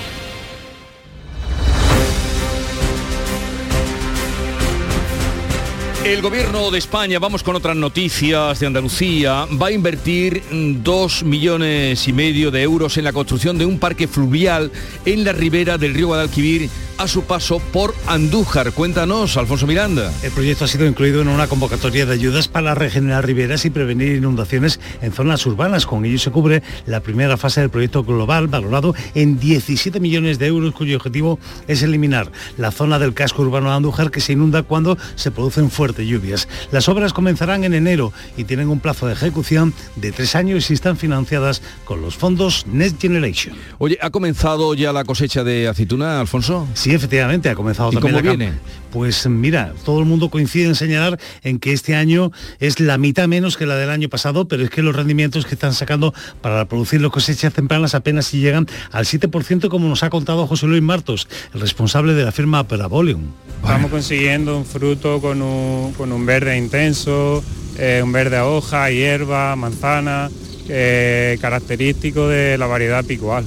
El 6.03 6.23
gobierno 6.23 6.71
de 6.71 6.79
España, 6.79 7.19
vamos 7.19 7.43
con 7.43 7.55
otras 7.55 7.75
noticias 7.77 8.59
de 8.59 8.65
Andalucía, 8.65 9.45
va 9.61 9.67
a 9.67 9.71
invertir 9.71 10.41
dos 10.81 11.23
millones 11.23 12.07
y 12.07 12.11
medio 12.11 12.49
de 12.49 12.63
euros 12.63 12.97
en 12.97 13.03
la 13.03 13.13
construcción 13.13 13.59
de 13.59 13.67
un 13.67 13.77
parque 13.77 14.07
fluvial 14.07 14.71
en 15.05 15.23
la 15.23 15.31
ribera 15.31 15.77
del 15.77 15.93
río 15.93 16.07
Guadalquivir 16.07 16.71
a 16.97 17.07
su 17.07 17.23
paso 17.23 17.59
por 17.59 17.93
Andújar. 18.07 18.73
Cuéntanos, 18.73 19.37
Alfonso 19.37 19.67
Miranda. 19.67 20.11
El 20.23 20.31
proyecto 20.31 20.65
ha 20.65 20.67
sido 20.67 20.87
incluido 20.87 21.21
en 21.21 21.27
una 21.27 21.47
convocatoria 21.47 22.05
de 22.05 22.13
ayudas 22.13 22.47
para 22.47 22.75
regenerar 22.75 23.25
riberas 23.25 23.65
y 23.65 23.69
prevenir 23.69 24.15
inundaciones 24.15 24.79
en 25.01 25.11
zonas 25.11 25.45
urbanas. 25.45 25.85
Con 25.85 26.03
ello 26.05 26.19
se 26.19 26.31
cubre 26.31 26.63
la 26.87 26.99
primera 26.99 27.37
fase 27.37 27.61
del 27.61 27.69
proyecto 27.69 28.03
global 28.03 28.47
valorado 28.47 28.95
en 29.13 29.39
17 29.39 29.99
millones 29.99 30.39
de 30.39 30.47
euros 30.47 30.73
cuyo 30.73 30.97
objetivo 30.97 31.39
es 31.67 31.83
eliminar 31.83 32.31
la 32.57 32.71
zona 32.71 32.99
del 32.99 33.13
casco 33.13 33.43
urbano 33.43 33.69
de 33.69 33.75
Andújar 33.75 34.11
que 34.11 34.21
se 34.21 34.33
inunda 34.33 34.63
cuando 34.63 34.97
se 35.15 35.31
producen 35.31 35.69
fuertes 35.69 35.90
lluvias. 35.99 36.47
Las 36.71 36.89
obras 36.89 37.13
comenzarán 37.13 37.63
en 37.63 37.73
enero 37.73 38.13
y 38.37 38.43
tienen 38.45 38.69
un 38.69 38.79
plazo 38.79 39.07
de 39.07 39.13
ejecución 39.13 39.73
de 39.95 40.11
tres 40.11 40.35
años 40.35 40.69
y 40.69 40.73
están 40.73 40.97
financiadas 40.97 41.61
con 41.85 42.01
los 42.01 42.15
fondos 42.15 42.65
Next 42.67 43.01
Generation. 43.01 43.55
Oye, 43.77 43.97
¿ha 44.01 44.09
comenzado 44.09 44.73
ya 44.73 44.93
la 44.93 45.03
cosecha 45.03 45.43
de 45.43 45.67
aceituna, 45.67 46.19
Alfonso? 46.19 46.67
Sí, 46.73 46.93
efectivamente, 46.93 47.49
ha 47.49 47.55
comenzado 47.55 47.89
¿Y 47.91 47.95
también 47.95 48.15
cómo 48.15 48.25
la 48.25 48.35
viene? 48.35 48.53
Pues 48.91 49.25
mira, 49.25 49.73
todo 49.85 49.99
el 49.99 50.05
mundo 50.05 50.29
coincide 50.29 50.65
en 50.65 50.75
señalar 50.75 51.17
en 51.43 51.59
que 51.59 51.71
este 51.71 51.95
año 51.95 52.31
es 52.59 52.79
la 52.81 52.97
mitad 52.97 53.27
menos 53.27 53.55
que 53.55 53.65
la 53.65 53.75
del 53.75 53.89
año 53.89 54.09
pasado, 54.09 54.47
pero 54.47 54.63
es 54.63 54.69
que 54.69 54.81
los 54.81 54.93
rendimientos 54.93 55.45
que 55.45 55.55
están 55.55 55.73
sacando 55.73 56.13
para 56.41 56.65
producir 56.65 57.01
las 57.01 57.11
cosechas 57.11 57.53
tempranas 57.53 57.95
apenas 57.95 58.25
si 58.25 58.39
llegan 58.39 58.67
al 58.91 59.05
7%, 59.05 59.69
como 59.69 59.87
nos 59.87 60.03
ha 60.03 60.09
contado 60.09 60.45
José 60.45 60.67
Luis 60.67 60.81
Martos, 60.81 61.29
el 61.53 61.61
responsable 61.61 62.13
de 62.13 62.25
la 62.25 62.33
firma 62.33 62.67
Parabolium. 62.67 63.21
Estamos 63.61 63.91
consiguiendo 63.91 64.57
un 64.57 64.65
fruto 64.65 65.21
con 65.21 65.41
un, 65.41 65.80
con 65.97 66.11
un 66.11 66.25
verde 66.25 66.57
intenso, 66.57 67.43
eh, 67.77 68.01
un 68.03 68.11
verde 68.11 68.37
a 68.37 68.47
hoja, 68.47 68.89
hierba, 68.89 69.55
manzana, 69.55 70.29
eh, 70.69 71.37
característico 71.41 72.27
de 72.27 72.57
la 72.57 72.67
variedad 72.67 73.03
picual. 73.03 73.43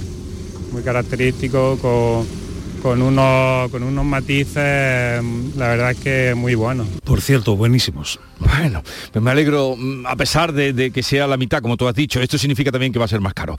Muy 0.73 0.83
característico 0.83 1.79
con, 1.81 2.27
con 2.85 3.01
unos, 3.01 3.71
con 3.71 3.83
unos 3.83 4.05
matices, 4.05 5.25
la 5.57 5.69
verdad 5.69 5.93
es 5.93 5.99
que 6.01 6.35
muy 6.37 6.55
buenos. 6.55 6.87
Por 7.03 7.23
cierto, 7.23 7.57
buenísimos. 7.57 8.21
Bueno, 8.39 8.83
pues 9.11 9.25
me 9.25 9.31
alegro, 9.31 9.75
mm, 9.75 10.07
a 10.07 10.15
pesar 10.17 10.53
de, 10.53 10.75
de 10.75 10.91
que 10.91 11.03
sea 11.03 11.27
la 11.27 11.39
mitad, 11.39 11.63
como 11.63 11.79
tú 11.79 11.89
has 11.89 11.95
dicho, 11.95 12.21
esto 12.21 12.37
significa 12.37 12.71
también 12.71 12.93
que 12.93 12.99
va 12.99 13.07
a 13.07 13.09
ser 13.09 13.23
más 13.23 13.33
caro. 13.33 13.57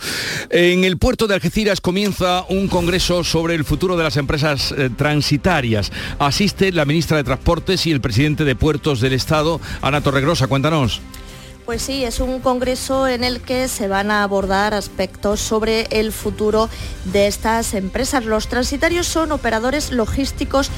En 0.51 0.83
el 0.83 0.99
puerto 0.99 1.25
de 1.25 1.33
Algeciras 1.33 1.81
comienza 1.81 2.45
un 2.49 2.67
congreso 2.67 3.23
sobre 3.23 3.55
el 3.55 3.65
futuro 3.65 3.97
de 3.97 4.03
las 4.03 4.15
empresas 4.17 4.71
eh, 4.77 4.91
transitarias. 4.95 5.91
Asiste 6.19 6.71
la 6.71 6.85
ministra 6.85 7.17
de 7.17 7.23
Transportes 7.23 7.87
y 7.87 7.91
el 7.91 8.01
presidente 8.01 8.43
de 8.43 8.55
Puertos 8.55 9.01
del 9.01 9.13
Estado, 9.13 9.59
Ana 9.81 10.01
Torregrosa. 10.01 10.45
Cuéntanos. 10.45 11.01
Pues 11.65 11.81
sí, 11.81 12.05
es 12.05 12.19
un 12.19 12.41
congreso 12.41 13.07
en 13.07 13.23
el 13.23 13.41
que 13.41 13.67
se 13.67 13.87
van 13.87 14.11
a 14.11 14.21
abordar 14.21 14.75
aspectos 14.75 15.39
sobre 15.39 15.87
el 15.89 16.11
futuro 16.11 16.69
de 17.05 17.25
estas 17.25 17.73
empresas. 17.73 18.23
Los 18.23 18.47
transitarios 18.47 19.07
son 19.07 19.31
operadores 19.31 19.91
logísticos 19.91 20.69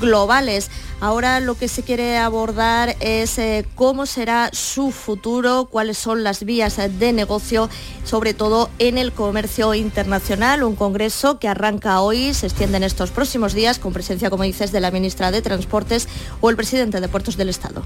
globales. 0.00 0.70
Ahora 0.98 1.40
lo 1.40 1.56
que 1.56 1.68
se 1.68 1.82
quiere 1.82 2.16
abordar 2.16 2.96
es 3.00 3.38
eh, 3.38 3.66
cómo 3.74 4.06
será 4.06 4.48
su 4.54 4.92
futuro, 4.92 5.68
cuáles 5.70 5.98
son 5.98 6.24
las 6.24 6.44
vías 6.44 6.76
de 6.76 7.12
negocio, 7.12 7.68
sobre 8.04 8.32
todo 8.32 8.70
en 8.78 8.96
el 8.96 9.12
comercio 9.12 9.74
internacional. 9.74 10.62
Un 10.62 10.74
congreso 10.74 11.38
que 11.38 11.48
arranca 11.48 12.00
hoy, 12.00 12.32
se 12.32 12.46
extiende 12.46 12.78
en 12.78 12.84
estos 12.84 13.10
próximos 13.10 13.52
días, 13.52 13.78
con 13.78 13.92
presencia, 13.92 14.30
como 14.30 14.44
dices, 14.44 14.72
de 14.72 14.80
la 14.80 14.90
ministra 14.90 15.30
de 15.30 15.42
Transportes 15.42 16.08
o 16.40 16.48
el 16.48 16.56
presidente 16.56 17.00
de 17.00 17.08
Puertos 17.08 17.36
del 17.36 17.50
Estado. 17.50 17.84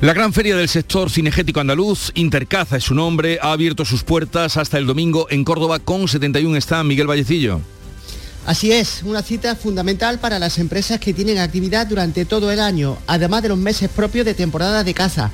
La 0.00 0.14
gran 0.14 0.32
feria 0.32 0.56
del 0.56 0.68
sector 0.68 1.10
cinegético 1.10 1.60
andaluz, 1.60 2.12
Intercaza 2.14 2.78
es 2.78 2.84
su 2.84 2.94
nombre, 2.94 3.38
ha 3.42 3.52
abierto 3.52 3.84
sus 3.84 4.04
puertas 4.04 4.56
hasta 4.56 4.78
el 4.78 4.86
domingo 4.86 5.26
en 5.30 5.44
Córdoba 5.44 5.80
con 5.80 6.08
71 6.08 6.56
está 6.56 6.82
Miguel 6.82 7.08
Vallecillo. 7.08 7.60
Así 8.48 8.72
es, 8.72 9.02
una 9.04 9.20
cita 9.22 9.54
fundamental 9.56 10.20
para 10.20 10.38
las 10.38 10.56
empresas 10.58 10.98
que 10.98 11.12
tienen 11.12 11.36
actividad 11.36 11.86
durante 11.86 12.24
todo 12.24 12.50
el 12.50 12.60
año, 12.60 12.96
además 13.06 13.42
de 13.42 13.50
los 13.50 13.58
meses 13.58 13.90
propios 13.90 14.24
de 14.24 14.32
temporada 14.32 14.82
de 14.84 14.94
caza. 14.94 15.30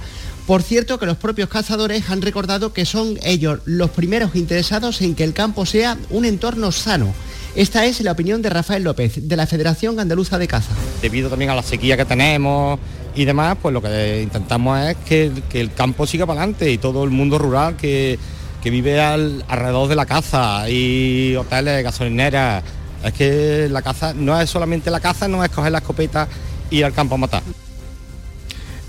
Por 0.49 0.65
cierto 0.65 0.99
que 0.99 1.07
los 1.07 1.17
propios 1.17 1.49
cazadores 1.49 2.11
han 2.11 2.23
recordado 2.23 2.73
que 2.73 2.85
son 2.85 3.17
ellos 3.23 3.61
los 3.67 3.91
primeros 3.91 4.35
interesados 4.35 5.01
en 5.01 5.15
que 5.15 5.23
el 5.23 5.33
campo 5.33 5.65
sea 5.65 5.97
un 6.11 6.25
entorno 6.25 6.73
sano. 6.73 7.15
Esta 7.55 7.87
es 7.87 8.01
la 8.01 8.11
opinión 8.11 8.43
de 8.43 8.51
Rafael 8.51 8.83
López, 8.83 9.29
de 9.29 9.37
la 9.37 9.47
Federación 9.47 10.01
Andaluza 10.01 10.37
de 10.37 10.49
Caza. 10.49 10.73
debido 11.01 11.31
también 11.31 11.53
a 11.53 11.55
la 11.55 11.63
sequía 11.63 11.97
que 11.97 12.05
tenemos 12.05 12.81
y 13.15 13.25
demás, 13.25 13.57
pues 13.63 13.73
lo 13.73 13.81
que 13.81 14.23
intentamos 14.25 14.77
es 14.81 14.97
que, 15.07 15.31
el 15.53 15.73
campo 15.73 16.05
siga 16.05 16.27
para 16.27 16.41
adelante 16.41 16.69
y 16.73 16.79
todo 16.79 17.05
el 17.05 17.11
mundo 17.11 17.39
rural 17.39 17.77
que, 17.77 18.19
vive 18.65 19.01
al- 19.01 19.45
alrededor 19.47 19.89
de 19.89 19.95
la 19.95 20.05
caza 20.05 20.69
y 20.69 21.37
hoteles, 21.37 21.85
gasolineras. 21.85 22.65
Es 23.05 23.13
que 23.13 23.69
la 23.71 23.83
caza 23.83 24.15
no 24.15 24.41
es 24.41 24.49
solamente 24.49 24.91
la 24.91 25.01
caza, 25.01 25.29
no 25.29 25.45
es 25.45 25.51
coger 25.51 25.73
la 25.73 25.79
escopeta 25.79 26.27
y 26.71 26.79
ir 26.79 26.85
al 26.85 26.93
campo 26.93 27.15
a 27.17 27.19
matar. 27.19 27.43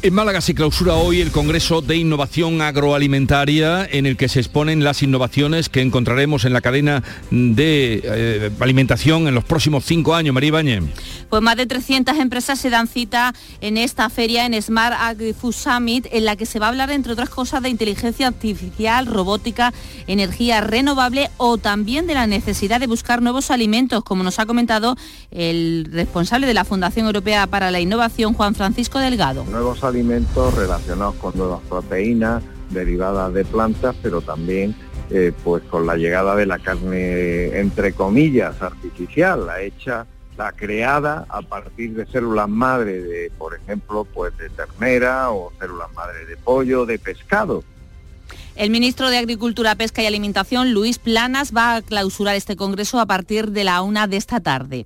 En 0.06 0.14
Málaga 0.14 0.40
se 0.40 0.54
clausura 0.54 0.94
hoy 0.94 1.20
el 1.20 1.32
Congreso 1.32 1.82
de 1.82 1.98
Innovación 1.98 2.62
Agroalimentaria 2.62 3.88
en 3.90 4.06
el 4.06 4.18
que 4.18 4.30
se 4.30 4.40
exponen 4.40 4.84
las 4.84 5.02
innovaciones 5.02 5.68
que 5.68 5.82
encontraremos 5.82 6.46
en 6.46 6.54
la 6.54 6.62
cadena 6.62 7.02
de 7.32 8.02
eh, 8.04 8.52
alimentación 8.60 9.28
en 9.28 9.34
los 9.34 9.44
próximos 9.46 9.84
cinco 9.84 10.14
años. 10.14 10.36
María 10.36 10.50
Ibañez. 10.50 10.84
Pues 11.28 11.42
más 11.42 11.58
de 11.58 11.66
300 11.66 12.20
empresas 12.20 12.60
se 12.60 12.70
dan 12.70 12.88
cita 12.88 13.34
en 13.62 13.78
esta 13.78 14.12
feria 14.12 14.46
en 14.46 14.62
Smart 14.62 14.96
Agri-Food 14.96 15.54
Summit, 15.56 16.06
en 16.12 16.26
la 16.26 16.36
que 16.36 16.46
se 16.46 16.60
va 16.60 16.68
a 16.68 16.70
hablar, 16.70 16.92
entre 16.92 17.14
otras 17.14 17.30
cosas, 17.30 17.64
de 17.64 17.70
inteligencia 17.70 18.28
artificial, 18.28 19.08
robótica, 19.08 19.74
energía 20.06 20.62
renovable 20.62 21.32
o 21.38 21.58
también 21.58 22.06
de 22.06 22.14
la 22.14 22.28
necesidad 22.28 22.80
de 22.80 22.86
buscar 22.86 23.24
nuevos 23.24 23.50
alimentos, 23.50 24.04
como 24.04 24.22
nos 24.22 24.38
ha 24.38 24.46
comentado 24.46 24.98
el 25.32 25.88
responsable 25.92 26.46
de 26.46 26.54
la 26.54 26.64
Fundación 26.64 27.08
Europea 27.08 27.48
para 27.48 27.72
la 27.72 27.80
Innovación, 27.80 28.36
Juan 28.36 28.54
Francisco 28.54 29.00
Delgado. 29.00 29.46
nuevos 29.46 29.84
alimentos 29.84 29.95
relacionados 30.56 31.16
con 31.16 31.38
nuevas 31.38 31.62
proteínas 31.70 32.44
derivadas 32.70 33.34
de 33.34 33.46
plantas, 33.46 33.96
pero 34.02 34.22
también 34.22 34.76
eh, 35.10 35.32
pues 35.44 35.64
con 35.64 35.86
la 35.86 35.96
llegada 35.96 36.36
de 36.36 36.46
la 36.46 36.60
carne 36.60 37.58
entre 37.60 37.94
comillas 37.94 38.62
artificial, 38.62 39.46
la 39.46 39.62
hecha, 39.62 40.06
la 40.38 40.52
creada 40.52 41.26
a 41.30 41.42
partir 41.42 41.94
de 41.94 42.06
células 42.08 42.50
madre 42.50 43.02
de, 43.02 43.32
por 43.38 43.56
ejemplo, 43.56 44.04
pues 44.04 44.36
de 44.38 44.50
ternera 44.50 45.32
o 45.32 45.54
células 45.60 45.94
madre 45.94 46.26
de 46.26 46.36
pollo, 46.36 46.86
de 46.86 47.00
pescado. 47.00 47.64
El 48.56 48.70
ministro 48.70 49.10
de 49.10 49.18
Agricultura, 49.18 49.76
Pesca 49.76 50.02
y 50.02 50.06
Alimentación, 50.06 50.74
Luis 50.74 50.98
Planas, 50.98 51.54
va 51.56 51.76
a 51.76 51.82
clausurar 51.82 52.36
este 52.36 52.56
congreso 52.56 53.00
a 53.00 53.06
partir 53.06 53.52
de 53.52 53.64
la 53.64 53.82
una 53.82 54.08
de 54.08 54.18
esta 54.18 54.40
tarde. 54.40 54.86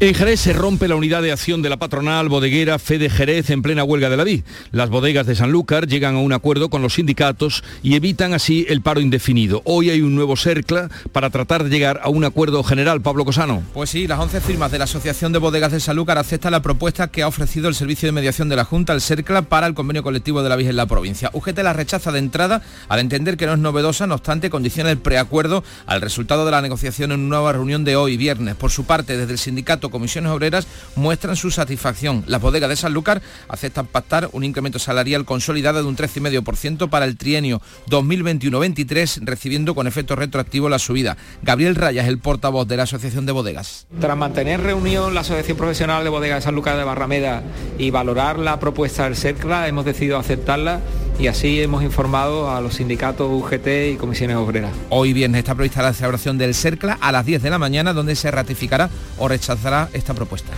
En 0.00 0.14
Jerez 0.14 0.40
se 0.40 0.52
rompe 0.52 0.88
la 0.88 0.96
unidad 0.96 1.22
de 1.22 1.32
acción 1.32 1.62
de 1.62 1.68
la 1.68 1.76
patronal 1.76 2.28
bodeguera 2.28 2.78
Fede 2.78 3.08
Jerez 3.08 3.50
en 3.50 3.62
plena 3.62 3.84
huelga 3.84 4.10
de 4.10 4.16
la 4.16 4.24
vid. 4.24 4.42
Las 4.72 4.90
bodegas 4.90 5.26
de 5.26 5.34
Sanlúcar 5.34 5.86
llegan 5.86 6.16
a 6.16 6.18
un 6.18 6.32
acuerdo 6.32 6.70
con 6.70 6.82
los 6.82 6.94
sindicatos 6.94 7.62
y 7.82 7.94
evitan 7.94 8.34
así 8.34 8.66
el 8.68 8.82
paro 8.82 9.00
indefinido. 9.00 9.62
Hoy 9.64 9.90
hay 9.90 10.00
un 10.00 10.14
nuevo 10.14 10.36
CERCLA 10.36 10.90
para 11.12 11.30
tratar 11.30 11.64
de 11.64 11.70
llegar 11.70 12.00
a 12.02 12.08
un 12.08 12.24
acuerdo 12.24 12.62
general. 12.62 13.00
Pablo 13.00 13.24
Cosano. 13.24 13.62
Pues 13.74 13.90
sí, 13.90 14.06
las 14.06 14.18
11 14.18 14.40
firmas 14.40 14.72
de 14.72 14.78
la 14.78 14.84
Asociación 14.84 15.32
de 15.32 15.38
Bodegas 15.38 15.72
de 15.72 15.80
Sanlúcar 15.80 16.18
aceptan 16.18 16.52
la 16.52 16.62
propuesta 16.62 17.08
que 17.08 17.22
ha 17.22 17.28
ofrecido 17.28 17.68
el 17.68 17.74
Servicio 17.74 18.06
de 18.08 18.12
Mediación 18.12 18.48
de 18.48 18.56
la 18.56 18.64
Junta, 18.64 18.92
el 18.92 19.00
CERCLA, 19.00 19.42
para 19.42 19.66
el 19.66 19.74
convenio 19.74 20.02
colectivo 20.02 20.42
de 20.42 20.48
la 20.48 20.56
vid 20.56 20.68
en 20.68 20.76
la 20.76 20.86
provincia. 20.86 21.30
UGT 21.32 21.58
la 21.58 21.72
rechaza 21.72 22.12
de 22.12 22.18
entrada 22.18 22.62
al 22.88 23.00
entender 23.00 23.36
que 23.36 23.46
no 23.46 23.54
es 23.54 23.58
novedosa, 23.58 24.06
no 24.06 24.14
obstante 24.14 24.50
condiciona 24.50 24.90
el 24.90 24.98
preacuerdo 24.98 25.64
al 25.86 26.00
resultado 26.00 26.44
de 26.44 26.50
la 26.50 26.62
negociación 26.62 27.12
en 27.12 27.20
una 27.20 27.28
nueva 27.36 27.52
reunión 27.52 27.84
de 27.84 27.96
hoy, 27.96 28.16
viernes. 28.16 28.56
Por 28.56 28.70
su 28.70 28.84
parte, 28.84 29.16
desde 29.16 29.32
el 29.32 29.38
sindicato 29.42 29.90
Comisiones 29.90 30.32
Obreras 30.32 30.66
muestran 30.96 31.36
su 31.36 31.50
satisfacción. 31.50 32.24
Las 32.26 32.40
bodegas 32.40 32.70
de 32.70 32.76
Sanlúcar 32.76 33.20
aceptan 33.48 33.86
pactar 33.86 34.30
un 34.32 34.44
incremento 34.44 34.78
salarial 34.78 35.24
consolidado 35.24 35.82
de 35.82 35.88
un 35.88 35.96
13,5% 35.96 36.88
para 36.88 37.04
el 37.04 37.16
trienio 37.16 37.60
2021-23, 37.90 39.20
recibiendo 39.24 39.74
con 39.74 39.86
efecto 39.86 40.16
retroactivo 40.16 40.68
la 40.68 40.78
subida. 40.78 41.16
Gabriel 41.42 41.74
Rayas, 41.74 42.08
el 42.08 42.18
portavoz 42.18 42.66
de 42.66 42.76
la 42.76 42.84
Asociación 42.84 43.26
de 43.26 43.32
Bodegas. 43.32 43.86
Tras 44.00 44.16
mantener 44.16 44.60
reunión 44.60 45.14
la 45.14 45.20
Asociación 45.20 45.56
Profesional 45.56 46.04
de 46.04 46.10
Bodegas 46.10 46.38
de 46.38 46.42
San 46.42 46.54
Lucas 46.54 46.76
de 46.76 46.84
Barrameda 46.84 47.42
y 47.78 47.90
valorar 47.90 48.38
la 48.38 48.58
propuesta 48.60 49.04
del 49.04 49.16
CERCLA, 49.16 49.68
hemos 49.68 49.84
decidido 49.84 50.18
aceptarla 50.18 50.80
y 51.18 51.26
así 51.26 51.60
hemos 51.60 51.82
informado 51.82 52.50
a 52.50 52.60
los 52.60 52.74
sindicatos 52.74 53.30
UGT 53.30 53.92
y 53.92 53.96
comisiones 53.96 54.36
obreras. 54.36 54.72
Hoy 54.88 55.12
viernes 55.12 55.40
está 55.40 55.54
prevista 55.54 55.82
la 55.82 55.92
celebración 55.92 56.38
del 56.38 56.54
CERCLA 56.54 56.98
a 57.00 57.12
las 57.12 57.26
10 57.26 57.42
de 57.42 57.50
la 57.50 57.58
mañana 57.58 57.92
donde 57.92 58.16
se 58.16 58.30
ratificará 58.30 58.90
o 59.18 59.28
rechazará 59.32 59.88
esta 59.94 60.12
propuesta. 60.12 60.52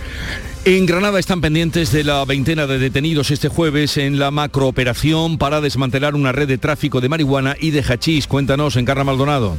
En 0.65 0.85
Granada 0.85 1.17
están 1.17 1.39
pendientes 1.39 1.91
de 1.91 2.03
la 2.03 2.25
veintena 2.25 2.67
de 2.67 2.77
detenidos 2.77 3.31
este 3.31 3.47
jueves 3.47 3.97
en 3.97 4.19
la 4.19 4.31
macrooperación 4.31 5.37
para 5.37 5.61
desmantelar 5.61 6.13
una 6.13 6.33
red 6.33 6.47
de 6.47 6.57
tráfico 6.57 6.99
de 6.99 7.07
marihuana 7.07 7.55
y 7.57 7.71
de 7.71 7.81
hachís. 7.81 8.27
Cuéntanos, 8.27 8.75
Encarna 8.75 9.05
Maldonado. 9.05 9.55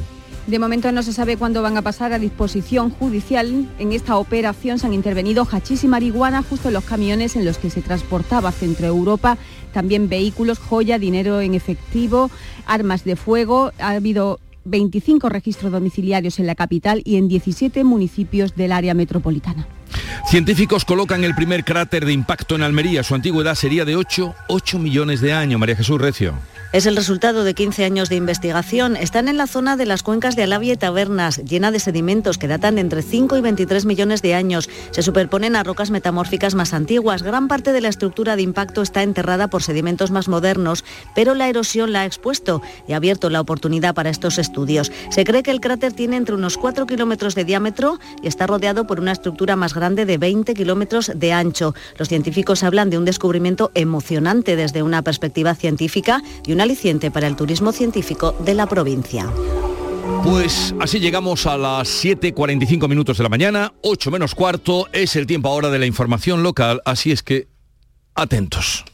De 0.47 0.61
momento 0.61 0.93
no 0.93 1.03
se 1.03 1.13
sabe 1.13 1.37
cuándo 1.37 1.63
van 1.63 1.77
a 1.77 1.83
pasar 1.83 2.13
a 2.13 2.21
disposición 2.21 2.91
judicial. 2.91 3.69
En 3.79 3.93
esta 3.93 4.17
operación 4.17 4.79
se 4.79 4.87
han 4.87 4.95
intervenido 4.95 5.45
hachís 5.45 5.83
y 5.83 5.89
marihuana 5.89 6.43
justo 6.43 6.69
en 6.69 6.75
los 6.75 6.85
camiones 6.85 7.35
en 7.35 7.45
los 7.45 7.59
que 7.59 7.71
se 7.71 7.83
transportaba 7.83 8.53
Centro 8.53 8.87
Europa, 8.87 9.39
también 9.73 10.09
vehículos, 10.09 10.59
joya, 10.59 10.99
dinero 10.99 11.41
en 11.41 11.55
efectivo, 11.55 12.31
armas 12.67 13.03
de 13.03 13.17
fuego. 13.17 13.73
Ha 13.81 13.91
habido 13.91 14.39
25 14.67 15.29
registros 15.29 15.73
domiciliarios 15.73 16.39
en 16.39 16.47
la 16.47 16.55
capital 16.55 17.03
y 17.05 17.17
en 17.17 17.29
17 17.29 17.85
municipios 17.85 18.55
del 18.55 18.73
área 18.73 18.95
metropolitana. 18.95 19.67
Científicos 20.29 20.85
colocan 20.85 21.25
el 21.25 21.35
primer 21.35 21.65
cráter 21.65 22.05
de 22.05 22.13
impacto 22.13 22.57
en 22.57 22.63
Almería. 22.63 23.03
Su 23.03 23.15
antigüedad 23.15 23.55
sería 23.55 23.85
de 23.85 23.97
8, 23.97 24.35
8 24.49 24.79
millones 24.79 25.21
de 25.21 25.33
años. 25.33 25.61
María 25.61 25.77
Jesús 25.77 26.01
Recio. 26.01 26.35
Es 26.73 26.85
el 26.85 26.97
resultado 26.97 27.45
de 27.45 27.55
15 27.55 27.85
años 27.85 28.09
de 28.09 28.17
investigación. 28.17 28.97
Están 28.97 29.29
en 29.29 29.37
la 29.37 29.47
zona 29.47 29.77
de 29.77 29.87
las 29.87 30.03
cuencas 30.03 30.35
de 30.35 30.43
Alavia 30.43 30.75
y 30.75 30.77
Tabernas, 30.77 31.39
llena 31.39 31.71
de 31.71 31.79
sedimentos 31.79 32.39
que 32.39 32.49
datan 32.49 32.75
de 32.75 32.81
entre 32.81 33.03
5 33.03 33.37
y 33.37 33.41
23 33.41 33.87
millones 33.87 34.21
de 34.21 34.35
años. 34.35 34.69
Se 34.91 35.03
superponen 35.03 35.55
a 35.55 35.63
rocas 35.63 35.91
metamórficas 35.91 36.57
más 36.57 36.75
antiguas. 36.75 37.23
Gran 37.23 37.47
parte 37.47 37.73
de 37.73 37.81
la 37.81 37.89
estructura 37.89 38.35
de 38.35 38.43
impacto 38.43 38.83
está 38.83 39.05
enterrada 39.05 39.49
por 39.49 39.63
sedimentos 39.63 40.11
más 40.11 40.27
modernos, 40.29 40.85
pero 41.15 41.35
la 41.35 41.49
erosión 41.49 41.93
la 41.93 42.01
ha 42.01 42.05
expuesto 42.05 42.61
y 42.89 42.93
ha 42.93 42.97
abierto 42.97 43.31
la 43.31 43.41
oportunidad 43.41 43.95
para 43.95 44.11
estos 44.11 44.37
estudios. 44.37 44.91
Se 45.11 45.25
cree 45.25 45.45
que 45.45 45.53
el 45.53 45.61
cráter 45.61 45.93
tiene 45.93 46.17
entre 46.17 46.35
unos 46.35 46.59
4 46.59 46.87
kilómetros 46.87 47.37
de 47.37 47.45
diámetro 47.45 48.01
y 48.23 48.27
está 48.27 48.47
rodeado 48.49 48.89
por 48.89 48.99
una 48.99 49.13
estructura 49.13 49.55
más 49.55 49.73
grande 49.73 50.05
de 50.05 50.19
20 50.19 50.53
kilómetros 50.55 51.13
de 51.15 51.33
ancho. 51.33 51.75
Los 51.97 52.09
científicos 52.09 52.65
hablan 52.65 52.91
de 52.91 52.99
un 52.99 53.05
descubrimiento 53.05 53.71
emocionante 53.75 54.57
desde 54.57 54.83
una 54.83 55.03
perspectiva 55.03 55.55
científica 55.55 56.23
y 56.45 56.56
un 56.57 56.63
aliciente 56.63 57.11
para 57.11 57.27
el 57.27 57.37
turismo 57.37 57.71
científico 57.71 58.35
de 58.41 58.55
la 58.55 58.67
provincia. 58.67 59.31
Pues 60.25 60.75
así 60.81 60.99
llegamos 60.99 61.47
a 61.47 61.59
las 61.59 62.03
7.45 62.03 62.89
minutos 62.89 63.19
de 63.19 63.23
la 63.25 63.29
mañana, 63.29 63.75
8 63.83 64.11
menos 64.11 64.35
cuarto, 64.35 64.89
es 64.93 65.17
el 65.17 65.27
tiempo 65.27 65.51
ahora 65.51 65.69
de 65.69 65.79
la 65.79 65.85
información 65.85 66.43
local, 66.43 66.81
así 66.87 67.13
es 67.13 67.23
que 67.23 67.49
atentos. 68.15 68.87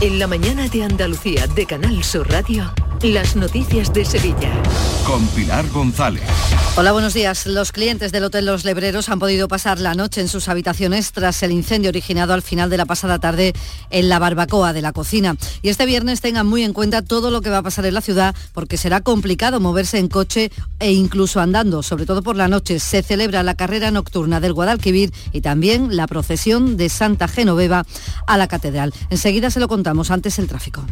En 0.00 0.18
la 0.20 0.28
mañana 0.28 0.68
de 0.68 0.84
Andalucía 0.84 1.48
de 1.48 1.66
Canal 1.66 2.04
Sur 2.04 2.30
Radio. 2.30 2.72
Las 3.02 3.34
noticias 3.34 3.94
de 3.94 4.04
Sevilla. 4.04 4.52
Con 5.06 5.26
Pilar 5.28 5.66
González. 5.70 6.22
Hola, 6.76 6.92
buenos 6.92 7.14
días. 7.14 7.46
Los 7.46 7.72
clientes 7.72 8.12
del 8.12 8.24
Hotel 8.24 8.44
Los 8.44 8.66
Lebreros 8.66 9.08
han 9.08 9.18
podido 9.18 9.48
pasar 9.48 9.80
la 9.80 9.94
noche 9.94 10.20
en 10.20 10.28
sus 10.28 10.48
habitaciones 10.48 11.10
tras 11.12 11.42
el 11.42 11.50
incendio 11.50 11.88
originado 11.88 12.34
al 12.34 12.42
final 12.42 12.68
de 12.68 12.76
la 12.76 12.84
pasada 12.84 13.18
tarde 13.18 13.54
en 13.88 14.10
la 14.10 14.18
barbacoa 14.18 14.74
de 14.74 14.82
la 14.82 14.92
cocina. 14.92 15.34
Y 15.62 15.70
este 15.70 15.86
viernes 15.86 16.20
tengan 16.20 16.46
muy 16.46 16.62
en 16.62 16.74
cuenta 16.74 17.00
todo 17.00 17.30
lo 17.30 17.40
que 17.40 17.48
va 17.48 17.58
a 17.58 17.62
pasar 17.62 17.86
en 17.86 17.94
la 17.94 18.02
ciudad 18.02 18.34
porque 18.52 18.76
será 18.76 19.00
complicado 19.00 19.60
moverse 19.60 19.96
en 19.96 20.08
coche 20.08 20.52
e 20.78 20.92
incluso 20.92 21.40
andando, 21.40 21.82
sobre 21.82 22.04
todo 22.04 22.22
por 22.22 22.36
la 22.36 22.48
noche. 22.48 22.80
Se 22.80 23.02
celebra 23.02 23.42
la 23.42 23.54
carrera 23.54 23.90
nocturna 23.90 24.40
del 24.40 24.52
Guadalquivir 24.52 25.10
y 25.32 25.40
también 25.40 25.96
la 25.96 26.06
procesión 26.06 26.76
de 26.76 26.90
Santa 26.90 27.28
Genoveva 27.28 27.86
a 28.26 28.36
la 28.36 28.46
catedral. 28.46 28.92
Enseguida 29.08 29.50
se 29.50 29.58
lo 29.58 29.68
contamos 29.68 30.10
antes 30.10 30.38
el 30.38 30.48
tráfico. 30.48 30.84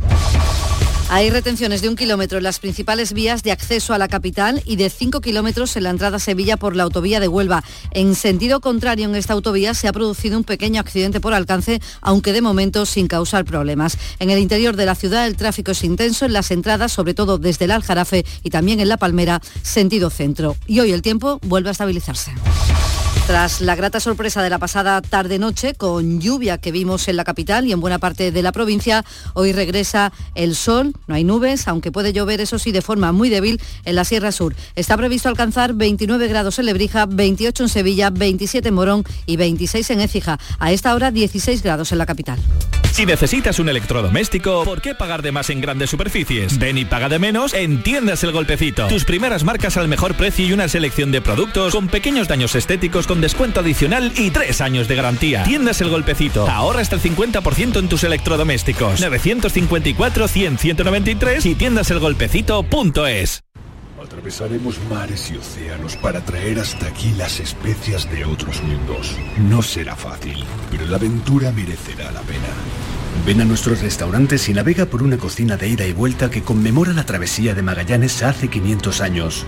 Hay 1.11 1.31
retenciones 1.31 1.81
de 1.81 1.89
un 1.89 1.97
kilómetro 1.97 2.37
en 2.37 2.45
las 2.45 2.59
principales 2.59 3.15
vías 3.15 3.43
de 3.43 3.51
acceso 3.51 3.95
a 3.95 3.99
la 3.99 4.09
capital 4.09 4.63
y 4.67 4.77
de 4.77 4.91
cinco 4.91 5.23
kilómetros 5.23 5.75
en 5.77 5.85
la 5.85 5.91
entrada 5.91 6.19
a 6.19 6.21
Sevilla 6.21 6.59
por 6.59 6.77
la 6.77 6.83
autovía 6.83 7.19
de 7.19 7.29
Huelva. 7.29 7.65
En 7.93 8.15
sentido 8.15 8.61
contrario, 8.61 9.09
en 9.09 9.15
esta 9.15 9.33
autovía 9.33 9.73
se 9.73 9.89
ha 9.89 9.93
producido 9.95 10.37
un 10.37 10.45
pequeño 10.45 10.79
accidente 10.83 11.19
por 11.19 11.33
alcance, 11.33 11.81
aunque 12.03 12.35
de 12.35 12.43
momento 12.43 12.85
sin 12.85 13.09
causar 13.09 13.47
problemas. 13.47 13.97
En 14.19 14.29
el 14.29 14.39
interior 14.39 14.77
de 14.77 14.85
la 14.85 14.95
ciudad 14.95 15.27
el 15.27 15.37
tráfico 15.37 15.71
es 15.71 15.83
intenso 15.83 16.27
en 16.27 16.35
las 16.35 16.51
entradas, 16.51 16.93
sobre 16.93 17.15
todo 17.15 17.39
desde 17.39 17.65
el 17.65 17.71
Aljarafe 17.71 18.27
y 18.43 18.51
también 18.51 18.81
en 18.81 18.91
La 18.91 18.99
Palmera, 18.99 19.41
sentido 19.63 20.11
centro. 20.11 20.57
Y 20.67 20.81
hoy 20.81 20.93
el 20.93 21.01
tiempo 21.01 21.41
vuelve 21.43 21.71
a 21.71 21.73
estabilizarse. 21.73 22.33
Tras 23.29 23.61
la 23.61 23.76
grata 23.76 24.01
sorpresa 24.01 24.43
de 24.43 24.49
la 24.49 24.59
pasada 24.59 25.03
tarde-noche, 25.03 25.74
con 25.74 26.18
lluvia 26.18 26.57
que 26.57 26.72
vimos 26.72 27.09
en 27.09 27.16
la 27.16 27.24
capital 27.24 27.66
y 27.66 27.72
en 27.72 27.81
buena 27.81 27.99
parte 27.99 28.33
de 28.33 28.43
la 28.43 28.53
provincia, 28.53 29.05
hoy 29.35 29.53
regresa 29.53 30.14
el 30.35 30.57
sol, 30.57 30.95
no 31.07 31.14
hay 31.14 31.24
nubes, 31.24 31.68
aunque 31.68 31.93
puede 31.93 32.14
llover, 32.14 32.41
eso 32.41 32.59
sí, 32.59 32.72
de 32.72 32.81
forma 32.81 33.12
muy 33.12 33.29
débil 33.29 33.61
en 33.85 33.97
la 33.97 34.07
Sierra 34.07 34.33
Sur. 34.33 34.55
Está 34.76 34.97
previsto 34.97 35.29
alcanzar 35.29 35.74
29 35.74 36.26
grados 36.26 36.59
en 36.59 36.64
Lebrija, 36.64 37.05
28 37.05 37.64
en 37.64 37.68
Sevilla, 37.68 38.09
27 38.09 38.66
en 38.66 38.74
Morón 38.74 39.05
y 39.26 39.37
26 39.37 39.91
en 39.91 40.01
Écija. 40.01 40.39
A 40.59 40.72
esta 40.72 40.95
hora 40.95 41.11
16 41.11 41.62
grados 41.62 41.93
en 41.93 41.99
la 41.99 42.07
capital. 42.07 42.39
Si 42.93 43.05
necesitas 43.05 43.59
un 43.59 43.68
electrodoméstico, 43.68 44.64
¿por 44.64 44.81
qué 44.81 44.95
pagar 44.95 45.20
de 45.22 45.33
más 45.33 45.51
en 45.51 45.61
grandes 45.61 45.91
superficies? 45.91 46.59
Ven 46.59 46.79
y 46.79 46.85
paga 46.85 47.09
de 47.09 47.18
menos 47.18 47.53
en 47.55 47.83
Tiendas 47.83 48.24
El 48.24 48.33
Golpecito. 48.33 48.89
Tus 48.89 49.05
primeras 49.05 49.45
marcas 49.45 49.76
al 49.76 49.87
mejor 49.87 50.14
precio 50.14 50.47
y 50.47 50.53
una 50.53 50.66
selección 50.66 51.12
de 51.12 51.20
productos 51.20 51.74
con 51.74 51.89
pequeños 51.89 52.26
daños 52.26 52.55
estéticos 52.55 53.07
con 53.07 53.18
descuento 53.21 53.61
adicional 53.61 54.12
y 54.16 54.31
tres 54.31 54.61
años 54.61 54.89
de 54.89 54.97
garantía. 54.97 55.45
Tiendas 55.45 55.81
El 55.81 55.91
Golpecito. 55.91 56.49
Ahorra 56.49 56.81
hasta 56.81 56.97
el 56.97 57.03
50% 57.03 57.79
en 57.79 57.89
tus 57.89 58.03
electrodomésticos. 58.05 59.01
954-100-193 59.01 61.47
y 61.47 61.55
tiendaselgolpecito.es. 61.55 63.43
Atravesaremos 64.03 64.81
mares 64.89 65.31
y 65.31 65.37
océanos 65.37 65.97
para 65.97 66.25
traer 66.25 66.61
hasta 66.61 66.87
aquí 66.87 67.12
las 67.16 67.41
especias 67.41 68.11
de 68.11 68.25
otros 68.25 68.62
mundos. 68.62 69.14
No 69.39 69.61
será 69.61 69.95
fácil, 69.97 70.43
pero 70.71 70.87
la 70.87 70.97
aventura 70.97 71.53
merecerá 71.53 72.11
la 72.12 72.23
pena. 72.23 72.49
Ven 73.27 73.41
a 73.41 73.45
nuestros 73.45 73.83
restaurantes 73.83 74.49
y 74.49 74.55
navega 74.55 74.87
por 74.87 75.03
una 75.03 75.19
cocina 75.19 75.57
de 75.57 75.69
ida 75.69 75.87
y 75.87 75.93
vuelta 75.93 76.31
que 76.31 76.43
conmemora 76.43 76.93
la 76.93 77.05
travesía 77.05 77.55
de 77.55 77.62
Magallanes 77.62 78.23
hace 78.23 78.49
500 78.49 79.01
años. 79.01 79.47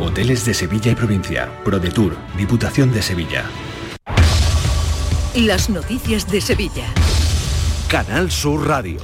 Hoteles 0.00 0.44
de 0.44 0.54
Sevilla 0.54 0.92
y 0.92 0.94
provincia. 0.94 1.48
ProDetour, 1.64 2.16
Diputación 2.36 2.92
de 2.92 3.02
Sevilla. 3.02 3.44
Las 5.36 5.70
noticias 5.70 6.30
de 6.30 6.40
Sevilla. 6.40 6.86
Canal 7.88 8.30
Sur 8.30 8.66
Radio. 8.66 9.00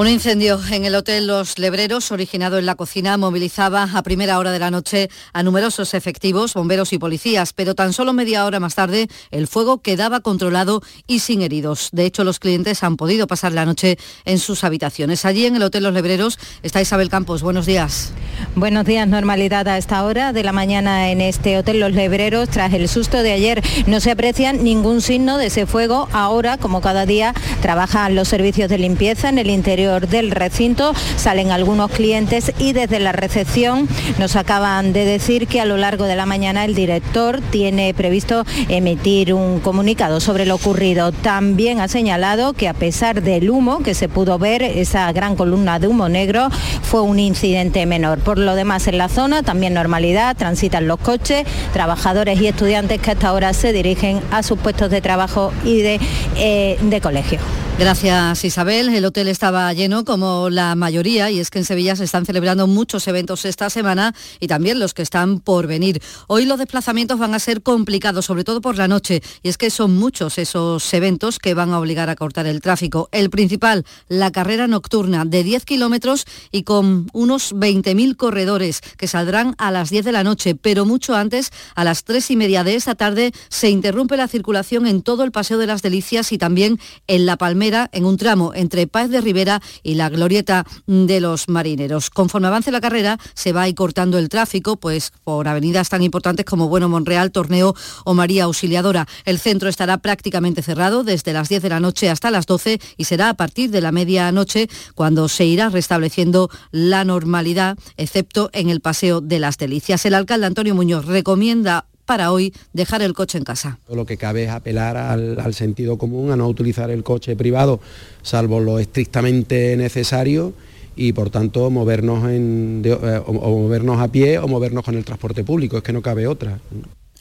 Un 0.00 0.08
incendio 0.08 0.58
en 0.70 0.86
el 0.86 0.94
Hotel 0.94 1.26
Los 1.26 1.58
Lebreros, 1.58 2.10
originado 2.10 2.56
en 2.56 2.64
la 2.64 2.74
cocina, 2.74 3.18
movilizaba 3.18 3.86
a 3.92 4.02
primera 4.02 4.38
hora 4.38 4.50
de 4.50 4.58
la 4.58 4.70
noche 4.70 5.10
a 5.34 5.42
numerosos 5.42 5.92
efectivos, 5.92 6.54
bomberos 6.54 6.94
y 6.94 6.98
policías, 6.98 7.52
pero 7.52 7.74
tan 7.74 7.92
solo 7.92 8.14
media 8.14 8.46
hora 8.46 8.60
más 8.60 8.74
tarde 8.74 9.08
el 9.30 9.46
fuego 9.46 9.82
quedaba 9.82 10.20
controlado 10.20 10.80
y 11.06 11.18
sin 11.18 11.42
heridos. 11.42 11.90
De 11.92 12.06
hecho, 12.06 12.24
los 12.24 12.38
clientes 12.38 12.82
han 12.82 12.96
podido 12.96 13.26
pasar 13.26 13.52
la 13.52 13.66
noche 13.66 13.98
en 14.24 14.38
sus 14.38 14.64
habitaciones. 14.64 15.26
Allí 15.26 15.44
en 15.44 15.56
el 15.56 15.62
Hotel 15.64 15.82
Los 15.82 15.92
Lebreros 15.92 16.38
está 16.62 16.80
Isabel 16.80 17.10
Campos. 17.10 17.42
Buenos 17.42 17.66
días. 17.66 18.14
Buenos 18.56 18.86
días, 18.86 19.06
normalidad 19.06 19.68
a 19.68 19.76
esta 19.76 20.02
hora 20.04 20.32
de 20.32 20.42
la 20.42 20.52
mañana 20.52 21.10
en 21.10 21.20
este 21.20 21.58
Hotel 21.58 21.78
Los 21.78 21.92
Lebreros. 21.92 22.48
Tras 22.48 22.72
el 22.72 22.88
susto 22.88 23.22
de 23.22 23.32
ayer 23.32 23.62
no 23.86 24.00
se 24.00 24.12
aprecia 24.12 24.54
ningún 24.54 25.02
signo 25.02 25.36
de 25.36 25.48
ese 25.48 25.66
fuego. 25.66 26.08
Ahora, 26.12 26.56
como 26.56 26.80
cada 26.80 27.04
día, 27.04 27.34
trabajan 27.60 28.14
los 28.14 28.28
servicios 28.28 28.70
de 28.70 28.78
limpieza 28.78 29.28
en 29.28 29.36
el 29.36 29.50
interior 29.50 29.89
del 29.98 30.30
recinto, 30.30 30.92
salen 31.16 31.50
algunos 31.50 31.90
clientes 31.90 32.52
y 32.58 32.72
desde 32.72 33.00
la 33.00 33.12
recepción 33.12 33.88
nos 34.18 34.36
acaban 34.36 34.92
de 34.92 35.04
decir 35.04 35.48
que 35.48 35.60
a 35.60 35.64
lo 35.64 35.76
largo 35.76 36.04
de 36.04 36.16
la 36.16 36.26
mañana 36.26 36.64
el 36.64 36.74
director 36.74 37.40
tiene 37.50 37.92
previsto 37.94 38.44
emitir 38.68 39.34
un 39.34 39.60
comunicado 39.60 40.20
sobre 40.20 40.46
lo 40.46 40.54
ocurrido. 40.54 41.12
También 41.12 41.80
ha 41.80 41.88
señalado 41.88 42.52
que 42.52 42.68
a 42.68 42.74
pesar 42.74 43.22
del 43.22 43.50
humo 43.50 43.80
que 43.82 43.94
se 43.94 44.08
pudo 44.08 44.38
ver, 44.38 44.62
esa 44.62 45.10
gran 45.12 45.36
columna 45.36 45.78
de 45.78 45.88
humo 45.88 46.08
negro, 46.08 46.48
fue 46.82 47.02
un 47.02 47.18
incidente 47.18 47.84
menor. 47.86 48.18
Por 48.20 48.38
lo 48.38 48.54
demás 48.54 48.86
en 48.86 48.98
la 48.98 49.08
zona 49.08 49.42
también 49.42 49.74
normalidad, 49.74 50.36
transitan 50.36 50.86
los 50.86 50.98
coches, 50.98 51.46
trabajadores 51.72 52.40
y 52.40 52.46
estudiantes 52.46 53.00
que 53.00 53.10
hasta 53.10 53.28
ahora 53.28 53.52
se 53.52 53.72
dirigen 53.72 54.20
a 54.30 54.42
sus 54.42 54.58
puestos 54.58 54.90
de 54.90 55.00
trabajo 55.00 55.52
y 55.64 55.80
de, 55.80 56.00
eh, 56.36 56.78
de 56.80 57.00
colegio. 57.00 57.38
Gracias 57.80 58.44
Isabel. 58.44 58.90
El 58.90 59.06
hotel 59.06 59.28
estaba 59.28 59.69
lleno 59.72 60.04
como 60.04 60.50
la 60.50 60.74
mayoría 60.74 61.30
y 61.30 61.38
es 61.38 61.50
que 61.50 61.58
en 61.58 61.64
Sevilla 61.64 61.96
se 61.96 62.04
están 62.04 62.26
celebrando 62.26 62.66
muchos 62.66 63.06
eventos 63.08 63.44
esta 63.44 63.70
semana 63.70 64.14
y 64.40 64.46
también 64.46 64.78
los 64.78 64.94
que 64.94 65.02
están 65.02 65.40
por 65.40 65.66
venir. 65.66 66.02
Hoy 66.26 66.46
los 66.46 66.58
desplazamientos 66.58 67.18
van 67.18 67.34
a 67.34 67.38
ser 67.38 67.62
complicados, 67.62 68.26
sobre 68.26 68.44
todo 68.44 68.60
por 68.60 68.76
la 68.76 68.88
noche, 68.88 69.22
y 69.42 69.48
es 69.48 69.58
que 69.58 69.70
son 69.70 69.96
muchos 69.96 70.38
esos 70.38 70.92
eventos 70.94 71.38
que 71.38 71.54
van 71.54 71.72
a 71.72 71.78
obligar 71.78 72.10
a 72.10 72.16
cortar 72.16 72.46
el 72.46 72.60
tráfico. 72.60 73.08
El 73.12 73.30
principal, 73.30 73.84
la 74.08 74.30
carrera 74.30 74.66
nocturna 74.66 75.24
de 75.24 75.42
10 75.42 75.64
kilómetros 75.64 76.24
y 76.50 76.62
con 76.62 77.08
unos 77.12 77.54
20.000 77.54 78.16
corredores 78.16 78.80
que 78.96 79.08
saldrán 79.08 79.54
a 79.58 79.70
las 79.70 79.90
10 79.90 80.04
de 80.04 80.12
la 80.12 80.24
noche, 80.24 80.54
pero 80.54 80.84
mucho 80.84 81.14
antes, 81.14 81.50
a 81.74 81.84
las 81.84 82.04
3 82.04 82.30
y 82.30 82.36
media 82.36 82.64
de 82.64 82.74
esta 82.74 82.94
tarde, 82.94 83.32
se 83.48 83.70
interrumpe 83.70 84.16
la 84.16 84.28
circulación 84.28 84.86
en 84.86 85.02
todo 85.02 85.24
el 85.24 85.32
Paseo 85.32 85.58
de 85.58 85.66
las 85.66 85.82
Delicias 85.82 86.32
y 86.32 86.38
también 86.38 86.78
en 87.06 87.26
La 87.26 87.36
Palmera 87.36 87.88
en 87.92 88.04
un 88.04 88.16
tramo 88.16 88.52
entre 88.54 88.86
Paz 88.86 89.10
de 89.10 89.20
Rivera 89.20 89.59
y 89.82 89.94
la 89.94 90.08
Glorieta 90.08 90.66
de 90.86 91.20
los 91.20 91.48
Marineros. 91.48 92.10
Conforme 92.10 92.48
avance 92.48 92.70
la 92.70 92.80
carrera, 92.80 93.18
se 93.34 93.52
va 93.52 93.62
a 93.62 93.68
ir 93.68 93.74
cortando 93.74 94.18
el 94.18 94.28
tráfico, 94.28 94.76
pues 94.76 95.12
por 95.24 95.48
avenidas 95.48 95.88
tan 95.88 96.02
importantes 96.02 96.44
como 96.44 96.68
Bueno 96.68 96.88
Monreal, 96.88 97.32
Torneo 97.32 97.74
o 98.04 98.14
María 98.14 98.44
Auxiliadora. 98.44 99.06
El 99.24 99.38
centro 99.38 99.68
estará 99.68 99.98
prácticamente 99.98 100.62
cerrado 100.62 101.04
desde 101.04 101.32
las 101.32 101.48
10 101.48 101.62
de 101.62 101.68
la 101.68 101.80
noche 101.80 102.10
hasta 102.10 102.30
las 102.30 102.46
12 102.46 102.80
y 102.96 103.04
será 103.04 103.28
a 103.28 103.34
partir 103.34 103.70
de 103.70 103.80
la 103.80 103.92
medianoche 103.92 104.68
cuando 104.94 105.28
se 105.28 105.44
irá 105.44 105.68
restableciendo 105.68 106.50
la 106.70 107.04
normalidad, 107.04 107.78
excepto 107.96 108.50
en 108.52 108.70
el 108.70 108.80
Paseo 108.80 109.20
de 109.20 109.38
las 109.38 109.58
Delicias. 109.58 110.04
El 110.06 110.14
alcalde 110.14 110.46
Antonio 110.46 110.74
Muñoz 110.74 111.06
recomienda 111.06 111.86
para 112.10 112.32
hoy 112.32 112.52
dejar 112.72 113.02
el 113.02 113.12
coche 113.12 113.38
en 113.38 113.44
casa. 113.44 113.78
Lo 113.88 114.04
que 114.04 114.16
cabe 114.16 114.42
es 114.42 114.50
apelar 114.50 114.96
al, 114.96 115.54
sentido 115.54 115.96
común, 115.96 116.32
a 116.32 116.36
no 116.36 116.48
utilizar 116.48 116.90
el 116.90 117.04
coche 117.04 117.36
privado, 117.36 117.78
salvo 118.22 118.58
lo 118.58 118.80
estrictamente 118.80 119.76
necesario 119.76 120.52
y 120.96 121.12
por 121.12 121.30
tanto 121.30 121.70
movernos, 121.70 122.28
en, 122.28 122.82
eh, 122.84 123.20
o 123.24 123.32
movernos 123.60 124.00
a 124.00 124.08
pie 124.08 124.40
o 124.40 124.48
movernos 124.48 124.84
con 124.84 124.96
el 124.96 125.04
transporte 125.04 125.44
público, 125.44 125.76
es 125.76 125.84
que 125.84 125.92
no 125.92 126.02
cabe 126.02 126.26
otra. 126.26 126.58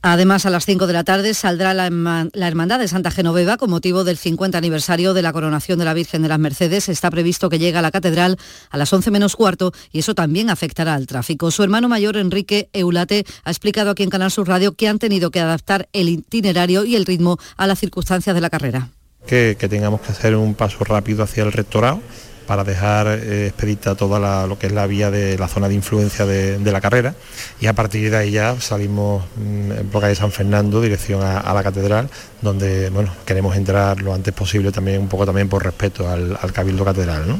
Además, 0.01 0.45
a 0.45 0.49
las 0.49 0.65
5 0.65 0.87
de 0.87 0.93
la 0.93 1.03
tarde 1.03 1.33
saldrá 1.33 1.73
la, 1.73 1.85
Hermandad 1.85 2.79
de 2.79 2.87
Santa 2.87 3.11
Genoveva 3.11 3.57
con 3.57 3.69
motivo 3.69 4.03
del 4.03 4.17
50 4.17 4.57
aniversario 4.57 5.13
de 5.13 5.21
la 5.21 5.33
coronación 5.33 5.77
de 5.77 5.85
la 5.85 5.93
Virgen 5.93 6.21
de 6.21 6.29
las 6.29 6.39
Mercedes. 6.39 6.87
Está 6.87 7.11
previsto 7.11 7.49
que 7.49 7.59
llegue 7.59 7.77
a 7.77 7.81
la 7.81 7.91
catedral 7.91 8.37
a 8.69 8.77
las 8.77 8.93
11 8.93 9.11
menos 9.11 9.35
cuarto 9.35 9.73
y 9.91 9.99
eso 9.99 10.15
también 10.15 10.49
afectará 10.49 10.93
al 10.93 11.05
tráfico. 11.05 11.51
Su 11.51 11.63
hermano 11.63 11.89
mayor, 11.89 12.15
Enrique 12.15 12.69
Eulate, 12.71 13.25
ha 13.43 13.49
explicado 13.49 13.91
aquí 13.91 14.03
en 14.03 14.09
Canal 14.09 14.31
Sur 14.31 14.47
Radio 14.47 14.73
que 14.73 14.87
han 14.87 14.99
tenido 14.99 15.31
que 15.31 15.41
adaptar 15.41 15.89
el 15.91 16.07
itinerario 16.07 16.85
y 16.85 16.95
el 16.95 17.05
ritmo 17.05 17.37
a 17.57 17.67
las 17.67 17.79
circunstancias 17.79 18.33
de 18.33 18.41
la 18.41 18.49
carrera. 18.49 18.89
Que, 19.27 19.57
que 19.59 19.67
tengamos 19.67 19.99
que 19.99 20.13
hacer 20.13 20.35
un 20.35 20.55
paso 20.55 20.83
rápido 20.85 21.23
hacia 21.23 21.43
el 21.43 21.51
rectorado 21.51 22.01
para 22.49 22.63
dejar 22.63 23.05
eh, 23.07 23.45
expedita 23.45 23.93
toda 23.93 24.47
lo 24.47 24.57
que 24.57 24.65
es 24.65 24.73
la 24.73 24.87
vía 24.87 25.11
de 25.11 25.37
la 25.37 25.47
zona 25.47 25.69
de 25.69 25.75
influencia 25.75 26.25
de, 26.25 26.71
la 26.71 26.81
carrera 26.81 27.13
y 27.61 27.67
a 27.67 27.73
partir 27.73 28.09
de 28.09 28.17
ahí 28.17 28.31
ya 28.31 28.59
salimos 28.59 29.23
mm, 29.35 29.71
en 29.71 29.87
por 29.89 30.03
de 30.03 30.15
San 30.15 30.31
Fernando 30.31 30.81
dirección 30.81 31.21
a, 31.21 31.53
la 31.53 31.61
catedral 31.61 32.09
donde 32.41 32.89
bueno 32.89 33.13
queremos 33.23 33.55
entrar 33.55 34.01
lo 34.01 34.15
antes 34.15 34.33
posible 34.33 34.71
también 34.71 34.99
un 34.99 35.09
poco 35.09 35.27
también 35.27 35.47
por 35.47 35.63
respeto 35.63 36.09
al, 36.09 36.39
al 36.41 36.51
cabildo 36.51 36.83
catedral 36.83 37.27
¿no? 37.27 37.39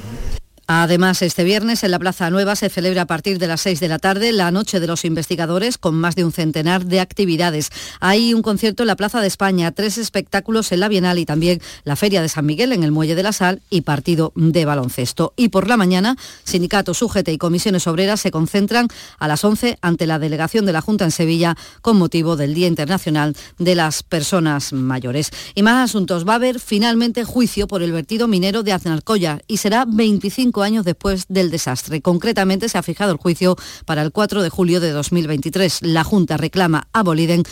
Además, 0.71 1.23
este 1.23 1.43
viernes 1.43 1.83
en 1.83 1.89
la 1.89 1.97
Plaza 1.97 2.29
Nueva 2.29 2.55
se 2.55 2.69
celebra 2.69 3.01
a 3.01 3.07
partir 3.07 3.39
de 3.39 3.47
las 3.47 3.61
6 3.61 3.79
de 3.79 3.87
la 3.87 3.97
tarde 3.97 4.31
la 4.31 4.51
Noche 4.51 4.79
de 4.79 4.85
los 4.85 5.03
Investigadores 5.03 5.79
con 5.79 5.95
más 5.95 6.13
de 6.13 6.23
un 6.23 6.31
centenar 6.31 6.85
de 6.85 6.99
actividades. 6.99 7.71
Hay 7.99 8.35
un 8.35 8.43
concierto 8.43 8.83
en 8.83 8.87
la 8.87 8.95
Plaza 8.95 9.19
de 9.19 9.25
España, 9.25 9.71
tres 9.71 9.97
espectáculos 9.97 10.71
en 10.71 10.81
la 10.81 10.87
Bienal 10.87 11.17
y 11.17 11.25
también 11.25 11.59
la 11.85 11.95
Feria 11.95 12.21
de 12.21 12.29
San 12.29 12.45
Miguel 12.45 12.71
en 12.71 12.83
el 12.83 12.91
Muelle 12.91 13.15
de 13.15 13.23
la 13.23 13.33
Sal 13.33 13.63
y 13.71 13.81
partido 13.81 14.31
de 14.35 14.63
baloncesto. 14.65 15.33
Y 15.35 15.49
por 15.49 15.67
la 15.67 15.75
mañana, 15.75 16.15
sindicatos, 16.43 17.01
UGT 17.01 17.29
y 17.29 17.39
comisiones 17.39 17.87
obreras 17.87 18.21
se 18.21 18.29
concentran 18.29 18.89
a 19.17 19.27
las 19.27 19.43
11 19.43 19.79
ante 19.81 20.05
la 20.05 20.19
delegación 20.19 20.67
de 20.67 20.73
la 20.73 20.81
Junta 20.81 21.03
en 21.03 21.09
Sevilla 21.09 21.57
con 21.81 21.97
motivo 21.97 22.35
del 22.35 22.53
Día 22.53 22.67
Internacional 22.67 23.35
de 23.57 23.73
las 23.73 24.03
Personas 24.03 24.71
Mayores. 24.71 25.31
Y 25.55 25.63
más 25.63 25.89
asuntos. 25.89 26.27
Va 26.27 26.33
a 26.33 26.35
haber 26.35 26.59
finalmente 26.59 27.23
juicio 27.23 27.65
por 27.65 27.81
el 27.81 27.91
vertido 27.91 28.27
minero 28.27 28.61
de 28.61 28.73
Aznalcóllar 28.73 29.43
y 29.47 29.57
será 29.57 29.85
25 29.87 30.58
años 30.63 30.85
después 30.85 31.25
del 31.27 31.51
desastre. 31.51 32.01
Concretamente 32.01 32.69
se 32.69 32.77
ha 32.77 32.83
fijado 32.83 33.11
el 33.11 33.17
juicio 33.17 33.55
para 33.85 34.01
el 34.01 34.11
4 34.11 34.43
de 34.43 34.49
julio 34.49 34.79
de 34.79 34.91
2023. 34.91 35.79
La 35.81 36.03
Junta 36.03 36.37
reclama 36.37 36.87
a 36.93 37.03
Boliden 37.03 37.43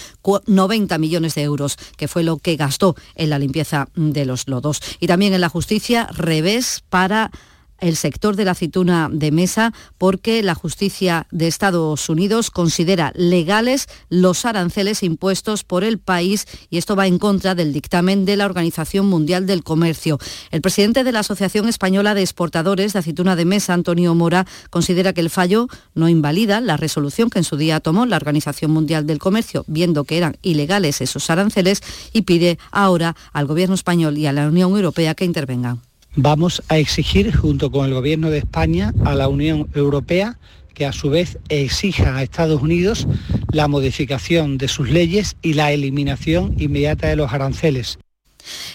90 0.46 0.98
millones 0.98 1.36
de 1.36 1.44
euros, 1.44 1.78
que 1.98 2.08
fue 2.08 2.24
lo 2.24 2.38
que 2.38 2.56
gastó 2.56 2.96
en 3.16 3.30
la 3.30 3.40
limpieza 3.40 3.90
de 3.96 4.26
los 4.26 4.48
lodos. 4.48 4.82
Y 5.00 5.08
también 5.08 5.34
en 5.34 5.42
la 5.42 5.50
justicia, 5.50 6.08
revés 6.14 6.84
para 6.90 7.32
el 7.80 7.96
sector 7.96 8.36
de 8.36 8.46
la 8.46 8.52
aceituna 8.52 9.10
de 9.12 9.32
mesa 9.32 9.74
porque 9.98 10.44
la 10.44 10.56
justicia 10.56 11.28
de 11.32 11.48
Estados 11.48 12.10
Unidos 12.10 12.52
considera 12.52 13.12
legales 13.16 13.88
los 14.10 14.46
aranceles 14.46 15.04
impuestos 15.04 15.64
por 15.64 15.84
el 15.84 16.00
país 16.00 16.46
y 16.70 16.78
esto 16.78 16.96
va 16.96 17.08
en 17.08 17.20
contra 17.20 17.56
del 17.56 17.74
dictamen 17.74 18.26
de 18.26 18.38
la 18.38 18.46
Organización 18.46 19.08
Mundial 19.08 19.46
del 19.46 19.64
Comercio. 19.64 20.20
El 20.52 20.62
presidente 20.62 21.04
de 21.04 21.12
la 21.12 21.20
Asociación 21.20 21.68
Española 21.68 22.14
de 22.14 22.22
Exportadores 22.22 22.94
de 22.94 23.00
Aceituna 23.00 23.36
de 23.36 23.46
Mesa, 23.46 23.74
Antonio 23.74 24.14
Mora, 24.16 24.46
considera 24.70 25.14
que 25.14 25.22
el 25.22 25.30
fallo 25.30 25.68
no 25.94 26.10
invalida 26.10 26.62
la 26.62 26.78
resolución 26.78 27.30
que 27.30 27.40
en 27.40 27.46
su 27.46 27.58
día 27.58 27.80
tomó 27.80 28.06
la 28.06 28.18
Organización 28.18 28.72
Mundial 28.72 29.06
del 29.06 29.20
Comercio, 29.20 29.64
viendo 29.68 30.04
que 30.04 30.18
eran 30.18 30.38
ilegales 30.42 31.02
esos 31.02 31.30
aranceles 31.30 31.82
y 32.14 32.24
pide 32.24 32.58
ahora 32.72 33.16
al 33.34 33.48
Gobierno 33.48 33.76
español 33.76 34.18
y 34.18 34.28
a 34.28 34.34
la 34.34 34.48
Unión 34.48 34.72
Europea 34.72 35.16
que 35.16 35.26
intervengan 35.26 35.87
vamos 36.18 36.64
a 36.68 36.78
exigir 36.78 37.34
junto 37.34 37.72
con 37.72 37.86
el 37.86 37.94
Gobierno 37.94 38.30
de 38.30 38.40
España 38.40 38.94
a 39.06 39.16
la 39.16 39.30
Unión 39.30 39.70
Europea 39.74 40.38
que 40.74 40.86
a 40.86 40.92
su 40.92 41.10
vez 41.10 41.40
exija 41.50 42.18
a 42.18 42.24
Estados 42.24 42.62
Unidos 42.62 43.08
la 43.52 43.68
modificación 43.68 44.58
de 44.58 44.68
sus 44.68 44.90
leyes 44.90 45.38
y 45.42 45.54
la 45.54 45.72
eliminación 45.72 46.56
inmediata 46.60 47.08
de 47.08 47.16
los 47.16 47.32
aranceles. 47.34 47.98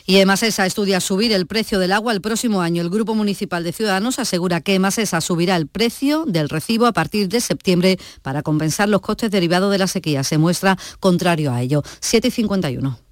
Y 0.04 0.16
Emasesa 0.16 0.66
estudia 0.66 1.00
subir 1.00 1.32
el 1.32 1.46
precio 1.46 1.78
del 1.78 1.92
agua 1.92 2.12
el 2.12 2.20
próximo 2.20 2.60
año. 2.60 2.82
El 2.82 2.90
Grupo 2.90 3.14
Municipal 3.14 3.64
de 3.64 3.72
Ciudadanos 3.72 4.18
asegura 4.18 4.60
que 4.60 4.74
Emasesa 4.74 5.20
subirá 5.20 5.56
el 5.56 5.68
precio 5.68 6.24
del 6.26 6.48
recibo 6.48 6.86
a 6.86 6.92
partir 6.92 7.28
de 7.28 7.40
septiembre 7.40 7.98
para 8.22 8.42
compensar 8.42 8.88
los 8.88 9.00
costes 9.00 9.30
derivados 9.30 9.70
de 9.70 9.78
la 9.78 9.86
sequía. 9.86 10.24
Se 10.24 10.38
muestra 10.38 10.76
contrario 11.00 11.52
a 11.52 11.62
ello. 11.62 11.82
751. 12.00 13.11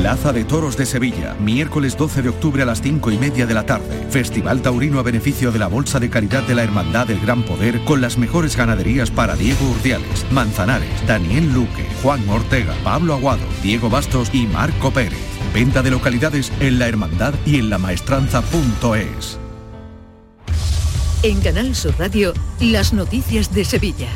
Plaza 0.00 0.32
de 0.32 0.44
Toros 0.44 0.76
de 0.76 0.86
Sevilla. 0.86 1.34
Miércoles 1.40 1.96
12 1.96 2.22
de 2.22 2.28
octubre 2.28 2.62
a 2.62 2.66
las 2.66 2.80
5 2.82 3.10
y 3.10 3.18
media 3.18 3.46
de 3.46 3.54
la 3.54 3.66
tarde. 3.66 4.06
Festival 4.10 4.62
Taurino 4.62 5.00
a 5.00 5.02
beneficio 5.02 5.50
de 5.50 5.58
la 5.58 5.66
Bolsa 5.66 5.98
de 5.98 6.08
Caridad 6.08 6.44
de 6.44 6.54
la 6.54 6.62
Hermandad 6.62 7.08
del 7.08 7.18
Gran 7.18 7.42
Poder 7.42 7.84
con 7.84 8.00
las 8.00 8.16
mejores 8.16 8.56
ganaderías 8.56 9.10
para 9.10 9.34
Diego 9.34 9.68
Urdiales, 9.68 10.24
Manzanares, 10.30 11.04
Daniel 11.08 11.52
Luque, 11.52 11.84
Juan 12.00 12.26
Ortega, 12.28 12.76
Pablo 12.84 13.14
Aguado, 13.14 13.44
Diego 13.60 13.90
Bastos 13.90 14.30
y 14.32 14.46
Marco 14.46 14.92
Pérez. 14.92 15.18
Venta 15.52 15.82
de 15.82 15.90
localidades 15.90 16.52
en 16.60 16.78
la 16.78 16.86
hermandad 16.86 17.34
y 17.44 17.58
en 17.58 17.68
la 17.68 17.78
maestranza.es. 17.78 19.38
En 21.24 21.40
Canal 21.40 21.74
Sur 21.74 21.98
Radio, 21.98 22.34
las 22.60 22.92
noticias 22.92 23.52
de 23.52 23.64
Sevilla. 23.64 24.10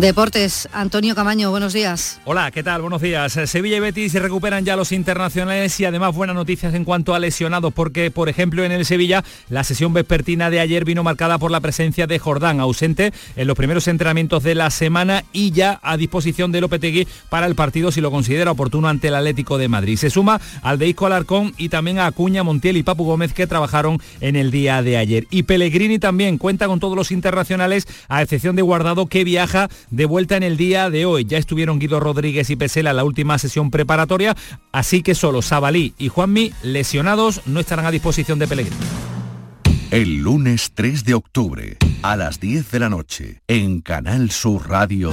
Deportes, 0.00 0.68
Antonio 0.72 1.16
Camaño, 1.16 1.50
buenos 1.50 1.72
días. 1.72 2.20
Hola, 2.24 2.52
¿qué 2.52 2.62
tal? 2.62 2.82
Buenos 2.82 3.02
días. 3.02 3.36
Sevilla 3.46 3.78
y 3.78 3.80
Betis 3.80 4.12
se 4.12 4.20
recuperan 4.20 4.64
ya 4.64 4.76
los 4.76 4.92
internacionales 4.92 5.80
y 5.80 5.86
además 5.86 6.14
buenas 6.14 6.36
noticias 6.36 6.72
en 6.74 6.84
cuanto 6.84 7.16
a 7.16 7.18
lesionados 7.18 7.74
porque, 7.74 8.12
por 8.12 8.28
ejemplo, 8.28 8.62
en 8.62 8.70
el 8.70 8.84
Sevilla 8.84 9.24
la 9.48 9.64
sesión 9.64 9.92
vespertina 9.92 10.50
de 10.50 10.60
ayer 10.60 10.84
vino 10.84 11.02
marcada 11.02 11.38
por 11.38 11.50
la 11.50 11.60
presencia 11.60 12.06
de 12.06 12.20
Jordán, 12.20 12.60
ausente 12.60 13.12
en 13.34 13.48
los 13.48 13.56
primeros 13.56 13.88
entrenamientos 13.88 14.44
de 14.44 14.54
la 14.54 14.70
semana 14.70 15.24
y 15.32 15.50
ya 15.50 15.80
a 15.82 15.96
disposición 15.96 16.52
de 16.52 16.60
Lopetegui 16.60 17.08
para 17.28 17.46
el 17.46 17.56
partido 17.56 17.90
si 17.90 18.00
lo 18.00 18.12
considera 18.12 18.52
oportuno 18.52 18.86
ante 18.86 19.08
el 19.08 19.16
Atlético 19.16 19.58
de 19.58 19.66
Madrid. 19.66 19.98
Se 19.98 20.10
suma 20.10 20.40
al 20.62 20.78
de 20.78 20.86
Isco 20.86 21.06
Alarcón 21.06 21.54
y 21.58 21.70
también 21.70 21.98
a 21.98 22.06
Acuña, 22.06 22.44
Montiel 22.44 22.76
y 22.76 22.84
Papu 22.84 23.02
Gómez 23.02 23.32
que 23.32 23.48
trabajaron 23.48 24.00
en 24.20 24.36
el 24.36 24.52
día 24.52 24.80
de 24.80 24.96
ayer. 24.96 25.26
Y 25.30 25.42
Pellegrini 25.42 25.98
también 25.98 26.38
cuenta 26.38 26.68
con 26.68 26.78
todos 26.78 26.94
los 26.94 27.10
internacionales, 27.10 27.88
a 28.08 28.22
excepción 28.22 28.54
de 28.54 28.62
Guardado 28.62 29.06
que 29.06 29.24
viaja 29.24 29.68
de 29.90 30.04
vuelta 30.04 30.36
en 30.36 30.42
el 30.42 30.56
día 30.56 30.90
de 30.90 31.06
hoy. 31.06 31.24
Ya 31.24 31.38
estuvieron 31.38 31.78
Guido 31.78 32.00
Rodríguez 32.00 32.50
y 32.50 32.56
Pesela 32.56 32.90
en 32.90 32.96
la 32.96 33.04
última 33.04 33.38
sesión 33.38 33.70
preparatoria, 33.70 34.36
así 34.72 35.02
que 35.02 35.14
solo 35.14 35.42
Sabalí 35.42 35.94
y 35.98 36.08
Juanmi, 36.08 36.52
lesionados, 36.62 37.42
no 37.46 37.60
estarán 37.60 37.86
a 37.86 37.90
disposición 37.90 38.38
de 38.38 38.48
Pellegrini. 38.48 38.76
El 39.90 40.18
lunes 40.18 40.72
3 40.74 41.04
de 41.04 41.14
octubre, 41.14 41.78
a 42.02 42.16
las 42.16 42.40
10 42.40 42.70
de 42.70 42.78
la 42.78 42.90
noche, 42.90 43.40
en 43.48 43.80
Canal 43.80 44.30
Sur 44.30 44.68
Radio. 44.68 45.12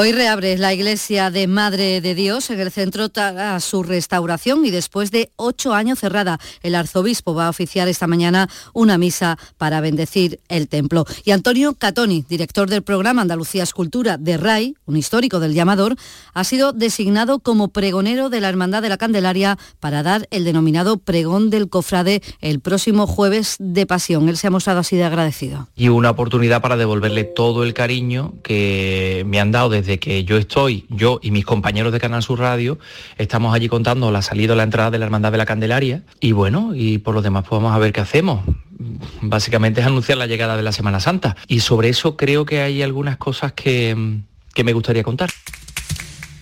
Hoy 0.00 0.12
reabre 0.12 0.56
la 0.58 0.72
iglesia 0.72 1.28
de 1.32 1.48
Madre 1.48 2.00
de 2.00 2.14
Dios 2.14 2.50
en 2.50 2.60
el 2.60 2.70
centro 2.70 3.08
a 3.16 3.58
su 3.58 3.82
restauración 3.82 4.64
y 4.64 4.70
después 4.70 5.10
de 5.10 5.32
ocho 5.34 5.74
años 5.74 5.98
cerrada, 5.98 6.38
el 6.62 6.76
arzobispo 6.76 7.34
va 7.34 7.48
a 7.48 7.50
oficiar 7.50 7.88
esta 7.88 8.06
mañana 8.06 8.48
una 8.72 8.96
misa 8.96 9.36
para 9.56 9.80
bendecir 9.80 10.38
el 10.48 10.68
templo. 10.68 11.04
Y 11.24 11.32
Antonio 11.32 11.74
Catoni, 11.74 12.24
director 12.28 12.70
del 12.70 12.82
programa 12.82 13.22
Andalucía 13.22 13.64
Escultura 13.64 14.18
de 14.18 14.36
RAI, 14.36 14.76
un 14.86 14.96
histórico 14.96 15.40
del 15.40 15.52
llamador, 15.52 15.96
ha 16.32 16.44
sido 16.44 16.72
designado 16.72 17.40
como 17.40 17.66
pregonero 17.66 18.30
de 18.30 18.40
la 18.40 18.50
Hermandad 18.50 18.82
de 18.82 18.90
la 18.90 18.98
Candelaria 18.98 19.58
para 19.80 20.04
dar 20.04 20.28
el 20.30 20.44
denominado 20.44 20.98
pregón 20.98 21.50
del 21.50 21.68
cofrade 21.68 22.22
el 22.40 22.60
próximo 22.60 23.08
jueves 23.08 23.56
de 23.58 23.84
Pasión. 23.84 24.28
Él 24.28 24.36
se 24.36 24.46
ha 24.46 24.50
mostrado 24.50 24.78
así 24.78 24.94
de 24.94 25.02
agradecido. 25.02 25.66
Y 25.74 25.88
una 25.88 26.10
oportunidad 26.10 26.62
para 26.62 26.76
devolverle 26.76 27.24
todo 27.24 27.64
el 27.64 27.74
cariño 27.74 28.34
que 28.44 29.24
me 29.26 29.40
han 29.40 29.50
dado 29.50 29.70
desde 29.70 29.87
de 29.88 29.98
que 29.98 30.22
yo 30.22 30.36
estoy, 30.36 30.84
yo 30.90 31.18
y 31.22 31.32
mis 31.32 31.44
compañeros 31.44 31.92
de 31.92 31.98
Canal 31.98 32.22
Sur 32.22 32.38
Radio, 32.38 32.78
estamos 33.16 33.54
allí 33.54 33.68
contando 33.68 34.12
la 34.12 34.22
salida 34.22 34.52
o 34.52 34.56
la 34.56 34.62
entrada 34.62 34.92
de 34.92 34.98
la 34.98 35.06
Hermandad 35.06 35.32
de 35.32 35.38
la 35.38 35.46
Candelaria 35.46 36.02
y 36.20 36.30
bueno, 36.30 36.72
y 36.74 36.98
por 36.98 37.14
lo 37.14 37.22
demás 37.22 37.44
pues 37.48 37.60
vamos 37.60 37.74
a 37.74 37.78
ver 37.78 37.92
qué 37.92 38.00
hacemos. 38.00 38.44
Básicamente 39.22 39.80
es 39.80 39.86
anunciar 39.86 40.18
la 40.18 40.26
llegada 40.26 40.56
de 40.56 40.62
la 40.62 40.70
Semana 40.70 41.00
Santa 41.00 41.36
y 41.48 41.60
sobre 41.60 41.88
eso 41.88 42.16
creo 42.16 42.44
que 42.44 42.60
hay 42.60 42.82
algunas 42.82 43.16
cosas 43.16 43.52
que, 43.52 44.20
que 44.54 44.62
me 44.62 44.72
gustaría 44.72 45.02
contar. 45.02 45.30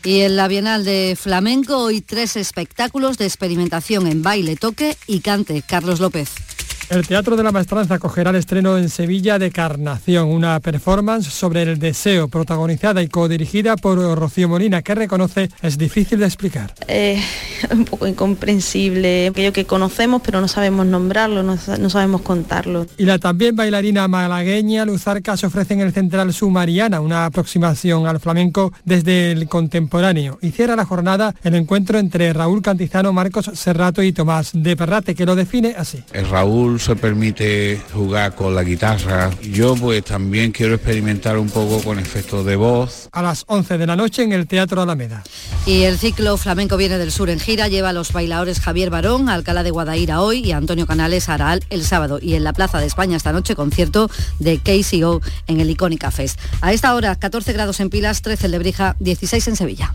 Y 0.05 0.20
en 0.20 0.36
la 0.36 0.47
Bienal 0.47 0.84
de 0.84 1.16
Flamenco 1.18 1.78
hoy 1.78 2.01
tres 2.01 2.36
espectáculos 2.36 3.16
de 3.18 3.24
experimentación 3.24 4.07
en 4.07 4.22
baile, 4.22 4.57
toque 4.57 4.97
y 5.07 5.20
cante. 5.20 5.62
Carlos 5.62 6.01
López. 6.01 6.55
El 6.89 7.05
Teatro 7.05 7.37
de 7.37 7.43
la 7.43 7.51
Maestranza 7.51 7.95
acogerá 7.95 8.30
el 8.30 8.37
estreno 8.37 8.78
en 8.78 8.89
Sevilla 8.89 9.41
de 9.41 9.51
Carnación, 9.51 10.28
una 10.28 10.61
performance 10.61 11.26
sobre 11.26 11.62
el 11.62 11.80
deseo, 11.80 12.28
protagonizada 12.28 13.03
y 13.03 13.09
codirigida 13.09 13.76
por 13.76 13.99
Rocío 14.16 14.49
Molina, 14.49 14.82
que 14.82 14.95
reconoce 14.95 15.49
es 15.62 15.78
difícil 15.78 16.20
de 16.20 16.26
explicar. 16.26 16.72
Eh, 16.87 17.20
un 17.72 17.84
poco 17.84 18.07
incomprensible, 18.07 19.28
aquello 19.28 19.53
que 19.53 19.64
conocemos 19.64 20.22
pero 20.24 20.41
no 20.41 20.47
sabemos 20.47 20.87
nombrarlo, 20.87 21.43
no, 21.43 21.59
no, 21.78 21.91
sabemos 21.91 22.22
contarlo. 22.22 22.87
Y 22.97 23.05
la 23.05 23.18
también 23.18 23.57
bailarina 23.57 24.07
malagueña 24.07 24.84
Luzarca 24.84 25.37
se 25.37 25.47
ofrece 25.47 25.74
en 25.74 25.80
el 25.80 25.93
Central 25.93 26.32
Sumariana, 26.32 27.01
una 27.01 27.26
aproximación 27.26 28.07
al 28.07 28.20
flamenco 28.20 28.72
desde 28.84 29.32
el 29.32 29.49
contemporáneo. 29.49 30.39
Y 30.41 30.53
cierra 30.53 30.76
la 30.76 30.84
jornada 30.84 31.34
el 31.43 31.57
encuentro 31.57 31.99
entre 31.99 32.32
Raúl 32.32 32.62
Cantizano, 32.62 33.12
Marcos 33.12 33.51
Serrato 33.55 34.03
y 34.03 34.12
Tomás 34.12 34.51
de 34.55 34.76
Perrate, 34.76 35.16
que 35.16 35.26
lo 35.26 35.34
define 35.34 35.74
así. 35.76 36.05
El 36.12 36.28
Raúl 36.28 36.75
se 36.78 36.96
permite 36.96 37.80
jugar 37.92 38.34
con 38.34 38.54
la 38.54 38.62
guitarra. 38.62 39.30
Yo 39.42 39.74
pues 39.74 40.04
también 40.04 40.52
quiero 40.52 40.74
experimentar 40.74 41.38
un 41.38 41.48
poco 41.48 41.82
con 41.82 41.98
efectos 41.98 42.44
de 42.44 42.56
voz. 42.56 43.08
A 43.12 43.22
las 43.22 43.44
11 43.46 43.78
de 43.78 43.86
la 43.86 43.96
noche 43.96 44.22
en 44.22 44.32
el 44.32 44.46
Teatro 44.46 44.82
Alameda. 44.82 45.22
Y 45.66 45.82
el 45.82 45.98
ciclo 45.98 46.36
flamenco 46.36 46.76
viene 46.76 46.98
del 46.98 47.12
sur 47.12 47.30
en 47.30 47.40
gira, 47.40 47.68
lleva 47.68 47.90
a 47.90 47.92
los 47.92 48.12
bailadores 48.12 48.60
Javier 48.60 48.90
Barón, 48.90 49.28
Alcalá 49.28 49.62
de 49.62 49.70
Guadaira 49.70 50.20
hoy 50.20 50.40
y 50.40 50.52
Antonio 50.52 50.86
Canales 50.86 51.28
Araal 51.28 51.64
el 51.70 51.84
sábado. 51.84 52.18
Y 52.20 52.34
en 52.34 52.44
la 52.44 52.52
Plaza 52.52 52.78
de 52.78 52.86
España 52.86 53.16
esta 53.16 53.32
noche 53.32 53.54
concierto 53.54 54.10
de 54.38 54.58
KCO 54.58 55.20
en 55.46 55.60
el 55.60 55.70
Icónica 55.70 56.10
Fest. 56.10 56.38
A 56.60 56.72
esta 56.72 56.94
hora 56.94 57.14
14 57.16 57.52
grados 57.52 57.80
en 57.80 57.90
Pilas, 57.90 58.22
13 58.22 58.46
en 58.46 58.52
Lebrija, 58.52 58.96
16 59.00 59.48
en 59.48 59.56
Sevilla. 59.56 59.94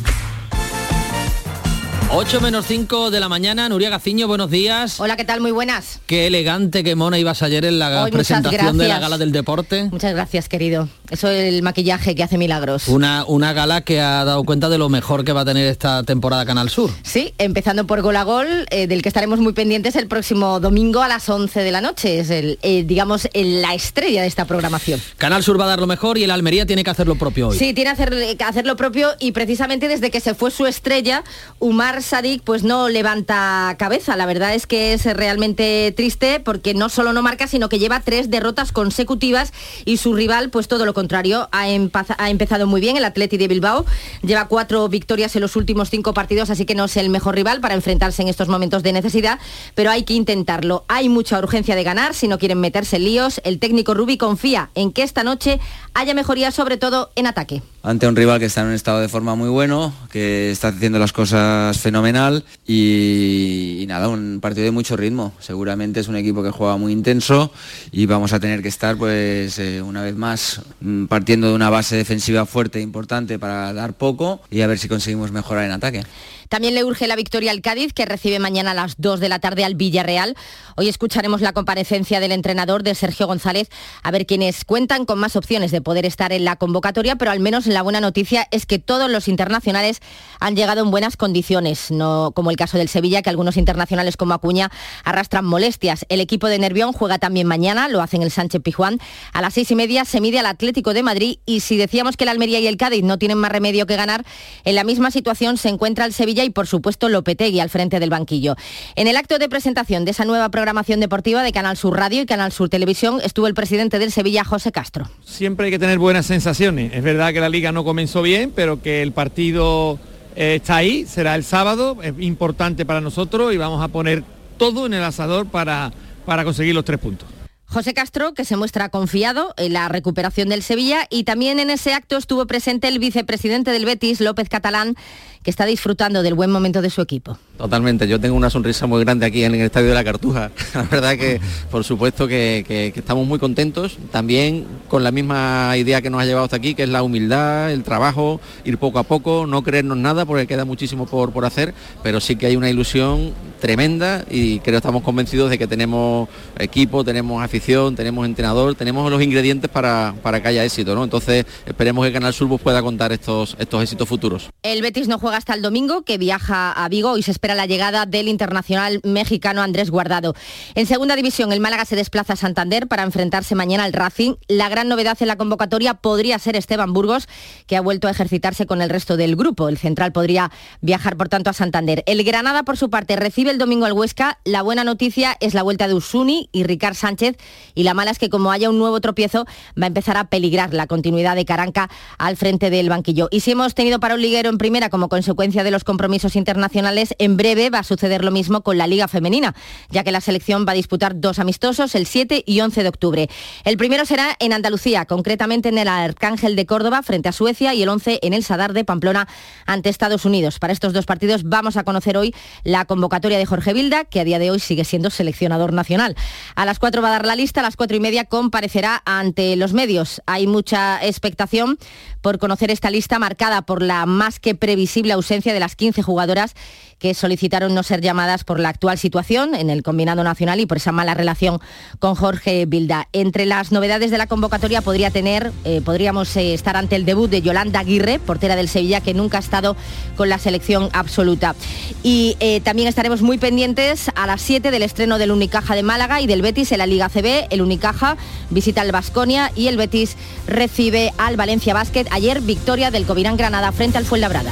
8 2.13 2.41
menos 2.41 2.65
5 2.67 3.09
de 3.09 3.21
la 3.21 3.29
mañana, 3.29 3.69
Nuria 3.69 3.89
Gaciño, 3.89 4.27
buenos 4.27 4.51
días. 4.51 4.99
Hola, 4.99 5.15
¿qué 5.15 5.23
tal? 5.23 5.39
Muy 5.39 5.51
buenas. 5.51 6.01
Qué 6.07 6.27
elegante, 6.27 6.83
qué 6.83 6.93
mona 6.93 7.17
ibas 7.17 7.41
ayer 7.41 7.63
en 7.63 7.79
la 7.79 8.03
Hoy, 8.03 8.11
presentación 8.11 8.77
de 8.77 8.89
la 8.89 8.99
gala 8.99 9.17
del 9.17 9.31
deporte. 9.31 9.85
Muchas 9.85 10.13
gracias, 10.13 10.49
querido. 10.49 10.89
Eso 11.09 11.29
es 11.29 11.53
el 11.53 11.63
maquillaje 11.63 12.13
que 12.13 12.21
hace 12.21 12.37
milagros. 12.37 12.89
Una, 12.89 13.23
una 13.25 13.53
gala 13.53 13.81
que 13.81 14.01
ha 14.01 14.25
dado 14.25 14.43
cuenta 14.43 14.67
de 14.67 14.77
lo 14.77 14.89
mejor 14.89 15.23
que 15.23 15.31
va 15.31 15.41
a 15.41 15.45
tener 15.45 15.65
esta 15.67 16.03
temporada 16.03 16.45
Canal 16.45 16.69
Sur. 16.69 16.91
Sí, 17.03 17.33
empezando 17.37 17.87
por 17.87 18.01
Gol 18.01 18.17
a 18.17 18.23
Gol, 18.23 18.65
eh, 18.71 18.87
del 18.87 19.01
que 19.01 19.07
estaremos 19.07 19.39
muy 19.39 19.53
pendientes 19.53 19.95
el 19.95 20.07
próximo 20.07 20.59
domingo 20.59 21.01
a 21.01 21.07
las 21.07 21.29
11 21.29 21.61
de 21.61 21.71
la 21.71 21.79
noche. 21.79 22.19
Es 22.19 22.29
el, 22.29 22.59
eh, 22.61 22.83
digamos, 22.83 23.29
el, 23.31 23.61
la 23.61 23.73
estrella 23.73 24.21
de 24.21 24.27
esta 24.27 24.43
programación. 24.43 25.01
Canal 25.17 25.43
Sur 25.43 25.57
va 25.57 25.63
a 25.63 25.69
dar 25.69 25.79
lo 25.79 25.87
mejor 25.87 26.17
y 26.17 26.25
el 26.25 26.31
Almería 26.31 26.65
tiene 26.65 26.83
que 26.83 26.89
hacer 26.89 27.07
lo 27.07 27.15
propio 27.15 27.49
hoy. 27.49 27.57
Sí, 27.57 27.73
tiene 27.73 27.95
que 27.95 28.03
hacer, 28.03 28.37
hacer 28.45 28.65
lo 28.67 28.75
propio 28.75 29.11
y 29.17 29.31
precisamente 29.31 29.87
desde 29.87 30.11
que 30.11 30.19
se 30.19 30.35
fue 30.35 30.51
su 30.51 30.65
estrella, 30.65 31.23
Umar 31.59 32.00
Sadik, 32.01 32.43
pues 32.43 32.63
no 32.63 32.89
levanta 32.89 33.75
cabeza. 33.77 34.15
La 34.15 34.25
verdad 34.25 34.53
es 34.53 34.67
que 34.67 34.93
es 34.93 35.05
realmente 35.05 35.93
triste 35.95 36.39
porque 36.39 36.73
no 36.73 36.89
solo 36.89 37.13
no 37.13 37.21
marca, 37.21 37.47
sino 37.47 37.69
que 37.69 37.79
lleva 37.79 37.99
tres 37.99 38.29
derrotas 38.29 38.71
consecutivas 38.71 39.53
y 39.85 39.97
su 39.97 40.13
rival, 40.13 40.49
pues 40.49 40.67
todo 40.67 40.85
lo 40.85 40.93
contrario, 40.93 41.49
ha, 41.51 41.69
empezado 41.69 42.67
muy 42.67 42.81
bien 42.81 42.97
el 42.97 43.05
Atleti 43.05 43.37
de 43.37 43.47
Bilbao. 43.47 43.85
Lleva 44.21 44.47
cuatro 44.47 44.87
victorias 44.89 45.35
en 45.35 45.41
los 45.41 45.55
últimos 45.55 45.89
cinco 45.89 46.13
partidos, 46.13 46.49
así 46.49 46.65
que 46.65 46.75
no 46.75 46.85
es 46.85 46.97
el 46.97 47.09
mejor 47.09 47.35
rival 47.35 47.61
para 47.61 47.75
enfrentarse 47.75 48.21
en 48.21 48.27
estos 48.27 48.47
momentos 48.47 48.83
de 48.83 48.93
necesidad, 48.93 49.39
pero 49.75 49.91
hay 49.91 50.03
que 50.03 50.13
intentarlo. 50.13 50.85
Hay 50.87 51.09
mucha 51.09 51.39
urgencia 51.39 51.75
de 51.75 51.83
ganar 51.83 52.13
si 52.13 52.27
no 52.27 52.39
quieren 52.39 52.59
meterse 52.59 52.97
en 52.97 53.05
líos. 53.05 53.41
El 53.43 53.59
técnico 53.59 53.93
Rubi 53.93 54.17
confía 54.17 54.69
en 54.75 54.91
que 54.91 55.03
esta 55.03 55.23
noche 55.23 55.59
haya 55.93 56.13
mejoría, 56.13 56.51
sobre 56.51 56.77
todo 56.77 57.11
en 57.15 57.27
ataque 57.27 57.61
ante 57.83 58.07
un 58.07 58.15
rival 58.15 58.39
que 58.39 58.45
está 58.45 58.61
en 58.61 58.67
un 58.67 58.73
estado 58.73 58.99
de 58.99 59.09
forma 59.09 59.35
muy 59.35 59.49
bueno, 59.49 59.93
que 60.11 60.51
está 60.51 60.69
haciendo 60.69 60.99
las 60.99 61.13
cosas 61.13 61.77
fenomenal 61.79 62.43
y, 62.67 63.85
nada, 63.87 64.07
un 64.07 64.39
partido 64.41 64.65
de 64.65 64.71
mucho 64.71 64.95
ritmo. 64.95 65.33
Seguramente 65.39 65.99
es 65.99 66.07
un 66.07 66.15
equipo 66.15 66.43
que 66.43 66.51
juega 66.51 66.77
muy 66.77 66.91
intenso 66.91 67.51
y 67.91 68.05
vamos 68.05 68.33
a 68.33 68.39
tener 68.39 68.61
que 68.61 68.67
estar 68.67 68.97
pues 68.97 69.57
eh, 69.59 69.81
una 69.81 70.03
vez 70.03 70.15
más 70.15 70.61
mm, 70.81 71.05
partiendo 71.05 71.47
de 71.47 71.55
una 71.55 71.69
base 71.69 71.95
defensiva 71.95 72.45
fuerte 72.45 72.79
e 72.79 72.81
importante 72.81 73.39
para 73.39 73.73
dar 73.73 73.93
poco 73.93 74.41
y 74.51 74.61
a 74.61 74.67
ver 74.67 74.77
si 74.77 74.87
conseguimos 74.87 75.31
mejorar 75.31 75.65
en 75.65 75.71
ataque. 75.71 76.03
También 76.51 76.73
le 76.73 76.83
urge 76.83 77.07
la 77.07 77.15
victoria 77.15 77.51
al 77.51 77.61
Cádiz, 77.61 77.93
que 77.93 78.03
recibe 78.03 78.37
mañana 78.37 78.71
a 78.71 78.73
las 78.73 78.95
2 78.97 79.21
de 79.21 79.29
la 79.29 79.39
tarde 79.39 79.63
al 79.63 79.75
Villarreal. 79.75 80.35
Hoy 80.75 80.89
escucharemos 80.89 81.39
la 81.39 81.53
comparecencia 81.53 82.19
del 82.19 82.33
entrenador 82.33 82.83
de 82.83 82.93
Sergio 82.93 83.25
González, 83.25 83.69
a 84.03 84.11
ver 84.11 84.25
quiénes 84.25 84.65
cuentan 84.65 85.05
con 85.05 85.17
más 85.17 85.37
opciones 85.37 85.71
de 85.71 85.79
poder 85.79 86.05
estar 86.05 86.33
en 86.33 86.43
la 86.43 86.57
convocatoria, 86.57 87.15
pero 87.15 87.31
al 87.31 87.39
menos 87.39 87.67
la 87.67 87.81
buena 87.83 88.01
noticia 88.01 88.49
es 88.51 88.65
que 88.65 88.79
todos 88.79 89.09
los 89.09 89.29
internacionales 89.29 90.01
han 90.41 90.57
llegado 90.57 90.81
en 90.81 90.91
buenas 90.91 91.15
condiciones, 91.15 91.89
no 91.89 92.33
como 92.35 92.51
el 92.51 92.57
caso 92.57 92.77
del 92.77 92.89
Sevilla, 92.89 93.21
que 93.21 93.29
algunos 93.29 93.55
internacionales 93.55 94.17
como 94.17 94.33
Acuña 94.33 94.71
arrastran 95.05 95.45
molestias. 95.45 96.05
El 96.09 96.19
equipo 96.19 96.47
de 96.47 96.59
Nervión 96.59 96.91
juega 96.91 97.17
también 97.17 97.47
mañana, 97.47 97.87
lo 97.87 98.01
hacen 98.01 98.23
el 98.23 98.31
Sánchez 98.31 98.61
Pijuán. 98.61 98.99
A 99.31 99.41
las 99.41 99.53
seis 99.53 99.71
y 99.71 99.75
media 99.75 100.03
se 100.03 100.19
mide 100.19 100.39
al 100.39 100.47
Atlético 100.47 100.93
de 100.93 101.01
Madrid 101.01 101.37
y 101.45 101.61
si 101.61 101.77
decíamos 101.77 102.17
que 102.17 102.25
el 102.25 102.29
Almería 102.29 102.59
y 102.59 102.67
el 102.67 102.75
Cádiz 102.75 103.05
no 103.05 103.17
tienen 103.17 103.37
más 103.37 103.53
remedio 103.53 103.85
que 103.85 103.95
ganar, 103.95 104.25
en 104.65 104.75
la 104.75 104.83
misma 104.83 105.11
situación 105.11 105.55
se 105.55 105.69
encuentra 105.69 106.03
el 106.03 106.11
Sevilla 106.11 106.40
y 106.43 106.49
por 106.49 106.67
supuesto 106.67 107.09
Lopetegui 107.09 107.59
al 107.59 107.69
frente 107.69 107.99
del 107.99 108.09
banquillo. 108.09 108.55
En 108.95 109.07
el 109.07 109.17
acto 109.17 109.39
de 109.39 109.49
presentación 109.49 110.05
de 110.05 110.11
esa 110.11 110.25
nueva 110.25 110.49
programación 110.49 110.99
deportiva 110.99 111.43
de 111.43 111.51
Canal 111.51 111.77
Sur 111.77 111.97
Radio 111.97 112.21
y 112.21 112.25
Canal 112.25 112.51
Sur 112.51 112.69
Televisión 112.69 113.19
estuvo 113.23 113.47
el 113.47 113.53
presidente 113.53 113.99
del 113.99 114.11
Sevilla, 114.11 114.43
José 114.43 114.71
Castro. 114.71 115.09
Siempre 115.23 115.65
hay 115.65 115.71
que 115.71 115.79
tener 115.79 115.99
buenas 115.99 116.25
sensaciones. 116.25 116.93
Es 116.93 117.03
verdad 117.03 117.33
que 117.33 117.39
la 117.39 117.49
liga 117.49 117.71
no 117.71 117.83
comenzó 117.83 118.21
bien, 118.21 118.51
pero 118.55 118.81
que 118.81 119.01
el 119.01 119.11
partido 119.11 119.99
eh, 120.35 120.55
está 120.55 120.77
ahí, 120.77 121.05
será 121.05 121.35
el 121.35 121.43
sábado, 121.43 121.97
es 122.01 122.13
importante 122.19 122.85
para 122.85 123.01
nosotros 123.01 123.53
y 123.53 123.57
vamos 123.57 123.83
a 123.83 123.87
poner 123.89 124.23
todo 124.57 124.85
en 124.85 124.93
el 124.93 125.03
asador 125.03 125.47
para, 125.47 125.91
para 126.25 126.43
conseguir 126.43 126.75
los 126.75 126.85
tres 126.85 126.99
puntos. 126.99 127.27
José 127.71 127.93
Castro, 127.93 128.33
que 128.33 128.43
se 128.43 128.57
muestra 128.57 128.89
confiado 128.89 129.53
en 129.55 129.71
la 129.71 129.87
recuperación 129.87 130.49
del 130.49 130.61
Sevilla 130.61 131.07
y 131.09 131.23
también 131.23 131.57
en 131.57 131.69
ese 131.69 131.93
acto 131.93 132.17
estuvo 132.17 132.45
presente 132.45 132.89
el 132.89 132.99
vicepresidente 132.99 133.71
del 133.71 133.85
Betis, 133.85 134.19
López 134.19 134.49
Catalán, 134.49 134.95
que 135.43 135.49
está 135.49 135.65
disfrutando 135.65 136.23
del 136.23 136.33
buen 136.33 136.51
momento 136.51 136.81
de 136.81 136.89
su 136.89 137.01
equipo. 137.01 137.37
Totalmente, 137.57 138.07
yo 138.07 138.19
tengo 138.19 138.35
una 138.35 138.49
sonrisa 138.49 138.87
muy 138.87 139.03
grande 139.03 139.25
aquí 139.25 139.43
en 139.43 139.53
el 139.53 139.61
Estadio 139.61 139.89
de 139.89 139.93
la 139.93 140.03
Cartuja. 140.03 140.51
La 140.73 140.83
verdad 140.83 141.15
que, 141.15 141.39
por 141.69 141.83
supuesto, 141.83 142.27
que, 142.27 142.63
que, 142.67 142.91
que, 142.91 142.99
estamos 142.99 143.27
muy 143.27 143.39
contentos, 143.39 143.97
también 144.11 144.65
con 144.87 145.03
la 145.03 145.11
misma 145.11 145.75
idea 145.77 146.01
que 146.01 146.09
nos 146.09 146.21
ha 146.21 146.25
llevado 146.25 146.45
hasta 146.45 146.57
aquí, 146.57 146.73
que 146.73 146.83
es 146.83 146.89
la 146.89 147.03
humildad, 147.03 147.71
el 147.71 147.83
trabajo, 147.83 148.41
ir 148.65 148.77
poco 148.77 148.99
a 148.99 149.03
poco, 149.03 149.45
no 149.47 149.63
creernos 149.63 149.97
nada, 149.97 150.25
porque 150.25 150.47
queda 150.47 150.65
muchísimo 150.65 151.05
por, 151.05 151.31
por 151.31 151.45
hacer, 151.45 151.73
pero 152.01 152.19
sí 152.19 152.35
que 152.35 152.47
hay 152.47 152.55
una 152.55 152.69
ilusión 152.69 153.33
tremenda 153.61 154.25
y 154.29 154.59
creo 154.59 154.73
que 154.73 154.77
estamos 154.77 155.03
convencidos 155.03 155.49
de 155.49 155.57
que 155.57 155.67
tenemos 155.67 156.27
equipo, 156.57 157.03
tenemos 157.03 157.43
afición, 157.43 157.95
tenemos 157.95 158.25
entrenador, 158.25 158.75
tenemos 158.75 159.09
los 159.09 159.21
ingredientes 159.21 159.69
para, 159.69 160.15
para 160.21 160.41
que 160.41 160.49
haya 160.49 160.65
éxito, 160.65 160.95
¿no? 160.95 161.03
Entonces 161.03 161.45
esperemos 161.65 162.05
que 162.05 162.11
Canal 162.11 162.33
Sur 162.33 162.49
pues, 162.49 162.61
pueda 162.61 162.81
contar 162.81 163.11
estos, 163.11 163.55
estos 163.59 163.83
éxitos 163.83 164.09
futuros. 164.09 164.49
El 164.63 164.81
Betis 164.81 165.07
no 165.07 165.19
juega 165.19 165.30
hasta 165.37 165.53
el 165.53 165.61
domingo, 165.61 166.03
que 166.03 166.17
viaja 166.17 166.71
a 166.71 166.89
Vigo 166.89 167.17
y 167.17 167.23
se 167.23 167.31
espera 167.31 167.55
la 167.55 167.65
llegada 167.65 168.05
del 168.05 168.27
internacional 168.27 168.99
mexicano 169.03 169.61
Andrés 169.61 169.89
Guardado. 169.89 170.33
En 170.75 170.85
segunda 170.85 171.15
división, 171.15 171.51
el 171.51 171.59
Málaga 171.59 171.85
se 171.85 171.95
desplaza 171.95 172.33
a 172.33 172.35
Santander 172.35 172.87
para 172.87 173.03
enfrentarse 173.03 173.55
mañana 173.55 173.83
al 173.83 173.93
Racing. 173.93 174.35
La 174.47 174.69
gran 174.69 174.87
novedad 174.87 175.17
en 175.19 175.27
la 175.27 175.35
convocatoria 175.35 175.95
podría 175.95 176.39
ser 176.39 176.55
Esteban 176.55 176.93
Burgos, 176.93 177.27
que 177.67 177.77
ha 177.77 177.81
vuelto 177.81 178.07
a 178.07 178.11
ejercitarse 178.11 178.65
con 178.65 178.81
el 178.81 178.89
resto 178.89 179.17
del 179.17 179.35
grupo. 179.35 179.69
El 179.69 179.77
central 179.77 180.11
podría 180.11 180.51
viajar, 180.81 181.17
por 181.17 181.29
tanto, 181.29 181.49
a 181.49 181.53
Santander. 181.53 182.03
El 182.05 182.23
Granada, 182.23 182.63
por 182.63 182.77
su 182.77 182.89
parte, 182.89 183.15
recibe 183.15 183.51
el 183.51 183.57
domingo 183.57 183.85
al 183.85 183.93
Huesca. 183.93 184.39
La 184.45 184.61
buena 184.61 184.83
noticia 184.83 185.37
es 185.39 185.53
la 185.53 185.63
vuelta 185.63 185.87
de 185.87 185.93
Usuni 185.93 186.49
y 186.51 186.63
Ricard 186.63 186.95
Sánchez. 186.95 187.37
Y 187.75 187.83
la 187.83 187.93
mala 187.93 188.11
es 188.11 188.19
que 188.19 188.29
como 188.29 188.51
haya 188.51 188.69
un 188.69 188.77
nuevo 188.77 188.99
tropiezo, 189.01 189.45
va 189.79 189.85
a 189.85 189.87
empezar 189.87 190.17
a 190.17 190.25
peligrar 190.25 190.73
la 190.73 190.87
continuidad 190.87 191.35
de 191.35 191.45
Caranca 191.45 191.89
al 192.17 192.37
frente 192.37 192.69
del 192.69 192.89
banquillo. 192.89 193.27
Y 193.31 193.41
si 193.41 193.51
hemos 193.51 193.75
tenido 193.75 193.99
para 193.99 194.15
un 194.15 194.21
liguero 194.21 194.49
en 194.49 194.57
primera 194.57 194.89
como 194.89 195.09
consecuencia 195.21 195.63
de 195.63 195.69
los 195.69 195.83
compromisos 195.83 196.35
internacionales, 196.35 197.13
en 197.19 197.37
breve 197.37 197.69
va 197.69 197.77
a 197.77 197.83
suceder 197.83 198.25
lo 198.25 198.31
mismo 198.31 198.61
con 198.61 198.79
la 198.79 198.87
Liga 198.87 199.07
Femenina, 199.07 199.53
ya 199.91 200.03
que 200.03 200.11
la 200.11 200.19
selección 200.19 200.65
va 200.67 200.71
a 200.71 200.73
disputar 200.73 201.13
dos 201.21 201.37
amistosos 201.37 201.93
el 201.93 202.07
7 202.07 202.43
y 202.43 202.59
11 202.59 202.81
de 202.81 202.89
octubre. 202.89 203.29
El 203.63 203.77
primero 203.77 204.03
será 204.07 204.35
en 204.39 204.51
Andalucía, 204.51 205.05
concretamente 205.05 205.69
en 205.69 205.77
el 205.77 205.89
Arcángel 205.89 206.55
de 206.55 206.65
Córdoba 206.65 207.03
frente 207.03 207.29
a 207.29 207.33
Suecia 207.33 207.75
y 207.75 207.83
el 207.83 207.89
11 207.89 208.17
en 208.23 208.33
el 208.33 208.43
Sadar 208.43 208.73
de 208.73 208.83
Pamplona 208.83 209.27
ante 209.67 209.89
Estados 209.89 210.25
Unidos. 210.25 210.57
Para 210.57 210.73
estos 210.73 210.91
dos 210.91 211.05
partidos 211.05 211.43
vamos 211.43 211.77
a 211.77 211.83
conocer 211.83 212.17
hoy 212.17 212.33
la 212.63 212.85
convocatoria 212.85 213.37
de 213.37 213.45
Jorge 213.45 213.73
Vilda, 213.73 214.05
que 214.05 214.21
a 214.21 214.23
día 214.23 214.39
de 214.39 214.49
hoy 214.49 214.59
sigue 214.59 214.85
siendo 214.85 215.11
seleccionador 215.11 215.71
nacional. 215.71 216.15
A 216.55 216.65
las 216.65 216.79
4 216.79 216.99
va 217.03 217.09
a 217.09 217.11
dar 217.11 217.27
la 217.27 217.35
lista, 217.35 217.59
a 217.59 217.63
las 217.63 217.75
4 217.75 217.95
y 217.95 217.99
media 217.99 218.25
comparecerá 218.25 219.03
ante 219.05 219.55
los 219.55 219.73
medios. 219.73 220.19
Hay 220.25 220.47
mucha 220.47 220.97
expectación 221.05 221.77
por 222.21 222.37
conocer 222.37 222.71
esta 222.71 222.89
lista 222.89 223.19
marcada 223.19 223.61
por 223.63 223.81
la 223.81 224.05
más 224.05 224.39
que 224.39 224.55
previsible 224.55 225.13
ausencia 225.13 225.53
de 225.53 225.59
las 225.59 225.75
15 225.75 226.01
jugadoras 226.01 226.55
que 227.01 227.15
solicitaron 227.15 227.73
no 227.73 227.81
ser 227.81 227.99
llamadas 227.99 228.43
por 228.43 228.59
la 228.59 228.69
actual 228.69 228.97
situación 228.99 229.55
en 229.55 229.71
el 229.71 229.81
combinado 229.81 230.23
nacional 230.23 230.59
y 230.59 230.67
por 230.67 230.77
esa 230.77 230.91
mala 230.91 231.15
relación 231.15 231.59
con 231.97 232.13
Jorge 232.13 232.67
Bilda. 232.67 233.07
Entre 233.11 233.47
las 233.47 233.71
novedades 233.71 234.11
de 234.11 234.19
la 234.19 234.27
convocatoria 234.27 234.81
podría 234.81 235.09
tener, 235.09 235.51
eh, 235.65 235.81
podríamos 235.83 236.37
eh, 236.37 236.53
estar 236.53 236.77
ante 236.77 236.95
el 236.95 237.05
debut 237.05 237.29
de 237.29 237.41
Yolanda 237.41 237.79
Aguirre, 237.79 238.19
portera 238.19 238.55
del 238.55 238.69
Sevilla, 238.69 239.01
que 239.01 239.15
nunca 239.15 239.37
ha 239.37 239.39
estado 239.39 239.75
con 240.15 240.29
la 240.29 240.37
selección 240.37 240.89
absoluta. 240.93 241.55
Y 242.03 242.37
eh, 242.39 242.61
también 242.61 242.87
estaremos 242.87 243.23
muy 243.23 243.39
pendientes 243.39 244.11
a 244.13 244.27
las 244.27 244.41
7 244.43 244.69
del 244.69 244.83
estreno 244.83 245.17
del 245.17 245.31
Unicaja 245.31 245.73
de 245.73 245.81
Málaga 245.81 246.21
y 246.21 246.27
del 246.27 246.43
Betis 246.43 246.71
en 246.71 246.77
la 246.77 246.85
Liga 246.85 247.09
CB. 247.09 247.47
El 247.49 247.63
Unicaja 247.63 248.15
visita 248.51 248.81
al 248.81 248.91
Basconia 248.91 249.51
y 249.55 249.69
el 249.69 249.77
Betis 249.77 250.17
recibe 250.45 251.13
al 251.17 251.35
Valencia 251.35 251.73
Basket. 251.73 252.05
Ayer 252.11 252.41
victoria 252.41 252.91
del 252.91 253.07
Covirán 253.07 253.37
Granada 253.37 253.71
frente 253.71 253.97
al 253.97 254.05
Fuenlabrada. 254.05 254.51